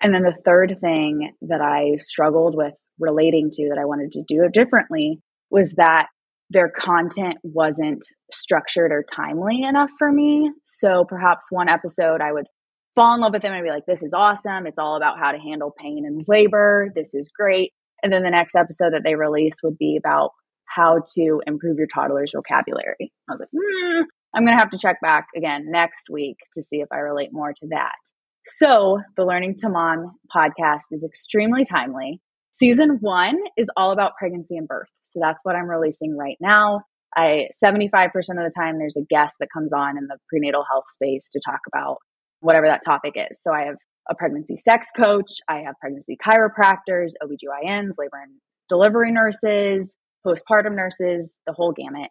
And 0.01 0.13
then 0.13 0.23
the 0.23 0.35
third 0.45 0.77
thing 0.81 1.31
that 1.43 1.61
I 1.61 1.97
struggled 1.99 2.55
with 2.55 2.73
relating 2.99 3.49
to 3.51 3.69
that 3.69 3.79
I 3.79 3.85
wanted 3.85 4.11
to 4.13 4.23
do 4.27 4.47
differently 4.51 5.19
was 5.49 5.73
that 5.77 6.07
their 6.49 6.69
content 6.69 7.37
wasn't 7.43 8.03
structured 8.31 8.91
or 8.91 9.05
timely 9.15 9.63
enough 9.63 9.89
for 9.97 10.11
me. 10.11 10.51
So 10.65 11.05
perhaps 11.07 11.47
one 11.49 11.69
episode 11.69 12.21
I 12.21 12.33
would 12.33 12.47
fall 12.95 13.15
in 13.15 13.21
love 13.21 13.33
with 13.33 13.41
them 13.41 13.53
and 13.53 13.63
be 13.63 13.69
like, 13.69 13.85
this 13.87 14.03
is 14.03 14.13
awesome. 14.13 14.67
It's 14.67 14.79
all 14.79 14.97
about 14.97 15.17
how 15.17 15.31
to 15.31 15.39
handle 15.39 15.73
pain 15.77 16.03
and 16.05 16.25
labor. 16.27 16.89
This 16.93 17.13
is 17.13 17.29
great. 17.33 17.71
And 18.03 18.11
then 18.11 18.23
the 18.23 18.29
next 18.29 18.55
episode 18.55 18.93
that 18.93 19.03
they 19.05 19.15
release 19.15 19.55
would 19.63 19.77
be 19.77 19.97
about 19.97 20.31
how 20.75 21.01
to 21.15 21.41
improve 21.47 21.77
your 21.77 21.87
toddler's 21.87 22.31
vocabulary. 22.35 23.11
I 23.29 23.33
was 23.33 23.39
like, 23.39 23.49
hmm, 23.55 24.01
I'm 24.35 24.45
going 24.45 24.57
to 24.57 24.61
have 24.61 24.69
to 24.71 24.77
check 24.77 24.97
back 25.01 25.27
again 25.35 25.65
next 25.69 26.09
week 26.09 26.37
to 26.53 26.61
see 26.61 26.77
if 26.77 26.87
I 26.91 26.97
relate 26.97 27.29
more 27.31 27.51
to 27.51 27.67
that. 27.69 27.99
So, 28.45 28.99
the 29.17 29.25
Learning 29.25 29.55
to 29.59 29.69
Mom 29.69 30.17
podcast 30.35 30.81
is 30.91 31.03
extremely 31.03 31.63
timely. 31.63 32.19
Season 32.53 32.97
one 33.01 33.37
is 33.57 33.69
all 33.77 33.91
about 33.91 34.13
pregnancy 34.17 34.57
and 34.57 34.67
birth. 34.67 34.87
So, 35.05 35.19
that's 35.21 35.41
what 35.43 35.55
I'm 35.55 35.69
releasing 35.69 36.17
right 36.17 36.37
now. 36.41 36.81
I 37.15 37.47
75% 37.63 38.05
of 38.05 38.13
the 38.15 38.51
time 38.55 38.77
there's 38.77 38.97
a 38.97 39.05
guest 39.09 39.35
that 39.39 39.49
comes 39.53 39.73
on 39.73 39.97
in 39.97 40.07
the 40.07 40.17
prenatal 40.29 40.63
health 40.69 40.85
space 40.91 41.29
to 41.31 41.41
talk 41.45 41.59
about 41.67 41.97
whatever 42.39 42.67
that 42.67 42.81
topic 42.85 43.13
is. 43.15 43.39
So 43.41 43.53
I 43.53 43.65
have 43.65 43.75
a 44.09 44.15
pregnancy 44.15 44.57
sex 44.57 44.87
coach, 44.95 45.31
I 45.47 45.57
have 45.59 45.75
pregnancy 45.79 46.17
chiropractors, 46.25 47.11
OBGYNs, 47.23 47.91
labor 47.97 48.21
and 48.23 48.33
delivery 48.69 49.11
nurses, 49.11 49.95
postpartum 50.25 50.75
nurses, 50.75 51.37
the 51.45 51.53
whole 51.53 51.71
gamut. 51.71 52.09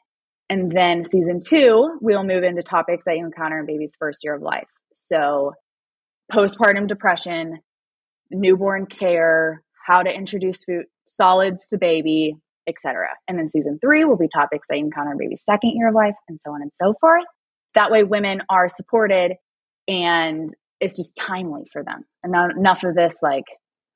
And 0.49 0.73
then 0.73 1.05
season 1.05 1.38
two, 1.44 1.99
we'll 2.01 2.25
move 2.25 2.42
into 2.42 2.62
topics 2.62 3.05
that 3.07 3.16
you 3.16 3.25
encounter 3.25 3.61
in 3.61 3.66
baby's 3.66 3.96
first 3.99 4.20
year 4.25 4.35
of 4.35 4.42
life. 4.42 4.68
So, 4.94 5.53
postpartum 6.33 6.88
depression, 6.88 7.59
newborn 8.31 8.87
care, 8.87 9.62
how 9.87 10.03
to 10.03 10.11
introduce 10.11 10.64
food 10.64 10.87
solids 11.07 11.68
to 11.68 11.79
baby, 11.79 12.35
etc. 12.68 13.09
And 13.29 13.38
then 13.38 13.49
season 13.51 13.79
three 13.81 14.05
will 14.05 14.16
be 14.16 14.29
topics 14.29 14.66
that 14.68 14.79
you 14.79 14.85
encounter 14.85 15.12
in 15.12 15.18
baby's 15.18 15.42
second 15.44 15.73
year 15.75 15.88
of 15.88 15.94
life, 15.94 16.14
and 16.29 16.40
so 16.44 16.53
on 16.53 16.62
and 16.62 16.73
so 16.75 16.94
forth. 17.01 17.25
That 17.75 17.90
way, 17.90 18.03
women 18.03 18.42
are 18.51 18.68
supported, 18.68 19.35
and 19.87 20.49
it's 20.81 20.96
just 20.96 21.14
timely 21.16 21.64
for 21.73 21.85
them. 21.85 22.05
And 22.23 22.33
not 22.33 22.57
enough 22.57 22.83
of 22.83 22.94
this 22.94 23.14
like 23.23 23.44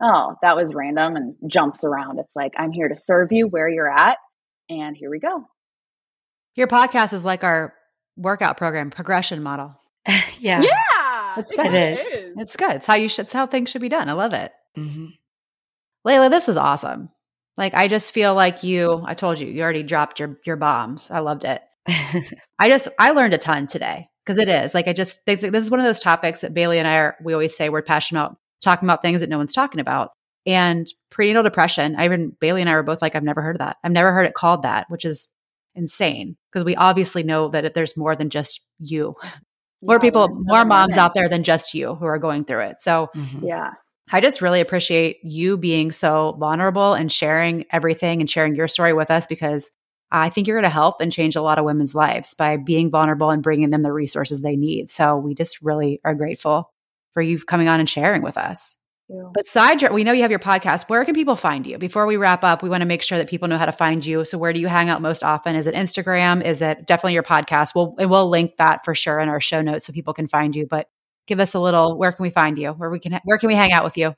oh, 0.05 0.37
that 0.43 0.55
was 0.55 0.75
random 0.75 1.17
and 1.17 1.35
jumps 1.51 1.83
around. 1.83 2.19
It's 2.19 2.37
like, 2.37 2.53
I'm 2.59 2.73
here 2.73 2.89
to 2.89 2.97
serve 2.97 3.33
you 3.33 3.49
where 3.49 3.69
you're 3.69 3.91
at. 3.91 4.19
And 4.69 4.97
here 4.97 5.11
we 5.11 5.19
go. 5.19 5.45
Your 6.57 6.67
podcast 6.67 7.13
is 7.13 7.25
like 7.25 7.43
our 7.43 7.75
workout 8.17 8.57
program 8.57 8.91
progression 8.91 9.43
model. 9.43 9.75
yeah. 10.39 10.63
Yeah. 10.63 11.35
It's 11.39 11.51
good. 11.51 11.67
It 11.67 11.75
is. 11.75 12.33
It's 12.37 12.57
good. 12.57 12.77
It's 12.77 12.87
how 12.87 12.95
you 12.95 13.09
should, 13.09 13.25
it's 13.25 13.33
how 13.33 13.47
things 13.47 13.71
should 13.71 13.81
be 13.81 13.89
done. 13.89 14.09
I 14.09 14.13
love 14.13 14.35
it. 14.35 14.53
Mm-hmm. 14.77 15.07
Laila, 16.05 16.29
this 16.29 16.47
was 16.47 16.59
awesome. 16.59 17.09
Like, 17.57 17.73
I 17.73 17.89
just 17.89 18.13
feel 18.13 18.35
like 18.35 18.63
you, 18.63 19.03
I 19.07 19.15
told 19.15 19.39
you, 19.39 19.47
you 19.47 19.63
already 19.63 19.85
dropped 19.85 20.21
your, 20.21 20.39
your 20.45 20.57
bombs. 20.57 21.11
I 21.11 21.21
loved 21.21 21.45
it. 21.45 21.63
I 22.59 22.69
just, 22.69 22.89
I 22.99 23.13
learned 23.13 23.35
a 23.35 23.39
ton 23.39 23.67
today 23.67 24.09
because 24.25 24.39
it 24.39 24.49
is 24.49 24.75
like, 24.75 24.87
I 24.87 24.93
just, 24.93 25.25
they, 25.25 25.35
this 25.37 25.65
is 25.65 25.71
one 25.71 25.81
of 25.81 25.87
those 25.87 26.01
topics 26.01 26.43
that 26.43 26.53
Bailey 26.53 26.79
and 26.79 26.87
I 26.87 26.97
are, 26.97 27.17
we 27.23 27.33
always 27.33 27.57
say 27.57 27.69
we're 27.69 27.83
passionate 27.83 28.21
about 28.21 28.37
talking 28.65 28.87
about 28.87 29.03
things 29.03 29.21
that 29.21 29.31
no 29.31 29.39
one's 29.39 29.53
talking 29.53 29.81
about. 29.81 30.11
And 30.47 30.87
prenatal 31.11 31.43
depression, 31.43 31.97
I 31.97 32.05
even 32.05 32.37
Bailey 32.41 32.61
and 32.61 32.69
I 32.69 32.75
were 32.75 32.83
both 32.83 33.01
like, 33.01 33.15
I've 33.15 33.23
never 33.23 33.41
heard 33.41 33.57
of 33.57 33.61
that. 33.61 33.77
I've 33.83 33.93
never 33.93 34.13
heard 34.13 34.27
it 34.27 34.35
called 34.35 34.63
that, 34.63 34.87
which 34.89 35.05
is 35.05 35.29
insane 35.75 36.37
because 36.53 36.65
we 36.65 36.77
obviously 36.77 37.23
know 37.23 37.49
that 37.49 37.75
there's 37.75 37.97
more 37.97 38.15
than 38.15 38.31
just 38.31 38.61
you. 38.79 39.15
More 39.83 39.97
yeah, 39.97 40.01
people, 40.01 40.29
more 40.31 40.65
moms 40.65 40.97
out 40.97 41.13
there 41.13 41.29
than 41.29 41.43
just 41.43 41.75
you 41.75 41.95
who 41.95 42.07
are 42.07 42.19
going 42.19 42.47
through 42.47 42.61
it. 42.61 42.81
So, 42.81 43.11
mm-hmm. 43.15 43.45
yeah. 43.45 43.73
I 44.11 44.23
just 44.23 44.41
really 44.41 44.63
appreciate 44.63 45.19
you 45.23 45.59
being 45.59 45.93
so 45.93 46.37
vulnerable 46.39 46.95
and 46.95 47.13
sharing 47.13 47.67
everything 47.71 48.21
and 48.21 48.31
sharing 48.31 48.55
your 48.55 48.69
story 48.69 48.95
with 48.95 49.11
us 49.11 49.27
because 49.27 49.71
I 50.11 50.31
think 50.31 50.47
you're 50.47 50.57
going 50.57 50.63
to 50.63 50.71
help 50.71 51.01
and 51.01 51.13
change 51.13 51.37
a 51.37 51.43
lot 51.43 51.59
of 51.59 51.65
women's 51.65 51.95
lives 51.95 52.35
by 52.35 52.57
being 52.57 52.91
vulnerable 52.91 53.31
and 53.31 53.43
bringing 53.43 53.71
them 53.71 53.83
the 53.83 53.93
resources 53.93 54.41
they 54.41 54.57
need. 54.57 54.91
So 54.91 55.17
we 55.17 55.35
just 55.35 55.61
really 55.63 56.01
are 56.05 56.15
grateful 56.15 56.71
for 57.15 57.23
you 57.23 57.39
coming 57.39 57.69
on 57.69 57.81
and 57.81 57.89
sharing 57.89 58.23
with 58.23 58.37
us. 58.37 58.77
But 59.35 59.47
side, 59.47 59.93
we 59.93 60.03
know 60.03 60.13
you 60.13 60.23
have 60.23 60.31
your 60.31 60.41
podcast. 60.41 60.89
Where 60.89 61.05
can 61.05 61.15
people 61.15 61.37
find 61.37 61.67
you? 61.67 61.77
Before 61.77 62.07
we 62.07 62.17
wrap 62.17 62.43
up, 62.43 62.63
we 62.63 62.71
want 62.71 62.81
to 62.81 62.87
make 62.87 63.03
sure 63.03 63.19
that 63.19 63.29
people 63.29 63.49
know 63.49 63.59
how 63.59 63.67
to 63.67 63.73
find 63.73 64.05
you. 64.05 64.25
So, 64.25 64.39
where 64.39 64.53
do 64.53 64.61
you 64.61 64.67
hang 64.67 64.89
out 64.89 65.03
most 65.03 65.23
often? 65.23 65.57
Is 65.57 65.67
it 65.67 65.75
Instagram? 65.75 66.43
Is 66.43 66.63
it 66.63 66.87
definitely 66.87 67.13
your 67.13 67.23
podcast? 67.23 67.75
We'll 67.75 67.95
and 67.99 68.11
we'll 68.11 68.29
link 68.29 68.57
that 68.57 68.85
for 68.85 68.95
sure 68.95 69.21
in 69.21 69.29
our 69.29 69.41
show 69.41 69.61
notes 69.61 69.87
so 69.87 69.93
people 69.93 70.15
can 70.15 70.27
find 70.27 70.57
you. 70.57 70.67
But 70.67 70.89
give 71.27 71.39
us 71.39 71.55
a 71.55 71.61
little 71.61 71.99
where 71.99 72.13
can 72.13 72.23
we 72.23 72.31
find 72.31 72.59
you? 72.59 72.71
Where 72.71 72.91
we 72.91 72.99
can 72.99 73.21
where 73.25 73.37
can 73.37 73.49
we 73.49 73.55
hang 73.55 73.73
out 73.73 73.85
with 73.85 73.99
you? 73.99 74.15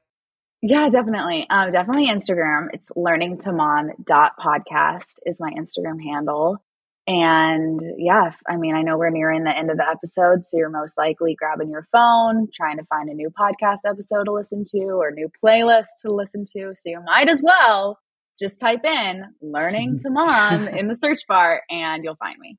Yeah, 0.63 0.89
definitely. 0.89 1.47
Um, 1.51 1.73
definitely 1.73 2.09
Instagram. 2.09 2.69
It's 2.73 2.89
learning 2.95 3.39
to 3.39 3.53
mom 3.53 3.91
dot 4.05 4.33
podcast 4.39 5.19
is 5.27 5.41
my 5.41 5.51
Instagram 5.51 6.01
handle. 6.03 6.63
And 7.07 7.81
yeah, 7.97 8.33
I 8.49 8.57
mean, 8.57 8.75
I 8.75 8.83
know 8.83 8.99
we're 8.99 9.11
nearing 9.11 9.45
the 9.45 9.57
end 9.57 9.71
of 9.71 9.77
the 9.77 9.89
episode, 9.89 10.45
so 10.45 10.57
you're 10.57 10.71
most 10.71 10.99
likely 10.99 11.37
grabbing 11.37 11.71
your 11.71 11.87
phone, 11.93 12.49
trying 12.53 12.79
to 12.79 12.85
find 12.87 13.09
a 13.09 13.15
new 13.15 13.31
podcast 13.31 13.79
episode 13.89 14.25
to 14.25 14.33
listen 14.33 14.65
to 14.73 14.79
or 14.79 15.13
new 15.13 15.31
playlist 15.43 15.87
to 16.03 16.13
listen 16.13 16.45
to. 16.57 16.73
So 16.75 16.91
you 16.91 17.01
might 17.05 17.29
as 17.29 17.43
well 17.43 18.01
just 18.39 18.59
type 18.59 18.85
in 18.85 19.25
learning 19.41 19.99
to 20.03 20.11
mom 20.11 20.67
in 20.69 20.89
the 20.89 20.97
search 20.97 21.21
bar 21.29 21.63
and 21.71 22.03
you'll 22.03 22.17
find 22.17 22.39
me. 22.41 22.59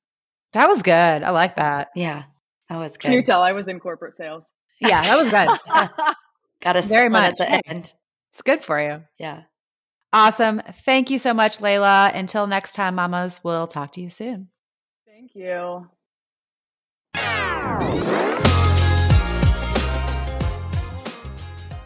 That 0.53 0.67
was 0.67 0.81
good. 0.81 0.93
I 0.93 1.31
like 1.31 1.57
that. 1.57 1.89
Yeah, 1.93 2.23
that 2.69 2.77
was 2.77 2.93
good. 2.93 3.01
Can 3.01 3.11
you 3.13 3.23
tell 3.23 3.41
I 3.41 3.51
was 3.51 3.67
in 3.67 3.81
corporate 3.81 4.15
sales? 4.15 4.49
Yeah, 4.79 5.01
that 5.01 5.17
was 5.17 5.29
good. 5.29 6.15
Got 6.61 6.75
us 6.77 6.87
very 6.87 7.09
much 7.09 7.41
at 7.41 7.63
the 7.63 7.69
end. 7.69 7.93
It's 8.31 8.41
good 8.41 8.63
for 8.63 8.79
you. 8.79 9.03
Yeah. 9.19 9.43
Awesome. 10.13 10.61
Thank 10.71 11.09
you 11.09 11.19
so 11.19 11.33
much, 11.33 11.59
Laila. 11.59 12.11
Until 12.13 12.47
next 12.47 12.73
time, 12.73 12.95
mamas, 12.95 13.41
we'll 13.43 13.67
talk 13.67 13.91
to 13.93 14.01
you 14.01 14.09
soon. 14.09 14.49
Thank 15.05 15.35
you. 15.35 15.87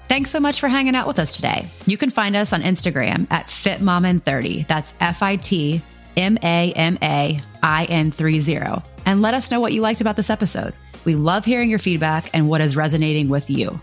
Thanks 0.08 0.30
so 0.30 0.42
much 0.42 0.60
for 0.60 0.68
hanging 0.68 0.96
out 0.96 1.08
with 1.08 1.20
us 1.20 1.38
today. 1.38 1.70
You 1.86 1.98
can 1.98 2.10
find 2.10 2.36
us 2.36 2.52
on 2.52 2.62
Instagram 2.62 3.28
at 3.32 3.48
FitMamaIn30. 3.48 4.68
That's 4.68 4.94
F 5.00 5.24
I 5.24 5.38
T 5.38 5.82
M 6.18 6.38
A 6.44 6.74
M 6.74 6.98
A 7.02 7.40
I 7.64 7.86
N 7.86 8.12
30. 8.12 8.82
And 9.06 9.22
let 9.22 9.34
us 9.34 9.50
know 9.50 9.62
what 9.62 9.72
you 9.72 9.82
liked 9.82 10.02
about 10.02 10.18
this 10.18 10.30
episode. 10.30 10.74
We 11.06 11.16
love 11.16 11.46
hearing 11.46 11.70
your 11.70 11.80
feedback 11.80 12.30
and 12.34 12.50
what 12.50 12.60
is 12.62 12.76
resonating 12.76 13.30
with 13.30 13.50
you. 13.50 13.80